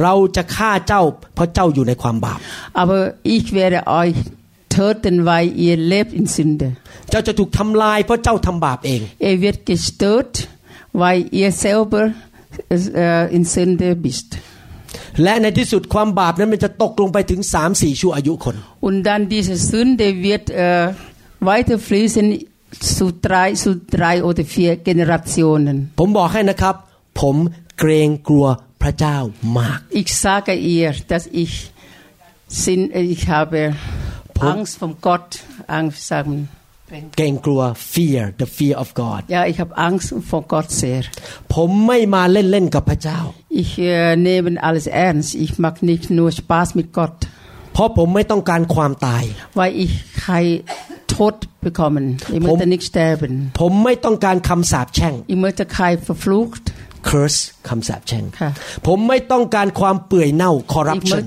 [0.00, 1.02] เราจะฆ่าเจ้า
[1.34, 2.98] เพราะเจ้าอยู่ในความบาป äh, Aber
[3.36, 4.16] ich werde euch
[4.68, 6.68] töten, weil ihr lebt in Sünde.
[7.10, 10.34] เจ้าจะถูกทำลายเพราะเจ้าทำบาปเอง Ihr wird gestört,
[11.02, 12.02] weil ihr selber
[12.74, 14.28] uh, in Sünde bist.
[15.22, 17.40] และในที่สุดความบาปนั้นมันจะตกลงไปถึง
[18.86, 20.46] Und dann diese Sünde wird
[21.52, 22.26] weiterfließen
[23.60, 25.76] zu drei oder vier Generationen.
[30.00, 31.72] Ich sage ihr, dass ich
[33.34, 33.74] habe
[34.40, 35.28] พ้น Angst vom Gott
[35.78, 36.38] Angst sagen
[37.16, 37.62] เกรงกลัว
[37.94, 41.02] fear the fear of God ja ich habe Angst vor Gott sehr
[41.54, 43.20] ผมไม่มาเล่นๆกับพระเจ้า
[43.62, 43.70] ich
[44.28, 47.16] nehme alles ernst ich mag nicht nur Spaß mit Gott
[47.74, 49.22] เพราะผมไม่ต้องการความตาย
[49.58, 49.92] weil ich
[50.26, 50.50] kein
[51.14, 51.36] Tod
[51.66, 56.64] bekommen ich möchte nicht sterben ผมไม่ต้องการคำสาปแช่ง ich möchte kein verflucht
[57.08, 57.38] curse
[57.68, 58.24] คำสาปแช่ง
[58.86, 61.24] ผมไม่ต้องการความเปื่อยเน่า corruption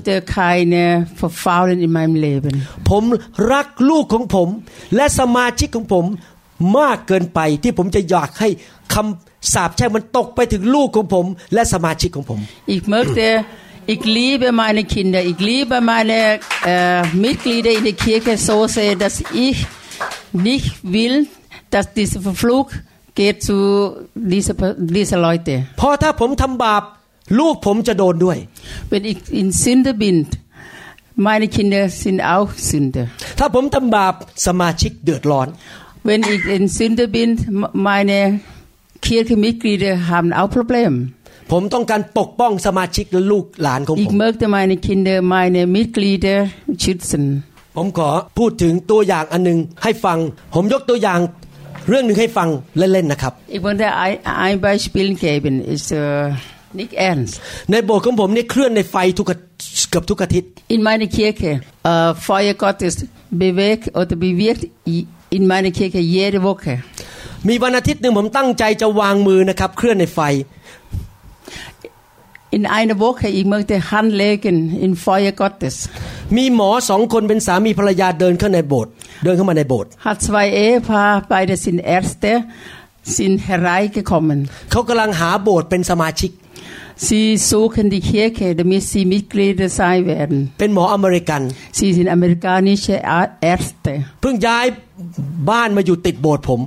[2.90, 3.04] ผม
[3.54, 4.48] รักลูกของผม
[4.96, 6.06] และสมาชิกของผม
[6.78, 8.50] มากเกินไปที่ผมจะอยากให้
[8.94, 12.40] คำสาปแช่งมันตกไปถึงลูกของผม และสมาชิกของผม
[12.72, 13.34] อีกเมื่อเจอ
[13.90, 16.14] อีกลีบมาในคินเดอีกลีบมาใน
[17.22, 19.48] มิดลีเดในเคียร์เคโซเซดัสอี
[20.46, 20.64] นิค
[20.94, 21.16] วิล
[21.72, 22.12] ดัสดิส
[22.42, 22.78] ฟลุก uh,
[23.16, 23.58] เกตสู
[24.32, 24.50] ดีส
[24.96, 25.50] ลีสลอยเต
[25.80, 26.84] พอถ้าผมทำบาป
[27.38, 28.38] ลูกผมจะโดนด้วย
[28.88, 30.18] เป็นอีกอินซินเดบิน
[31.26, 32.38] มาในคินเดซินเอา
[32.68, 32.98] ซินเด
[33.40, 34.14] ถ้าผมทำบาป
[34.46, 35.48] สมาชิกเดือดร้อน
[36.04, 37.30] เป็นอีกอินซินเดบิน
[37.88, 38.12] มาใน
[39.02, 40.94] เคียร์คือมิกรีเดหามเอาปัญหา
[41.52, 46.28] ผมต้องการปกป้องสมาชิกและลูกหลานของผมอีกเมื่อจะมาในคินเดมาในมิกรีเด
[46.82, 47.26] ชุดซิน
[47.78, 50.18] ผมขอพูดถึงตัวอย่างอันนึงให้ฟัง
[50.54, 51.20] ผมยกตัวอย่าง
[51.90, 54.04] เรื่องนึงให้ฟังเล่นๆนะครับอีกคนที่ไอ
[54.38, 56.32] ไอไปสปิลเกเป็นอิสเออร์
[56.80, 57.36] นิกแอนส์
[57.70, 59.26] ในโบสถ์ของผมเนี่ยเคลื่อนในไฟทุก
[59.90, 61.52] เกือบทุกอาทิตย์ in meine Kirche
[61.94, 62.96] uh, Feuer Gottes
[63.42, 64.64] bewegt oder bewirkt
[65.36, 66.76] in meine Kirche jede Woche
[67.48, 70.20] มีวันอาทิตย์หนึ่งผมตั้งใจจะวางมือนะครับเคลื่อนในไฟ
[72.54, 75.76] In einer Woche ich möchte Handlegen in Feuer Gottes.
[76.38, 78.92] มีหมอสองคนเป็นสามีภรรยาเดินเข้าในโบสถ์
[79.26, 82.34] เดินเข้ามาในโบสถ์ Hat zwei Ehepaar beide r sind e r s t e
[83.18, 84.40] sind hereingekommen.
[84.72, 86.32] เขากำลังหาโบสถ์เป็นสมาชิก
[87.08, 90.40] Sie suchen die Kirche, damit sie Mitglieder sein werden.
[90.60, 91.42] เป็นหมออเมริกัน
[91.78, 92.96] Sie sind amerikanische
[93.54, 93.94] Ärzte.
[94.22, 94.66] เพิ่งย้าย
[95.50, 96.60] บ้านมาอยู่ติดโบสถ์ผม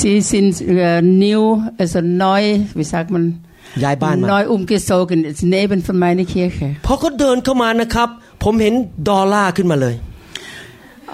[0.00, 0.52] Sie sind
[1.24, 1.42] new
[1.82, 2.42] also neu
[2.78, 3.24] wie sagt man
[3.82, 8.08] ย้ายบ้านมา Neu umgezogen ist neben von meiner Kirche พอเขาเดินเข้ามานะครับ
[8.42, 8.74] ผมเห็น
[9.08, 9.96] ดอลลาร์ขึ้นมาเลย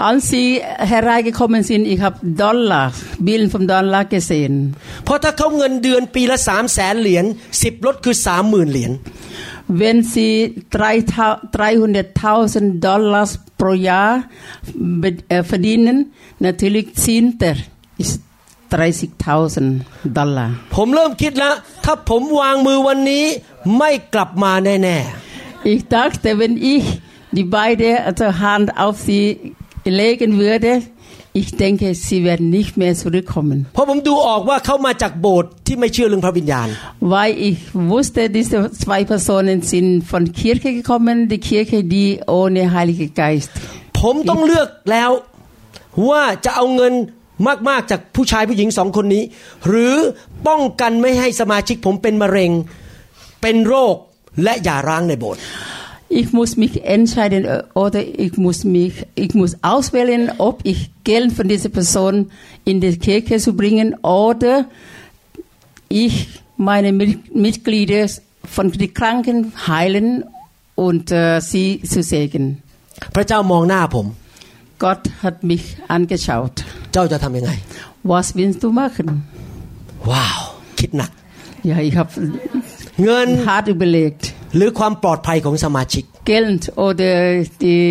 [0.08, 0.48] Als sie
[0.92, 2.92] hereingekommen sind, ich habe Dollar,
[3.26, 4.54] Bilder vom Dollar gesehen.
[5.04, 7.24] เพราะถ้าเขาเงินเดือนปีละสามแสนเหรียญ
[7.62, 8.92] สิบรถคือสามหมื่นเหรียญ
[9.80, 10.32] Wenn sie
[11.54, 13.24] 300.000 Dollar
[13.60, 14.12] pro Jahr
[15.52, 15.96] verdienen,
[16.46, 17.56] natürlich Zinter
[18.04, 18.16] ist
[18.74, 19.70] 30,000
[20.16, 23.24] Dollar ผมเริ่มคิดแล้วถ้าผมวางมือวันนี้
[23.78, 26.84] ไม่กลับมาแน่ๆ Ich dachte wenn ich
[27.36, 29.24] die beide also Hand auf sie
[30.00, 30.72] legen würde
[31.42, 36.68] ich denke sie werden nicht mehr zurückkommen เพราะผมดูออกว่าเขามาจากโบสถ์ที่ไม่เชื่อเรื่องพระวิญญาณ
[37.12, 37.58] Weil ich
[37.92, 42.08] wusste diese zwei Personen sind von Kirche gekommen die Kirche die
[42.40, 43.52] ohne Heilige Geist
[44.00, 45.10] ผมต้องเลือกแล้ว
[46.08, 46.94] ว่าจะเอาเงิน
[47.68, 49.22] มากๆจากผู้ชายผู้หญิงสองคนนี้
[49.68, 49.94] หรือ
[50.46, 52.50] ป้องกันไม่ให้สมาชิกผมเป็นมะเร็ง
[53.42, 53.94] เป็นโรค
[54.44, 55.42] และอย่าร้างในโบสถ์
[56.20, 57.42] Ich muss mich entscheiden
[57.74, 62.30] oder ich muss mich, ich muss auswählen, ob ich Geld von dieser Person
[62.64, 64.66] in die Kirche zu bringen oder
[65.88, 66.16] ich
[66.56, 68.06] meine Mitglieder
[68.44, 70.22] von den Kranken heilen
[70.76, 72.62] und äh, sie zu segnen.
[74.78, 75.62] Gott hat mich
[75.96, 76.54] angeschaut.
[76.92, 77.50] เจ้าจะทำยังไง
[78.12, 79.08] Was willst du machen?
[80.10, 80.36] Wow,
[80.78, 81.10] คิดหนัก
[81.66, 82.08] อย่ครับ
[83.04, 84.22] เงิน Hard überlegt.
[84.56, 87.16] หรือความปลอดภัยของสมาชิก Geld oder
[87.64, 87.82] die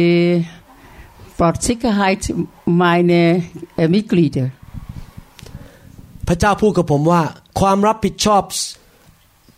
[1.40, 2.44] ปลอดสิทธิ์
[2.84, 3.22] meine
[3.94, 4.48] Mitglieder.
[6.28, 7.22] พระเจ้าพูดกับผมว่า
[7.60, 8.44] ความรับผิดชอบ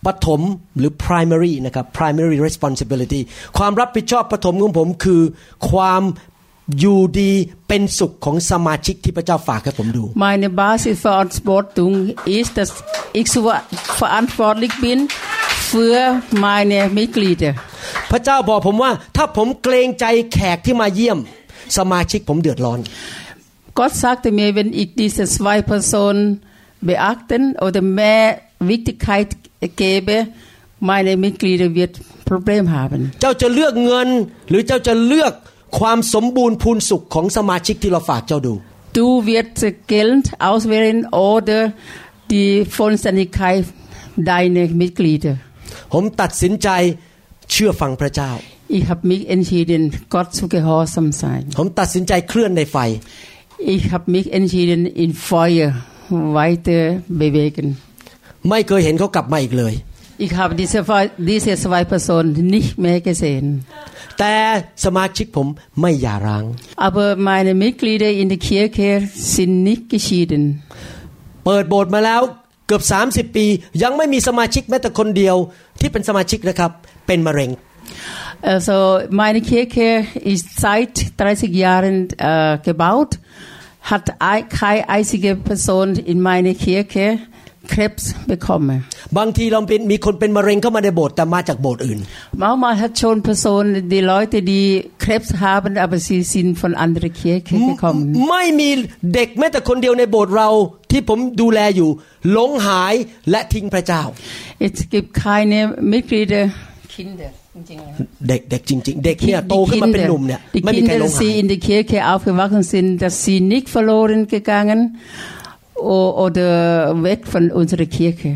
[0.05, 0.41] ปฐม
[0.77, 3.21] หรือ primary นะครับ primary responsibility
[3.57, 5.21] ความรับผิดชอบปฐมของผม คือ
[5.71, 6.01] ความ
[6.79, 7.31] อยู่ดี
[7.67, 11.57] เป็นสุขของสมาชิกที่พระเจ้าฝากให้ผมดู Meine b a s i s f ü r u n s b o
[11.59, 11.95] r t u n g
[12.37, 12.71] ist, dass
[13.19, 13.39] ich so
[14.01, 14.99] verantwortlich bin
[15.71, 15.99] für
[16.45, 17.53] meine Mitglieder.
[18.11, 21.17] พระเจ้าบอกผมว่าถ้าผมเกรงใจแขกที่มาเยี่ยม
[21.77, 22.79] สมาชิกผมเดือดร้อน
[23.79, 26.21] Gott sagte mir, wenn ich diese zwei Personen
[26.89, 28.27] beachten oder mehr
[28.71, 29.29] Wichtigkeit
[29.83, 30.15] gebe,
[30.89, 31.93] meine Mitglieder wird
[32.31, 33.01] Problem haben.
[33.21, 34.09] เจ้าจะเลือกเงิน
[34.49, 35.33] หรือเจ้าจะเลือก
[35.75, 38.53] ความสมบูรณ์พูนสุขของสมาชิกที่เราฝากเจ้าดู
[38.97, 39.61] Du wirst
[39.95, 40.99] Geld auswählen
[41.31, 41.59] oder
[42.33, 43.63] die Vollständigkeit
[44.29, 45.35] deiner Mitglieder.
[45.93, 46.69] ผมตัดสินใจ
[47.51, 48.31] เชื่อฟังพระเจ้า
[48.77, 49.81] Ich habe mich entschieden
[50.15, 51.43] Gott zu gehorsam sein.
[51.57, 52.77] ผมตัดสินใจเคลื่อนในไฟ
[53.75, 55.69] Ich habe mich entschieden in Feuer
[56.39, 56.81] weiter
[57.21, 57.67] bewegen.
[58.49, 59.73] ไม่เคยเห็นเขากลับมาอีกเลย
[60.19, 60.83] Ich habe diese,
[61.17, 63.65] diese zwei Personen nicht mehr gesehen.
[66.75, 70.63] Aber meine Mitglieder in der Kirche sind nicht geschieden.
[71.51, 72.21] เปิดโบสถ์มาแล้ว
[72.67, 72.83] เกือบ
[73.27, 73.45] 30ปี
[73.83, 75.35] ยังไม่มีสมาชิกแม้แต่คนเดียว
[75.79, 76.71] ที่เป็นสมาชิกนะครับ
[77.07, 77.49] เป็นมะเร็ง
[78.51, 78.75] Also
[79.21, 79.87] meine Kirche
[80.33, 81.95] ist seit 30 Jahren
[82.31, 83.11] äh, gebaut,
[83.91, 84.05] hat
[84.59, 87.17] keine einzige Person in meiner Kirche äh,
[87.73, 88.75] Krebs bekomme.
[89.17, 91.99] บางทีเราเป็นมีคนเป็นมะเร็งเข้ามาในโบสถ์แต่มาจากโบสถ์อื่น
[92.43, 93.63] m a m a hat schon p e r s o n
[93.93, 94.67] die Leute die
[95.03, 98.05] Krebs haben aber sie sind von andere Kirche gekommen.
[98.29, 98.69] ไม่มี
[99.13, 100.49] เด็กแม้แต่คนเดียวในโบสถ์เรา
[100.91, 101.89] ที่ผมดูแลอยู่
[102.31, 102.93] หลงหาย
[103.29, 104.01] และทิ้งพระเจ้า
[104.67, 105.57] Es gibt keine
[105.91, 106.43] Mitglieder
[106.95, 107.31] Kinder
[108.27, 114.79] เด็กเด็กจริงๆเด็กเนี่ยโตขึ้นมาเป็นหนุ่มเนี่ยไม่มีใครลงหาย Die Kinder, sie in der Kirche aufgewachsen sind, dass sie nicht verloren gegangen
[115.79, 118.29] oder weg von unserer Kirche.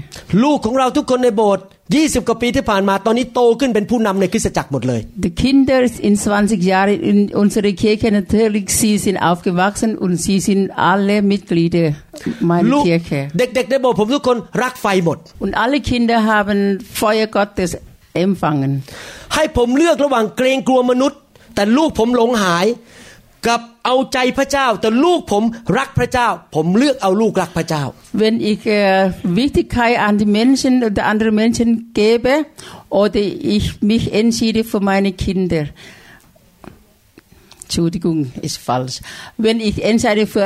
[0.43, 1.65] ลูกของเราทุกคนในโบสถ์
[1.95, 10.37] 20 กว่าปีที่ผ่านมาตอนนี้โตขึ้นเป็นผู้นำในคริสตจักรหมดเลย The Kinder in 20 Jahren in unserer Kirche natürlich sie sind aufgewachsen und sie
[10.47, 10.61] sind
[10.91, 11.85] alle Mitglieder
[12.49, 13.19] meiner Kirche.
[13.37, 16.57] เด็กๆในโบสถ์ผมทุกคนรักไฟหมด Und alle Kinder haben
[16.99, 17.71] Feuer Gottes
[18.25, 18.71] empfangen.
[19.33, 21.19] ให้ผมเลือกระหว่างเกรงกลัวมนุษย์
[21.55, 22.65] แต่ลูกผมหลงหาย
[23.47, 25.43] กับเอาใจพระเจ้าแต่ลูกผม
[25.77, 27.83] รักพระเจ้าผมเลือกเอาลูกรักพระเจ้า
[28.21, 29.03] Wenn ich äh,
[29.41, 31.69] Wichtigkeit an die Menschen oder andere Menschen
[32.01, 32.33] gebe
[33.03, 33.21] oder
[33.55, 35.63] ich mich entschiede für meine Kinder
[37.63, 38.97] Entschuldigung ist falsch
[39.45, 40.45] Wenn ich entscheide für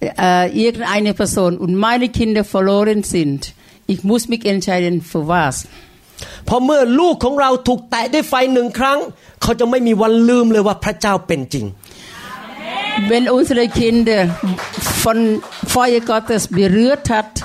[0.00, 3.52] äh, irgendeine Person und meine Kinder verloren sind
[3.86, 5.56] ich muss mich entscheiden für was
[6.48, 8.98] พอเมื่อลูกของเราถูกแตะด้วยไฟหนึ่งครั้ง
[9.42, 11.66] เขาจะไม่มีวันลืมเลยว่าพระเจ้าเป็นจริง
[13.08, 14.28] wenn unsere Kinder
[15.02, 17.42] von Feuer Gottes berührt hat,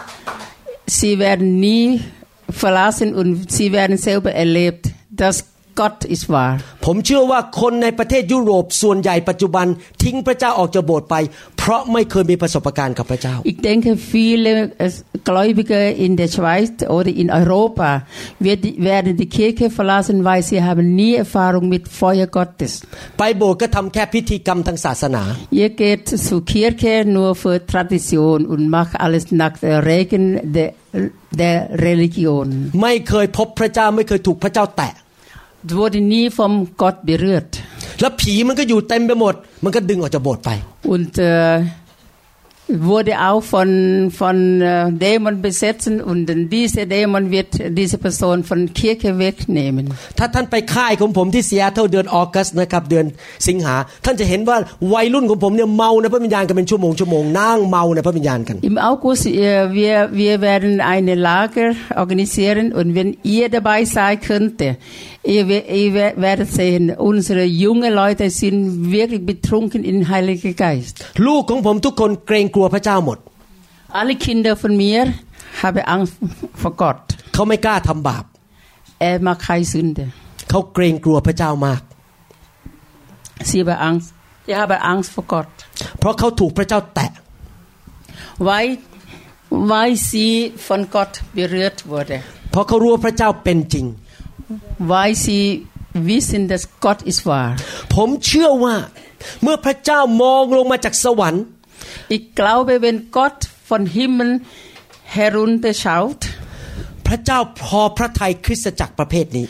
[0.85, 2.03] sie werden nie
[2.49, 4.87] verlassen und sie werden selber erlebt.
[5.09, 5.45] Das
[5.79, 6.51] g o d ist w a r
[6.85, 9.65] ผมเชื่อว่าคนในประเทศยุโรปส่วนใหญ่ปัจจุบัน
[10.03, 11.15] ทิ้งพระเจ้าออกจากโบสถ์ไป
[11.57, 14.49] เพราะไม่เคยมีประสบการณ์กับพระเจ้า Ich denke viele
[15.29, 17.89] Gläubige in der Schweiz oder in Europa
[18.93, 22.71] werden die Kirche verlassen weil sie haben nie Erfahrung mit Feuer Gottes
[23.19, 25.23] ไปโบสถ์ก็ทำแค่พิธีกรรมทางศาสนา
[25.61, 30.27] Ihr geht zur Kirche nur für Tradition und macht alles nach der Regeln
[30.57, 30.67] der
[31.43, 31.57] der
[31.87, 32.47] Religion
[32.81, 34.93] ไม่เคยพบพระเจ้าไม่เคยถูกพระเจ้าแตะ
[35.73, 37.59] wurde nie vom Gott berührt.
[40.83, 41.61] Und äh,
[42.67, 47.47] wurde auch von von äh, Dämon besetzt und diese Dämon wird
[47.77, 49.85] diese Person von Kirche wegnehmen.
[50.19, 53.05] ถ้าท่านไปค่ายของผมที่เซียเท่าเดือนออกัสนะครับเดือน
[53.47, 53.75] สิงหา
[54.05, 54.57] ท่านจะเห็นว่า
[54.93, 61.67] วัยรุ่นของผมเนี่ยเมาในพระวิญญาณกันเป็นชั่วโมงชั่วโมงนั่งเมาในพระวิญญาณกัน Im August äh, wir wir werden eine Lager
[62.03, 64.67] organisieren und wenn ihr dabei sein könnte
[65.25, 70.95] Ihr, ihr werdet sehen, unsere jungen Leute sind wirklich betrunken in Heiliger Geist.
[71.27, 73.17] ลูกของผมทุกคนเกรงกลัวพระเจ้าหมด
[73.99, 75.01] Alle Kinder von mir
[75.61, 76.15] haben Angst
[76.61, 77.01] vor Gott.
[77.33, 78.25] เขาไม่กล้าทำบาป
[79.09, 80.03] Er macht keine Sünde.
[80.49, 81.81] เขาเกรงกลัวพระเจ้ามาก
[83.49, 84.07] Sie haben Angst.
[84.47, 85.49] Sie haben Angst vor Gott.
[85.99, 87.09] เพราะเขาถูกพระเจ้าแตะ
[88.47, 88.71] Weil
[89.73, 90.27] weil sie
[90.69, 92.17] von Gott berührt wurde.
[92.51, 93.87] เพราะเขารู้ว่าพระเจ้าเป็นจริง
[94.77, 97.47] why she vision that God is far
[97.95, 98.75] ผมเชื่อว่า
[99.43, 101.43] เมื่อพระเจ้ามองลงมาจากสวรรค์
[102.15, 103.39] Ich glaube wenn Gott
[103.69, 104.29] von Himmel
[105.19, 106.19] herunter schaut
[107.07, 109.45] พระเจ้าพอพระทัยคริสตจักรประเภทนี้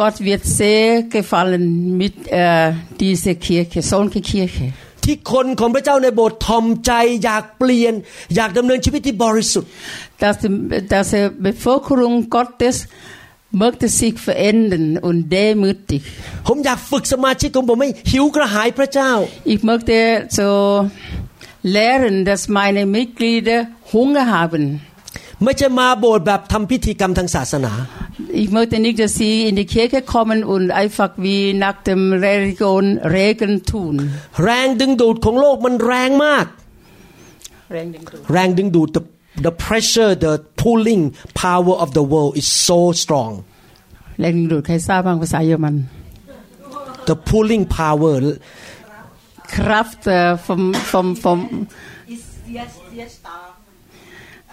[0.00, 1.62] Gott wird sehr gefallen
[2.02, 4.66] mit äh, dieser Kirche solche Kirche
[5.04, 6.92] ที่คนของพระเจ้าในโบสถ์ทอมใจ
[7.24, 7.94] อยากเปลี่ยน
[8.36, 9.70] อยากดำเนินชีวิตที่บริสุทธิ์
[10.22, 10.36] dass
[10.94, 11.08] dass
[11.48, 12.76] Bevölkerung Gottes
[13.52, 16.02] möchte sich verändern und demütig
[16.48, 19.10] ผมอยากฝึกสมาชิกของผมให้หิวกระหายพระเจ้า
[19.52, 19.96] ich möchte
[20.38, 20.48] so
[21.78, 23.58] lernen dass meine Mitglieder
[23.94, 24.64] Hunger haben
[25.44, 27.74] ไม่ใช่มาโบสถ์แบบทำพิธีกรรมทางศาสนา
[28.42, 32.84] Ich möchte nicht, dass Sie in die Kirche kommen und einfach wie nach dem Religion
[33.16, 33.94] Regen tun.
[34.44, 36.46] แรงดึงดูดของโลกมันแรงมาก
[37.72, 38.88] แรงดึงดูดแรงดึงดูด
[39.36, 43.32] the pressure, the pulling power of the world is so strong.
[44.20, 45.74] แรงดึงดูดใครทราบบ้างภาษาเยอรมัน
[47.08, 48.14] The pulling power
[49.56, 50.60] kraft uh, vom
[50.92, 51.40] vom vom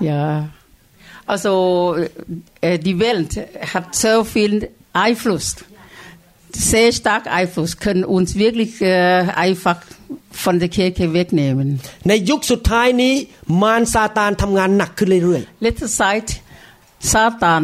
[0.09, 0.21] ja
[1.31, 1.51] also
[1.95, 1.99] uh,
[2.69, 3.31] uh die Welt
[3.73, 4.53] hat so viel
[4.93, 5.47] Einfluss
[6.71, 9.79] sehr stark Einfluss können uns wirklich uh, einfach
[10.37, 11.67] von der Kirche wegnehmen.
[12.07, 13.13] ในยุคสุดท้ายนี้
[13.61, 16.27] มารซาตานทำงานหนักขึ้นเรื่อยๆ Letzte Zeit
[17.13, 17.63] Satan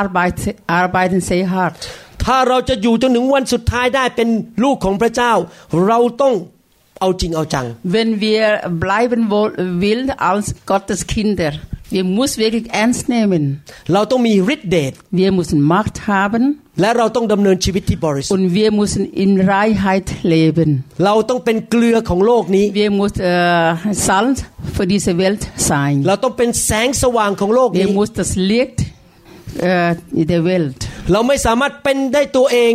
[0.00, 1.80] arbeitet arbeiten sehr hart.
[2.24, 4.28] ถ้าเราจะอยู่จนถึงวันสุดท้ายได้เป็น
[4.64, 5.32] ลูกของพระเจ้า
[5.86, 6.34] เราต้อง
[7.00, 7.66] เอาจริงเอาจัง
[7.96, 8.46] Wenn h wir
[8.84, 9.20] bleiben
[9.84, 11.52] will als Gottes Kinder
[11.90, 13.62] Wir müssen wirklich ernst nehmen.
[13.86, 16.58] Wir müssen Macht haben.
[16.76, 20.84] Und wir müssen in Reinheit leben.
[20.98, 24.44] Wir müssen äh, Salz
[24.74, 26.04] für diese Welt sein.
[26.04, 28.80] Wir müssen das Licht
[29.58, 30.76] äh, der Welt.
[31.12, 32.72] เราไม่สามารถเป็นได้ตัวเอง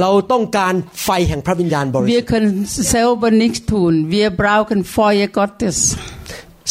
[0.00, 2.52] เราต้องการไฟแห่งพระวิญญาณบริสุทธิ์ Wir können
[2.96, 3.92] selber nichts tun.
[4.18, 5.76] Wir brauchen Feuer Gottes.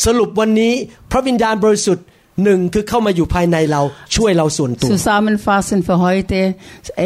[0.06, 0.74] สรุปวันนี้
[1.12, 2.06] พระวิญญาณบริสุทธิ์
[2.44, 3.82] หนึ่งคือเข้ามาอยู่ภายในเรา
[4.16, 6.38] ช่วยเราส่วนตัว Zusammenfassen für heute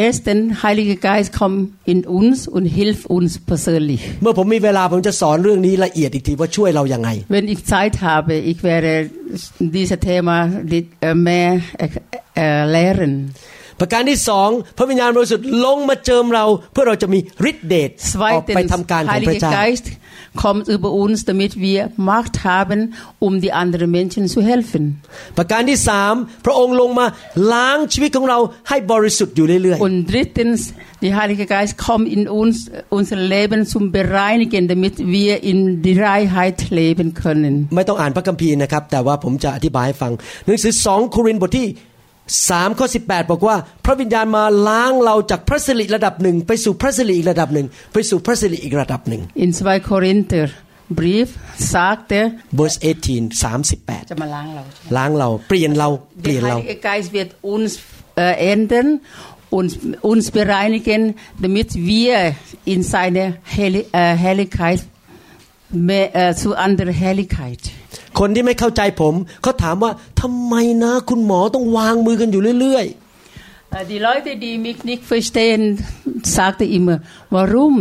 [0.06, 1.54] ersten Heilige Geist komm
[1.94, 8.92] in uns und hilf uns persönlich เมื่อผมมีเวลาผมจะสอนเรื่องนี้ละเอียดอีกทีว่าช่วยเรายังไง Wenn ich Zeit habe ich werde
[9.76, 10.36] dieses Thema
[11.30, 11.52] mehr
[11.86, 13.14] erklären
[13.80, 17.20] ประการที่สองพระวิญญาณบริสุทธิ์ลงมาเจิมเราเพื่อเราจะมี
[17.50, 17.90] ฤทธิเดช
[18.34, 19.54] ออกไปทำการของพระเจ้า
[20.46, 21.80] kommt über uns, damit wir
[22.14, 22.80] Macht haben,
[23.28, 24.84] um die anderen Menschen zu helfen.
[25.38, 26.14] ประการที่สาม
[26.46, 27.06] พระองค์ลงมา
[27.52, 28.40] ล้างชีวิตของเรา
[28.70, 30.60] ให้บริสุทธิ์อยู่เรื่อยๆ Und drittens,
[31.04, 32.56] der Heilige Geist kommt in uns
[32.98, 37.54] unser Leben zum Bereinigen, damit wir in die Reinheit leben können.
[37.76, 40.12] ไม่ต้องอ่านพระคัมภีร์นะครับแต่ว่าผมจะอธิบายให้ฟัง
[40.46, 41.68] หนังสือ2โครินธ์บทที่
[42.50, 43.56] สามข้อสิบแปดบอกว่า
[43.86, 50.48] พระวิญญาณมาล้างเราจากพระสิริระดับหนึ่งไปสู่พระสิริอีกระดับหนึ่งไปสู่พระสิริอีกระดับหนึ่ง In 2 Korinther
[51.00, 51.28] brief
[51.74, 52.20] sagte
[52.60, 52.76] Vers
[53.12, 54.64] 18 38จะมาล้างเรา
[54.98, 55.90] ล้างเราเปลี่ยนเรา
[56.24, 57.72] เปลี่ยนเรา Der Geist wird uns
[58.54, 58.88] ändern
[59.58, 59.70] und
[60.12, 61.02] uns bereinigen
[61.44, 62.16] damit wir
[62.74, 63.24] in seine
[64.26, 64.80] Heiligkeit
[66.40, 67.62] zu anderer Herrlichkeit
[68.20, 69.14] คนที่ไม่เข้าใจผม
[69.44, 69.92] เขาถามว่า
[70.22, 73.00] ทำไมนะคุณหมอต้องวางมือกันอยู่เรื่อยๆ
[73.94, 75.62] Die Leute, die mich nicht verstehen,
[76.38, 76.98] s a g t e immer,
[77.38, 77.74] warum?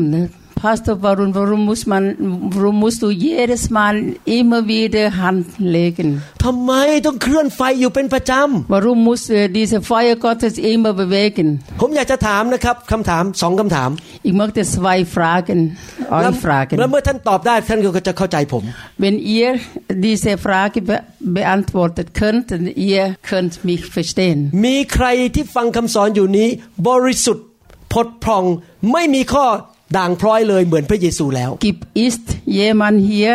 [0.54, 2.14] Pastor, warum, warum, muss man,
[2.50, 6.22] warum musst du jedes Mal immer wieder Hand legen?
[6.40, 6.68] Warum
[8.98, 11.50] m u s s d i e s e Feuer Gottes immer bewegen?
[14.22, 16.78] Ich möchte zwei Fragen e u c e fragen.
[18.98, 19.50] Wenn ihr
[20.06, 24.40] diese Frage be beantwortet könnt, dann ihr könnt mich verstehen.
[24.66, 26.48] มีใครที่ฟังคำสอนอยู่นี้
[26.88, 27.44] บริสุทธิ์
[27.92, 28.44] พดพรอง
[28.92, 29.46] ไม่มีข้อ
[29.96, 32.24] ด่างพร้อยเลยเหมือนพระเยซูแล้ว Gibt ist
[32.60, 33.32] jemand hier,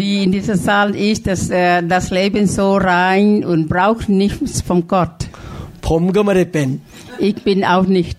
[0.00, 1.42] die in dieser Saal ist, dass
[1.94, 5.16] das Leben so rein und braucht nichts von Gott?
[5.88, 6.68] ผมก็ไม่ได้เป็น
[7.28, 8.18] Ich bin auch nicht.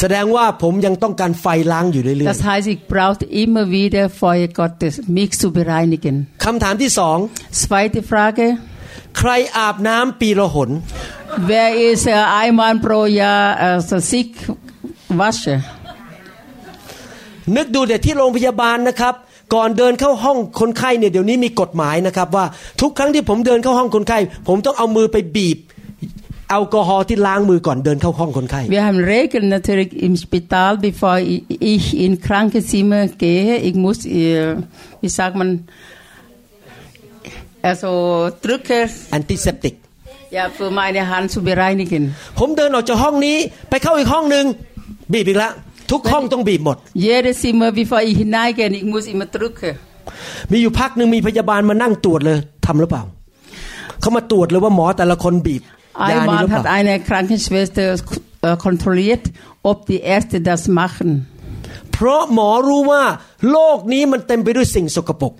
[0.00, 6.16] แสดงว่าผมยังต้องการไฟล้างอยู่เรื่อยๆ Das heißt, ich brauche immer wieder Feuer Gottes, mich zu bereinigen.
[6.44, 7.18] คำถามที่สอง
[7.62, 8.46] Zweite Frage.
[9.18, 10.70] ใครอาบน้ำปีละหน
[11.50, 12.06] Wer ist
[12.42, 13.80] einmal pro Jahr
[14.12, 14.30] sich
[15.22, 15.56] wasche?
[17.56, 19.14] นึกดูเดียวที่โรงพยาบาลนะครับ
[19.54, 22.44] ก่อนเดินเข้าห้องคนไข้เนี่ยเดี๋ยวนี้มีกฎหมายนะครับว่า
[22.80, 24.18] ทุกครั้งที่ผมเดินเข้าห้องคนไข้
[24.48, 25.58] ผมต้องเอามือไปบีบ
[26.50, 31.14] แอลกอฮอล์ที่ล้างมือก่อนเดินเข้าห้องคนไข้ Wir haben Regeln natürlich im Spital, bevor
[31.72, 33.52] ich in Krankenzimmer gehe.
[33.68, 33.98] Ich muss,
[35.02, 35.48] wie sagt man,
[37.68, 37.88] also
[38.44, 38.78] drücke.
[39.18, 39.74] Antiseptik.
[40.38, 42.02] Ja, für meine Hand zu bereinigen.
[42.38, 43.36] ผมเดินออกจากห้องนี้
[43.70, 44.44] ไปเข้าอีกห้องหนึ่ง
[45.12, 45.52] บีบอีกแล้ว
[45.90, 49.60] ทุกห้องต้องบีบหมดเยเดซิเมอร์บีฟอยอีฮินไนเกนอีกมูสอีมตรุก
[50.50, 53.02] มีอยู่พักหนึ่งมีพยาบาลมานั่งตรวจเลยทำหรือเปล่า
[54.00, 55.62] เขามาตรวจเลยว่าหมอแต่ละคนบีบ
[56.10, 57.98] ยาหรือเปล่าไอ้มาครังทีสเวสเตอร์
[58.64, 59.22] คอนโทรลเลต
[59.70, 60.96] อบดีเอสเดอสมาค
[61.92, 63.02] เพราะหมอรู้ว่า
[63.50, 65.32] โลกนี้มันเต็มไปด้วยสิ่งสกปรก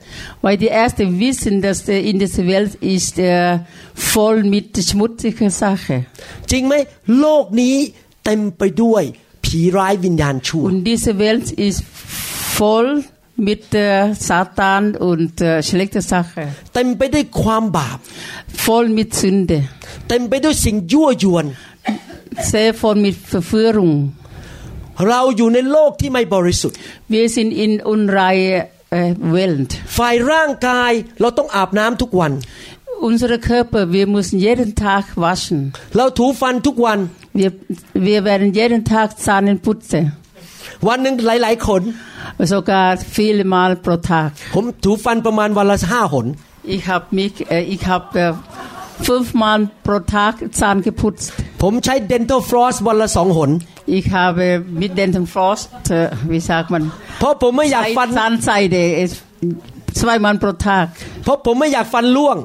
[0.44, 3.32] Why the as the vision that the in this world is the
[4.10, 5.98] full mit schmutzige Sache
[6.50, 6.74] จริงไหม
[7.20, 7.76] โลกนี้
[8.24, 9.04] เต็มไปด้วย
[9.56, 11.80] ผีร้ายวิญญาณชั่ว Und diese Welt ist
[12.60, 12.90] voll
[13.48, 13.64] mit
[14.28, 15.32] Satan und
[15.68, 16.42] schlechte Sache
[16.74, 17.98] เต็มไปด้วยความบาป
[18.64, 19.58] voll mit Sünde
[20.08, 21.46] เต็มไปด้วยสิ่งยั่วยวน
[22.52, 23.94] sehr voll mit Verführung
[25.08, 26.78] เราอยู่ในโลกที่ไม่บริสุทธิ์
[27.14, 28.56] Wir sind in unreine
[29.34, 32.32] Welt ฝ่ายร่างกายเราต้องอาบน้ำทุกวัน
[33.04, 35.74] unsere Körper, wir müssen jeden Tag waschen.
[35.92, 37.52] Wir,
[37.92, 40.12] wir werden jeden Tag Zähne putzen.
[42.40, 44.32] Sogar viele Mal pro Tag.
[46.62, 48.32] Ich habe mich, äh, ich habe äh,
[49.04, 51.34] fünfmal pro Tag Zahn geputzt.
[52.08, 52.82] dental floss
[53.84, 56.90] Ich habe mit dental Frost, äh, wie sagt man?
[57.20, 59.08] Zahnseide
[60.00, 60.86] zweimal pro Tag.
[61.24, 62.36] เพราะผมไม่อยากฟันร่วง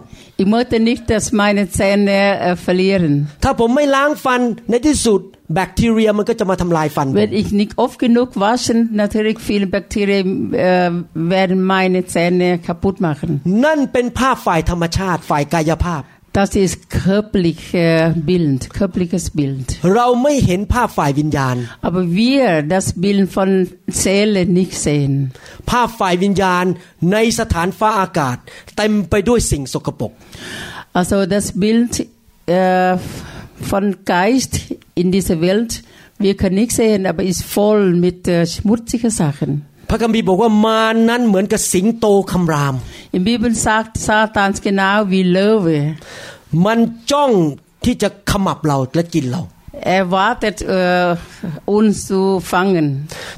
[0.43, 3.13] Ich möchte nicht, dass meine Zähne äh, verlieren.
[3.43, 5.21] ถ้าผมไม่ล้างฟันในที่สุด
[5.55, 10.91] แบคทีเรียมันก็จะมาทำลายฟัน Wenn ich nicht oft genug waschen, natürlich viele Bakterien äh,
[11.38, 13.30] werden meine Zähne kaputt machen.
[13.65, 16.03] นั่นเป็นภาพฝ่ายธรรมชาติฝ่ายกายภาพ
[16.34, 19.65] Das ist körperliche Bild, körperliches Bild.
[19.95, 21.57] เราไม่เห็นภาพฝ่ายวิญญาณ
[21.88, 22.41] Aber wir
[22.76, 23.49] das Bild von
[24.03, 25.14] Seele nicht sehen.
[25.72, 26.65] ภาพฝ่ายวิญญาณ
[27.14, 28.38] ในสถานฟ้าอากาศ
[28.77, 30.11] เต็มไปด้วยสิ่งสกปรก
[30.97, 31.93] Also das Bild
[32.57, 32.95] äh,
[33.72, 33.84] von
[34.19, 34.53] Geist
[35.01, 35.72] in dieser Welt
[36.26, 39.51] wir können nicht sehen, aber ist voll mit äh, schmutzigen Sachen.
[39.91, 42.75] พระคัมภีร์บอกว่ามารนั้นเหมือนกับสิงโตคำราม
[43.13, 43.75] อินบ b e l s a
[44.05, 45.79] ซาตานส n กนาว a u wie
[46.65, 46.79] มัน
[47.11, 47.31] จ้อง
[47.83, 49.41] ที่จะขมับเราและกินเรา
[49.85, 50.71] เอวาเต e t อ
[51.71, 52.21] h uns zu
[52.63, 52.87] ง a n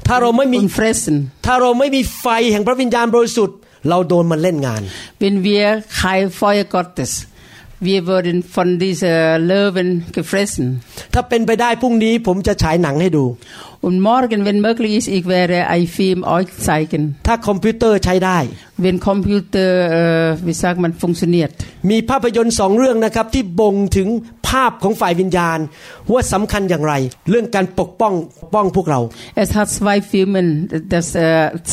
[0.06, 1.16] ถ้าเราไม่มีเฟรสน
[1.46, 3.56] ถ้าเราไม่มีไฟแห่งพระวิญญาณบริสุทธิ์
[3.88, 4.82] เราโดนมันเล่นงาน
[5.18, 5.64] เป็นเวีย
[5.96, 6.00] ไค
[6.36, 6.40] ไฟ
[6.74, 7.18] กอตเตส t t
[7.82, 9.12] เว wir รินฟอนดิ n d เ e s e
[9.46, 10.54] เ l ö w e น g เฟรส s
[11.14, 13.24] ถ้าเป็นไปได้พรุ่งนี้ผมจะฉายหนังให้ดู
[13.84, 17.02] Und morgen, wenn möglich ist, ich werde e i n Film euch zeigen.
[17.28, 18.38] ถ้าคอมพิวเตอร์ใช้ได้
[18.84, 19.68] Wenn Computer,
[19.98, 21.52] äh, wie sagt man, funktioniert.
[21.90, 24.08] มีภาพยนตร์สองเรื่องนะครับที่บ่งถึง
[24.48, 25.58] ภาพของฝ่ายวิญญาณ
[26.12, 26.94] ว่าสำคัญอย่างไร
[27.30, 29.00] เรื่องการปกป้องปกป้องพวกเรา
[29.42, 30.38] Es hat zwei Filme,
[30.94, 31.24] das äh,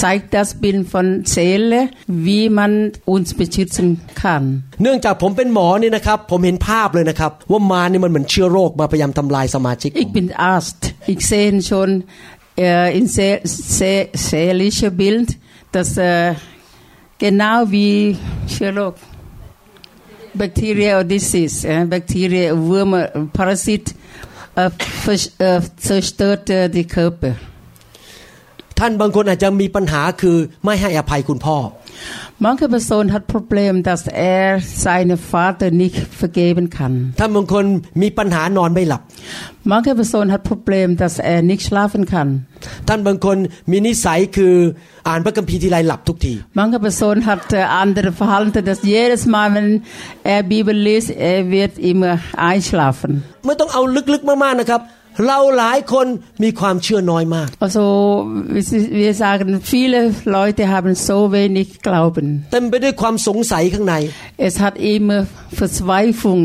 [0.02, 1.06] zeigt das Bild von
[1.38, 1.80] Seele,
[2.28, 2.72] wie man
[3.16, 3.88] uns beschützen
[4.24, 4.46] kann.
[4.84, 10.80] เนื่องจากผมเป็นหมอเนี่ยนะครับผมเห็นภาพเลยนะครับว่ามานี่มันเหมือนเชื้อโรคมาพยายามทำลายสมาชิก Ich bin Arzt.
[11.14, 11.90] Ich sehe schon
[12.56, 15.36] dann äh, in seel, seel, seelische Bild,
[15.72, 16.36] das äh,
[17.18, 18.18] genau wie
[18.48, 18.96] Chirurg.
[20.34, 23.96] b a k t e r i e n a Disease, äh, Bakterien, Würmer, Parasit
[24.56, 24.70] äh,
[25.08, 27.34] äh, zerstört äh, die Körper.
[28.84, 31.58] ท่านบางคนอาจจะมีปัญหาคือไม่ให้อภัยคุณพ่อ
[32.42, 37.14] Manche Person hat Problem, dass er seinen Vater nicht vergeben kann.
[39.64, 42.46] Manche Person hat Problem, dass er nicht schlafen kann.
[46.54, 49.84] Manche Person hat äh, andere Verhalten, dass jedes Mal, wenn
[50.24, 53.24] er Bibel liest, er wird immer einschlafen.
[55.26, 56.08] เราหลายคน
[56.44, 57.84] มีความเชื่อน้อยมาก also
[59.02, 60.00] wir sagen viele
[60.38, 63.96] Leute haben so wenig Glauben เต็มไปด้วยความสงสัยข้างใน
[64.48, 65.20] es hat immer
[65.60, 66.44] Verzweiflung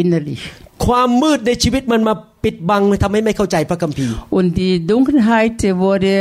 [0.00, 0.42] innerlich
[0.86, 2.14] ความมืดในชีวิตมันมา
[2.44, 5.56] ปิดบังทำให้ไม่เข้าใจพระคัมภีร์ und die Dunkelheit
[5.86, 6.16] wurde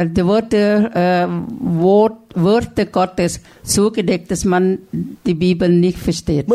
[0.00, 4.78] Äh, die Worte, äh, Wort, Worte Gottes zugedeckt, dass man
[5.26, 6.46] die Bibel nicht versteht.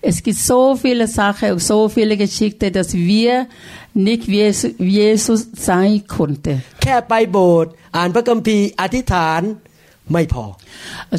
[0.00, 3.46] Es gibt so viele Sachen und so viele Geschichten, dass wir
[3.94, 6.62] nicht wie Jesus sein konnten.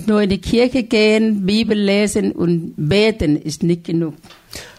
[0.07, 4.13] Nur in die Kirche gehen, Bibel lesen und beten ist nicht genug.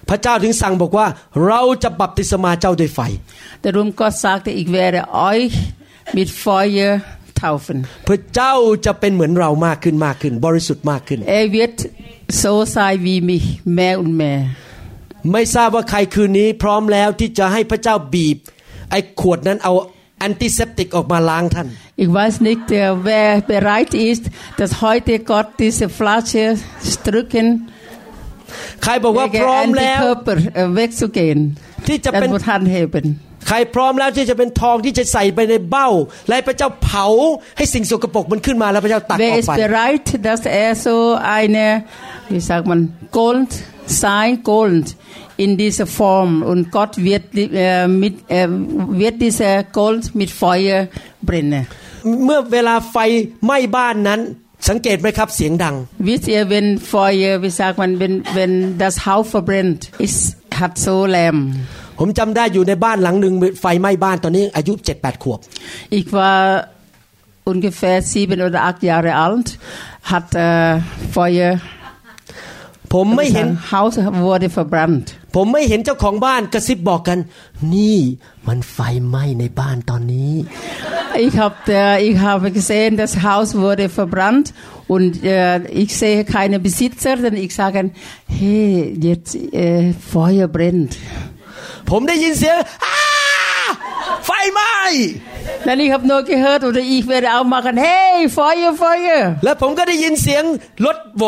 [0.09, 1.07] พระเจ้าถึงสั่งบอกว่า
[1.47, 3.01] เราจะบัพติศมาเจ้าด้วยไฟ
[3.61, 5.51] แต่รุมก็สักแต่อีก w วร d e อ u c h
[6.17, 6.91] mit Feuer
[7.41, 8.55] taufen พระเจ้า
[8.87, 11.73] จะเป็นเหมือนเรามากขึ้นมากขึ้นบริสุทธิ์มากขึ้นเอเว r
[12.39, 13.39] โซไซวีมี
[13.75, 14.45] แม่อุนแม่ u n
[15.33, 18.37] ไม่ทราบว่าใครคืนนี้พร้อมแล้วที่จะให้พระเจ้าบีบ
[18.91, 19.73] ไอ้ขวดนั้นเอา
[20.19, 21.69] แอนติเซปติกออกมาล้างท่าน
[21.99, 22.63] อ Ich weiß nicht
[23.11, 24.25] wer bereit ist
[24.61, 25.69] d a ี s h e u t ่ g o เ t กอ e
[25.73, 26.45] s e Flasche
[27.07, 27.47] d r ü c ก e น
[28.83, 30.01] ใครบอกว่าพร้อมแล้ว
[31.89, 33.07] ที่จะเป็นทันเฮเป็น
[33.47, 35.89] ใครพร้อมแล้วที่จะเป็นทองที่จะใส่ไปในเบ้า
[36.29, 37.07] และพระเจ้าเผา
[37.57, 40.95] ให้สิ่งสกปรกมันขึ้นมาแล้วพระเจ้าตัดออกไป bereit dass er so
[41.39, 41.67] eine
[42.33, 42.81] wie sagt man
[43.19, 43.51] Gold
[44.03, 44.87] sei Gold
[45.45, 47.25] in dieser Form und Gott wird
[48.03, 48.15] mit
[49.03, 50.81] wird dieser Gold mit Feuer
[51.29, 51.63] brennen
[52.25, 52.97] เมื่อเวลาไฟ
[53.45, 54.21] ไหม้บ้านนั้น
[54.69, 55.75] สังเกตไหมครับเสียงดัง
[56.07, 58.53] This year when for year we saw when when when
[58.85, 60.23] das Haus verbrennt ist
[60.61, 61.39] hat so lahm
[61.99, 65.39] ผมจำได้อยู่ในบ้านหลังหนึ่งไฟไหม้บ้านตอนนี้อายุ7 8ขวบ
[65.99, 66.41] Ich war
[67.53, 69.49] ungefähr sieben oder acht Jahre alt
[70.13, 70.73] hat äh,
[71.15, 71.53] Feuer
[72.93, 73.95] ผมไม่เห็น Haus
[74.27, 77.19] wurde verbrannt ผมไม่เห็นเจ้าของบ้านกระซิบบอกกัน
[81.27, 84.53] Ich habe ich habe gesehen, das Haus wurde verbrannt
[84.89, 87.91] und äh, ich sehe keine Besitzer, denn ich sage,
[88.29, 90.93] hey, jetzt äh, Feuer brennt.
[91.91, 92.59] ผมได้ยินเสียง
[94.25, 94.71] ไฟไหม้
[95.23, 95.32] ah!
[95.67, 100.45] นั่นนี่ครับโนกิเฮิร์ตอีเฟรเอามากันเฮ้ยฟเยอฟเยอแล้วผมก็ได้ยินเสียง
[100.87, 101.25] รถหว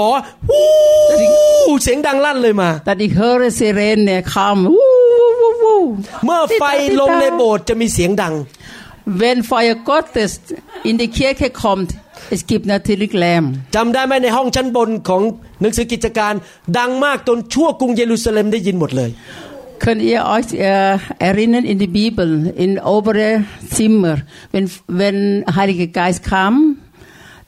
[0.51, 4.91] อวู้เสียงดังลั่นเลยมาแต่อีเฮิร์ตเซเรนเนี่ยคำวู้
[5.41, 5.81] วู้วู้
[6.25, 6.65] เมื่อไฟ
[7.01, 8.37] ลงในโบสถ์จะมีเสียงดัง
[9.21, 10.33] When fire got this
[10.89, 11.91] in the kirche kommt
[12.35, 15.23] es gibt natürlich Lärm จำได้ไหมในห้องชั้นบนของ
[15.61, 16.35] หนังสือกิจการ
[16.79, 19.11] ดังมากจนชั่วกรุงเยรูซาเล็มได้ยินหมดเลย
[19.85, 24.17] Könnt ihr euch äh, erinnern in die Bibel, in obere Zimmer,
[24.51, 26.77] wenn, wenn Heiliger Geist kam,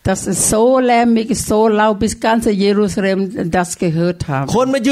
[0.03, 4.51] das ist so lärmig, so laut, bis ganz Jerusalem das gehört haben.
[4.51, 4.91] Die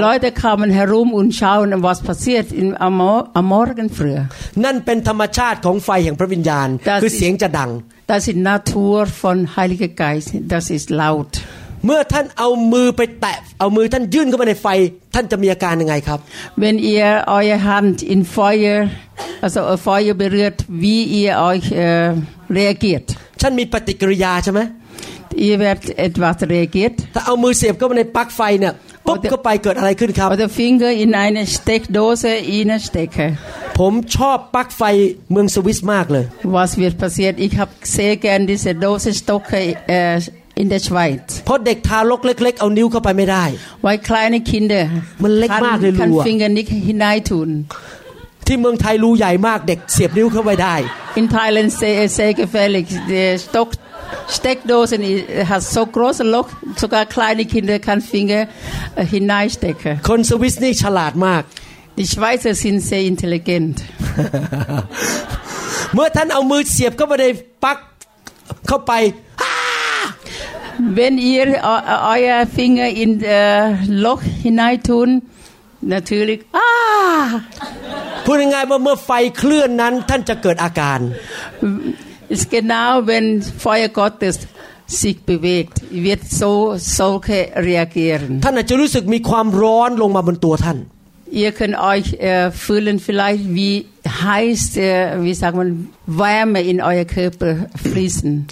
[0.00, 4.16] Leute kamen herum und schauen, was passiert in, am, am Morgen früh.
[4.64, 6.68] นั่นเป็นธรรมชาติของไฟแห่งพระวิญญาณ
[7.02, 7.70] คือเสียงจะดัง
[8.12, 11.34] Das ist Natur von Heiliger Geist, das ist laut.
[11.86, 14.66] เมื่อท่านเอามือไปแตะ เอามือท่านยื่นเข้าไปในไฟ
[15.14, 16.18] ท่านจะมีอาการยังไงครับ
[16.62, 18.78] Wenn ihr eure Hand in Feuer
[19.44, 22.10] also Feuer berührt wie ihr euch äh,
[22.58, 23.06] reagiert
[23.42, 24.60] ท่านมีปฏิกิริยาใช่ไหม
[25.46, 28.74] Ihr werdet etwas reagiert ถ้าเอามือเสียบเข้าไปในปลั๊กไฟเนี่ย
[29.08, 33.26] ปุ๊บเข้าไปเกิดอะไรขึ้นครับ Oder Finger in eine Steckdose reinstecke
[33.78, 34.82] ผมชอบปลั๊กไฟ
[35.30, 36.24] เมืองสวิสมากเลย
[36.56, 39.58] Was wird passiert ich habe sehr gern diese Dose stecke
[39.96, 40.18] äh,
[40.60, 43.44] in the Schweiz เพราะเด็กทารกเล็กๆเอานิ้วเข้าไปไม่ได้
[43.86, 44.84] w h y kleine Kinder
[45.22, 47.50] มันเล็กมากเลยลูก Finger nicht hineintun
[48.46, 50.74] ที่เมืองไทยรูใหญ่มากเด็กเสียบนิ้วเข้าไปได้
[51.20, 53.68] In Thailand say say gefährlich der Stock
[54.36, 55.00] Steckdosen
[55.50, 56.48] hat so große Loch
[56.82, 58.42] sogar kleine Kinder kann Finger
[59.14, 61.42] hineinstecken คนสวิสนี่ฉลาดมาก
[61.98, 63.76] Die Schweizer sind sehr intelligent
[65.94, 67.26] เมื่อท่านเอามือเสียบเข้าไปใน
[67.64, 67.78] ปัก
[68.68, 68.92] เข้าไป
[70.80, 75.22] Wenn ihr euer Finger in das Loch hineintun,
[75.80, 77.28] natürlich, ah!
[78.24, 81.00] พูดง่ายๆว่าเมื่อไฟเคลื่อนนั้นท่านจะเกิดอาการ
[82.34, 83.26] i s genau, wenn
[83.66, 84.34] Feuer Gottes
[85.02, 85.76] sich bewegt,
[86.06, 86.52] wird so
[87.00, 87.38] solche
[87.70, 88.30] reagieren.
[88.44, 90.78] ท่านอาจจะรู้สึกมีความร้อนลงมาบนตัวท่าน
[91.30, 97.04] Ihr könnt euch äh, fühlen vielleicht wie heißt äh, wie sagt man Wärme in euer
[97.04, 98.46] Körper fließen.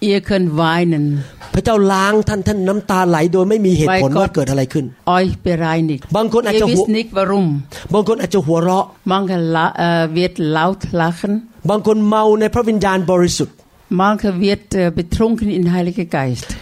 [0.00, 1.24] ihr könnt weinen.
[1.58, 4.84] พระเจ้าล้างท่านท่านน้ำตาไหลโดยไม่มีเหตุผลว่าเกิดอะไรขึ้น
[6.16, 6.78] บางคนอาจจะหัว
[7.94, 9.18] บางคนอาจจะหัวเราะบา
[11.78, 13.54] งคนเมาในพระวิญญาณบริสุทธิ์
[13.88, 16.56] Manche wird äh, betrunken in Heiliger Geist.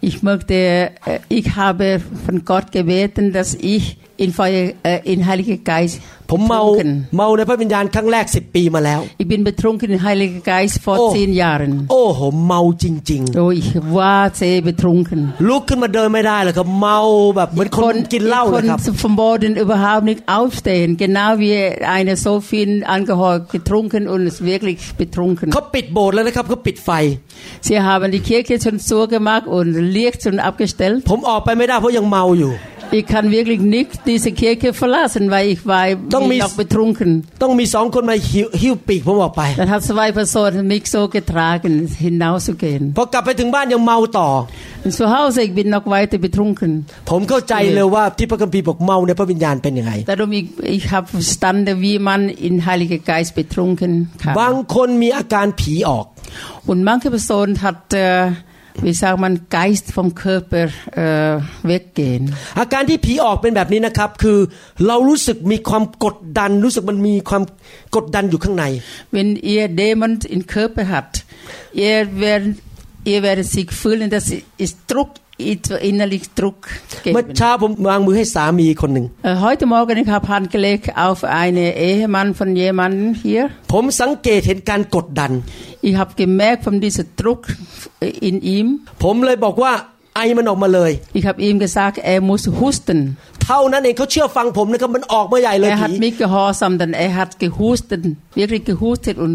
[0.00, 6.00] Ich möchte, äh, ich habe von Gott gebeten, dass ich in äh, Heiliger Geist
[6.30, 6.62] ผมเมา
[7.16, 15.20] เมาในพระวิญญาณครั้งแรกสิบปีมาแล้ว Ich bin betrunken in Heiligen Geist vor zehn Jahren โอ้โหเมาจริงๆ Oh ich war sehr betrunken
[15.48, 16.98] ลุกขึ้นมาเดินไม่ได้เลยครับเมา
[17.36, 21.54] แบบเหมือนคนกินเหล้าเลยครับ Ich konnte vom Boden überhaupt nicht aufstehen genau wie
[21.96, 26.90] eine so viel Alkohol getrunken und ist wirklich betrunken เขาปิดโบสถ์แล้วนะครับเขาปิดไฟ
[27.66, 32.54] Sie haben die Kirche schon zugemacht und Licht schon abgestellt ผมออกไปไม่ได้เพราะยังเมาอยู่
[32.94, 35.72] อีกคันวิ่งลิกนิกตีสเคเคฟลาสันไวอีกไว
[36.16, 37.10] ต้องมีอกไปทุ่งขึ้น
[37.42, 41.72] ต้องมีสองคนมาหิวหิวปีกผมออกไปแต่ทัศวัยผสมมิกโซเกตรากัน
[42.02, 44.28] หินเนาสุเกนพอกลับไปถึงบ้านยังเมาต่อ
[44.96, 46.72] สุเฮาเซกบินนอกไวแต่ไปทุ่งขึ้น
[47.10, 50.38] ผมเข้าใจเลยว่าที่พระกัมพีบอกเมาในพระวิญญาณเป็นยังไง แต่ดมี
[50.72, 53.92] อีกครับสตันเดวีมันอินฮาลิกไกส์ไปทุ่งขึ้น
[54.40, 56.06] บางคนมีอาการผีออก
[56.68, 58.10] อุ่นมังคือผสมถัดเจอ
[58.82, 60.66] wie sagt man Geist vom Körper
[60.96, 62.26] äh, weggehen
[62.60, 64.38] อาการที่ผีออกเป็นแบบนี้นะครับ คือ
[64.86, 67.42] เรารู้สึกมีความกดดัน รู้สึกมันมีความ
[67.96, 68.64] กดดันอยู่ข้างใน
[69.14, 71.14] wenn ihr Dämon in Körper habt
[71.86, 72.54] ihr werdet
[73.10, 74.26] ihr werdet sich fühlen dass
[74.64, 76.66] ist Druck innerlich Druck
[77.02, 77.16] geben.
[77.36, 77.68] Heute
[79.66, 83.50] Morgen ich habe Hand gelegt auf einen Ehemann von jemandem hier.
[85.82, 87.48] Ich habe gemerkt von diesem Druck
[88.00, 88.80] in ihm.
[90.16, 93.00] ไอมันออกมาเลย Ich habe ihm gesagt er muss husten
[93.44, 98.02] เท่านั้นเองเขาเชื่อฟังผมนะครับมันออกมาใหญ่เลย Er hat mich gehorsam denn er hat gehustet
[98.40, 99.34] wirklich gehustet und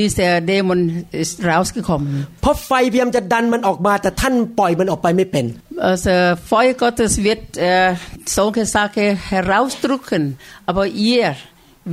[0.00, 0.80] dieser Dämon
[1.24, 2.12] ist rausgekommen
[2.42, 5.46] เพราะไฟพยายามจะดันมันออกมาแต่ท่านปล่อยมันออกไปไม่เป็น
[5.90, 6.14] Also
[6.50, 7.62] Feuer Gottes wird äh,
[8.38, 10.22] solche Sachen herausdrücken
[10.70, 11.26] aber ihr
[11.88, 11.90] เ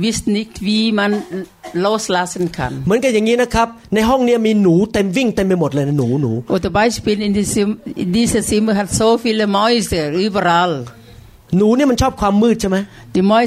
[2.90, 6.32] มือนกันอย่างนี้นะครับในห้องนี้มีหนูเต็มวิ่งเต็มไปหมดเลยนะหนูหนู
[6.64, 7.32] ตัเปรีียบนน
[8.14, 8.62] ใดดสสสิิม
[9.54, 9.56] ม
[11.56, 12.76] หนูเนี่ยมันชอบความมืดใช่ไหม
[13.14, 13.44] ดีมอย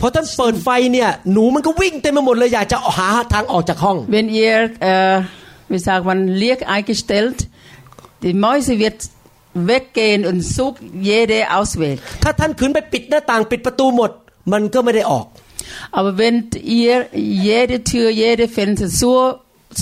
[0.00, 5.16] เพราะท่านเปิดไฟเนี่ยหนูมันก็วิ่งเต็มไปหมดเลยอยากจะหาทางออกจากห้องเวนเอร์เอ่อ
[5.72, 7.42] วิสาวันเรียกไอคิสเตลต์
[8.24, 8.90] ดีมอยส์เวีย
[9.66, 10.74] เวกเกนอุนซุก
[11.04, 11.82] เยเดอัลสเว
[12.22, 14.10] ถ้าท่านขึ้นไปปิดหน้าต่างปิดประตูหมด
[14.52, 15.26] มันก็ไม่ได้ออก
[15.98, 16.36] aber wenn
[16.80, 16.96] ihr
[17.50, 19.12] jede Tür jede Fenster so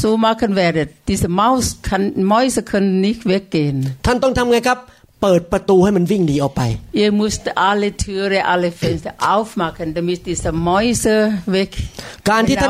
[0.02, 4.78] so machen werdet diese Maus kann Mäuse können nicht weggehen ท่านต้องทำไงครับ
[5.22, 6.62] เปิดประตูให้มันวิ่งหนีออกไป
[7.02, 11.16] Ihr müsst alle Türe alle Fenster aufmachen damit diese Mäuse
[11.56, 11.70] weg
[12.30, 12.68] การที่ท่า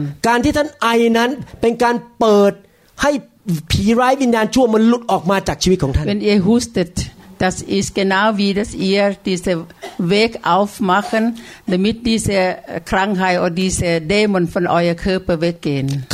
[0.00, 0.88] นการที่ท่านไอ
[1.18, 1.30] นั้น
[1.60, 2.52] เป็นการเปิด
[3.02, 3.10] ให้
[3.70, 6.94] ผีร้ายวิญญาณชั่วมันหลุดออกมาจากชีวิตของท่าน Wenn ihr hustet
[7.38, 9.64] das ist genau wie das ihr diesen
[9.98, 11.36] Weg aufmachen,
[11.66, 16.06] damit diese Krankheit oder diese Dämonen von eurem Körper weggehen.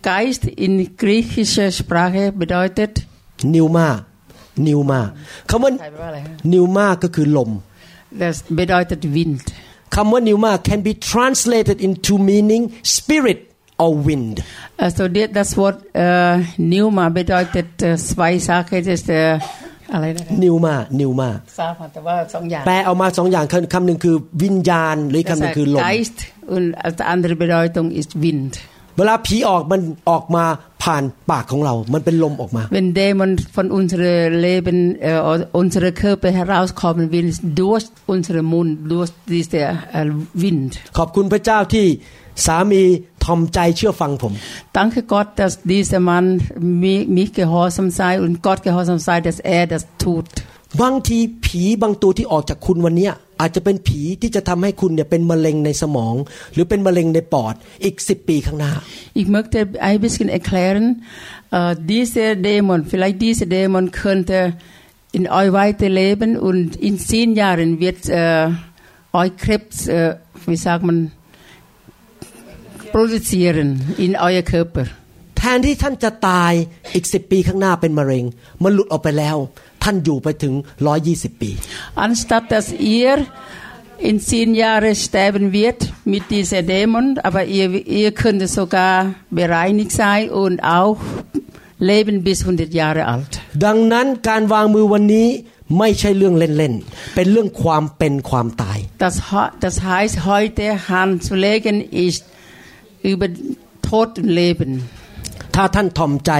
[0.00, 3.02] Geist in griechischer Sprache bedeutet
[3.36, 4.04] pneuma
[4.54, 5.12] pneuma
[5.46, 6.98] pneuma
[8.16, 9.42] Das bedeutet Wind
[9.94, 12.62] คำว่า pneuma can be translated into meaning
[12.96, 13.40] spirit
[13.78, 14.42] or wind.
[14.78, 17.80] Uh, so that's what uh, Newma bedeutet z
[18.20, 19.08] w e s a c e ist
[20.42, 21.30] นิวมานิวมา
[21.92, 23.44] แต่ว่าสองอย่างแปลเอามาสองอย่าง
[23.74, 25.76] คำหนึ่งคือวิญญาณหรือคำหนึ่งคือล
[28.26, 28.28] ม
[29.00, 29.80] วลาผีออกมัน
[30.10, 30.44] ออกมา
[30.82, 34.06] ผ่านปากของเรา มันเป็นลมออกมาเป็นเดมันฟอนอุนเซเร
[34.40, 34.78] เลเป็น
[35.56, 37.26] อุนเซเรเคอป็นราสคอมวิน
[37.58, 40.12] ดูสอุนเซรมูนดูสดิเตอร์
[40.42, 40.58] วิน
[40.98, 41.86] ขอบคุณพระเจ้าที่
[42.46, 42.82] สามี
[43.24, 44.32] ทอมใจเชื่อฟังผม
[44.76, 46.24] ตั้งคือกอดดัสดีเซมัน
[46.82, 50.26] มีมีเกฮอสัมไซอุนกอดเกฮอสัมไซเดสแอร์เดสทูด
[50.80, 56.14] บางทีผีบางตัวที่ออกจากคุณวันเนี้ยอาจจะเป็นผีที่จะทำให้คุณเนี่ยเป็นมะเร็งในสมอง
[56.52, 57.54] หรือเป็นมะเร็งในปอด
[57.84, 58.72] อีกสิบปีข้างหน้า
[59.16, 60.84] อีกเมื่อเธอไอบิสกินเอคลาร์น
[61.54, 64.40] อ่อดีเซเดมอนฟิลไลดีเซเดมอนเคิร์นเธอ
[65.14, 67.98] อินออยไวเตเลเบนอุนอินซีนยาเรนเวท
[69.14, 70.10] ออยครีปส์อ่อ
[70.50, 70.98] วิสากมัน
[72.90, 73.70] โปรดิเซียร์น
[74.00, 74.90] อินออยเคิร์เปอร์
[75.38, 76.52] แทนที่ท่านจะตาย
[76.94, 78.24] อีกสิบปีข้างหน้าเป็นมะเร็ง
[78.62, 79.36] มันหลุดออกไปแล้ว
[79.88, 80.54] ท่านอยู่ไปถึง
[80.98, 81.50] 120ปี
[82.04, 82.66] anstatt dass
[82.98, 83.16] ihr
[84.10, 85.80] in zehn Jahren sterben wird
[86.14, 87.68] mit dieser Dämon aber ihr
[88.02, 88.94] ihr könnt sogar
[89.40, 91.00] bereinigt sein und auch
[91.90, 93.32] leben bis 100 Jahre alt
[93.66, 95.28] ดังนั้นการวางมือวันนี้
[95.78, 99.14] ไม่ใช่เรื่องเล่นๆ das
[99.66, 102.22] das heißt heute Hand zu legen ist
[103.12, 103.26] über
[103.88, 104.70] Tod und Leben
[105.60, 106.32] ถ้าท่านทอมใจ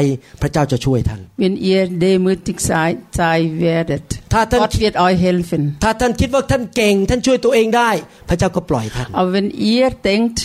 [0.42, 7.90] พระเจ้าจะช่วยท่าน Wenn ihr demütig seid sei werdet ถ้าท่าน Gott wird euch helfen ถ้าท่านคิดว่าท่านเก่งท่านช่วยตัวเองได้
[8.28, 10.38] พระเจ้าก็ปล่อยท่าน Aber wenn ihr denkt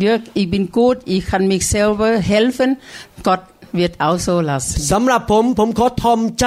[0.00, 2.70] wir ich bin gut ich kann mich selber helfen
[3.28, 3.42] Gott
[3.80, 6.46] wird auch so lassen สำหรับผมผมขอทอมใจ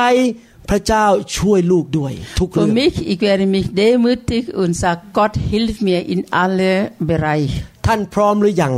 [0.70, 1.06] พระเจ้า
[1.38, 6.72] ช่วยลูกด้วยทุกเรื่อง Für mich ich werde mich demütig und sag Gott hilf mir in alle
[7.12, 7.52] Bereich
[7.88, 8.76] ท่านพร้อมหรือยัง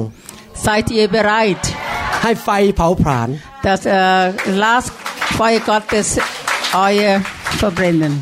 [0.60, 1.65] Seid ihr bereit?
[2.23, 3.30] ให้ไฟเผาผลาญ
[3.65, 4.23] Das uh,
[4.64, 4.90] Last
[5.38, 6.07] Feuer Gottes
[6.86, 7.14] euer
[7.61, 8.14] verbrennen.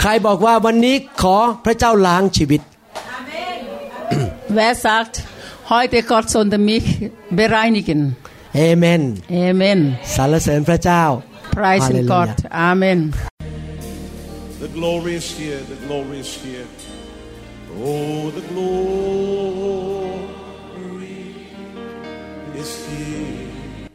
[0.00, 2.62] ใครบอกว่าวันนี้ขอพระเจ้าล้างชีวิต
[4.58, 5.14] Wer sagt
[5.74, 6.86] heute Gott soll mich
[7.40, 8.00] bereinigen?
[8.68, 9.02] Amen.
[9.46, 9.78] Amen.
[10.14, 11.02] สรรเสริญพระเจ้า
[11.56, 12.28] Praise God.
[12.70, 12.98] Amen.
[14.64, 15.60] The glory is here.
[15.72, 16.68] The glory is here.
[17.88, 20.01] Oh, the glory.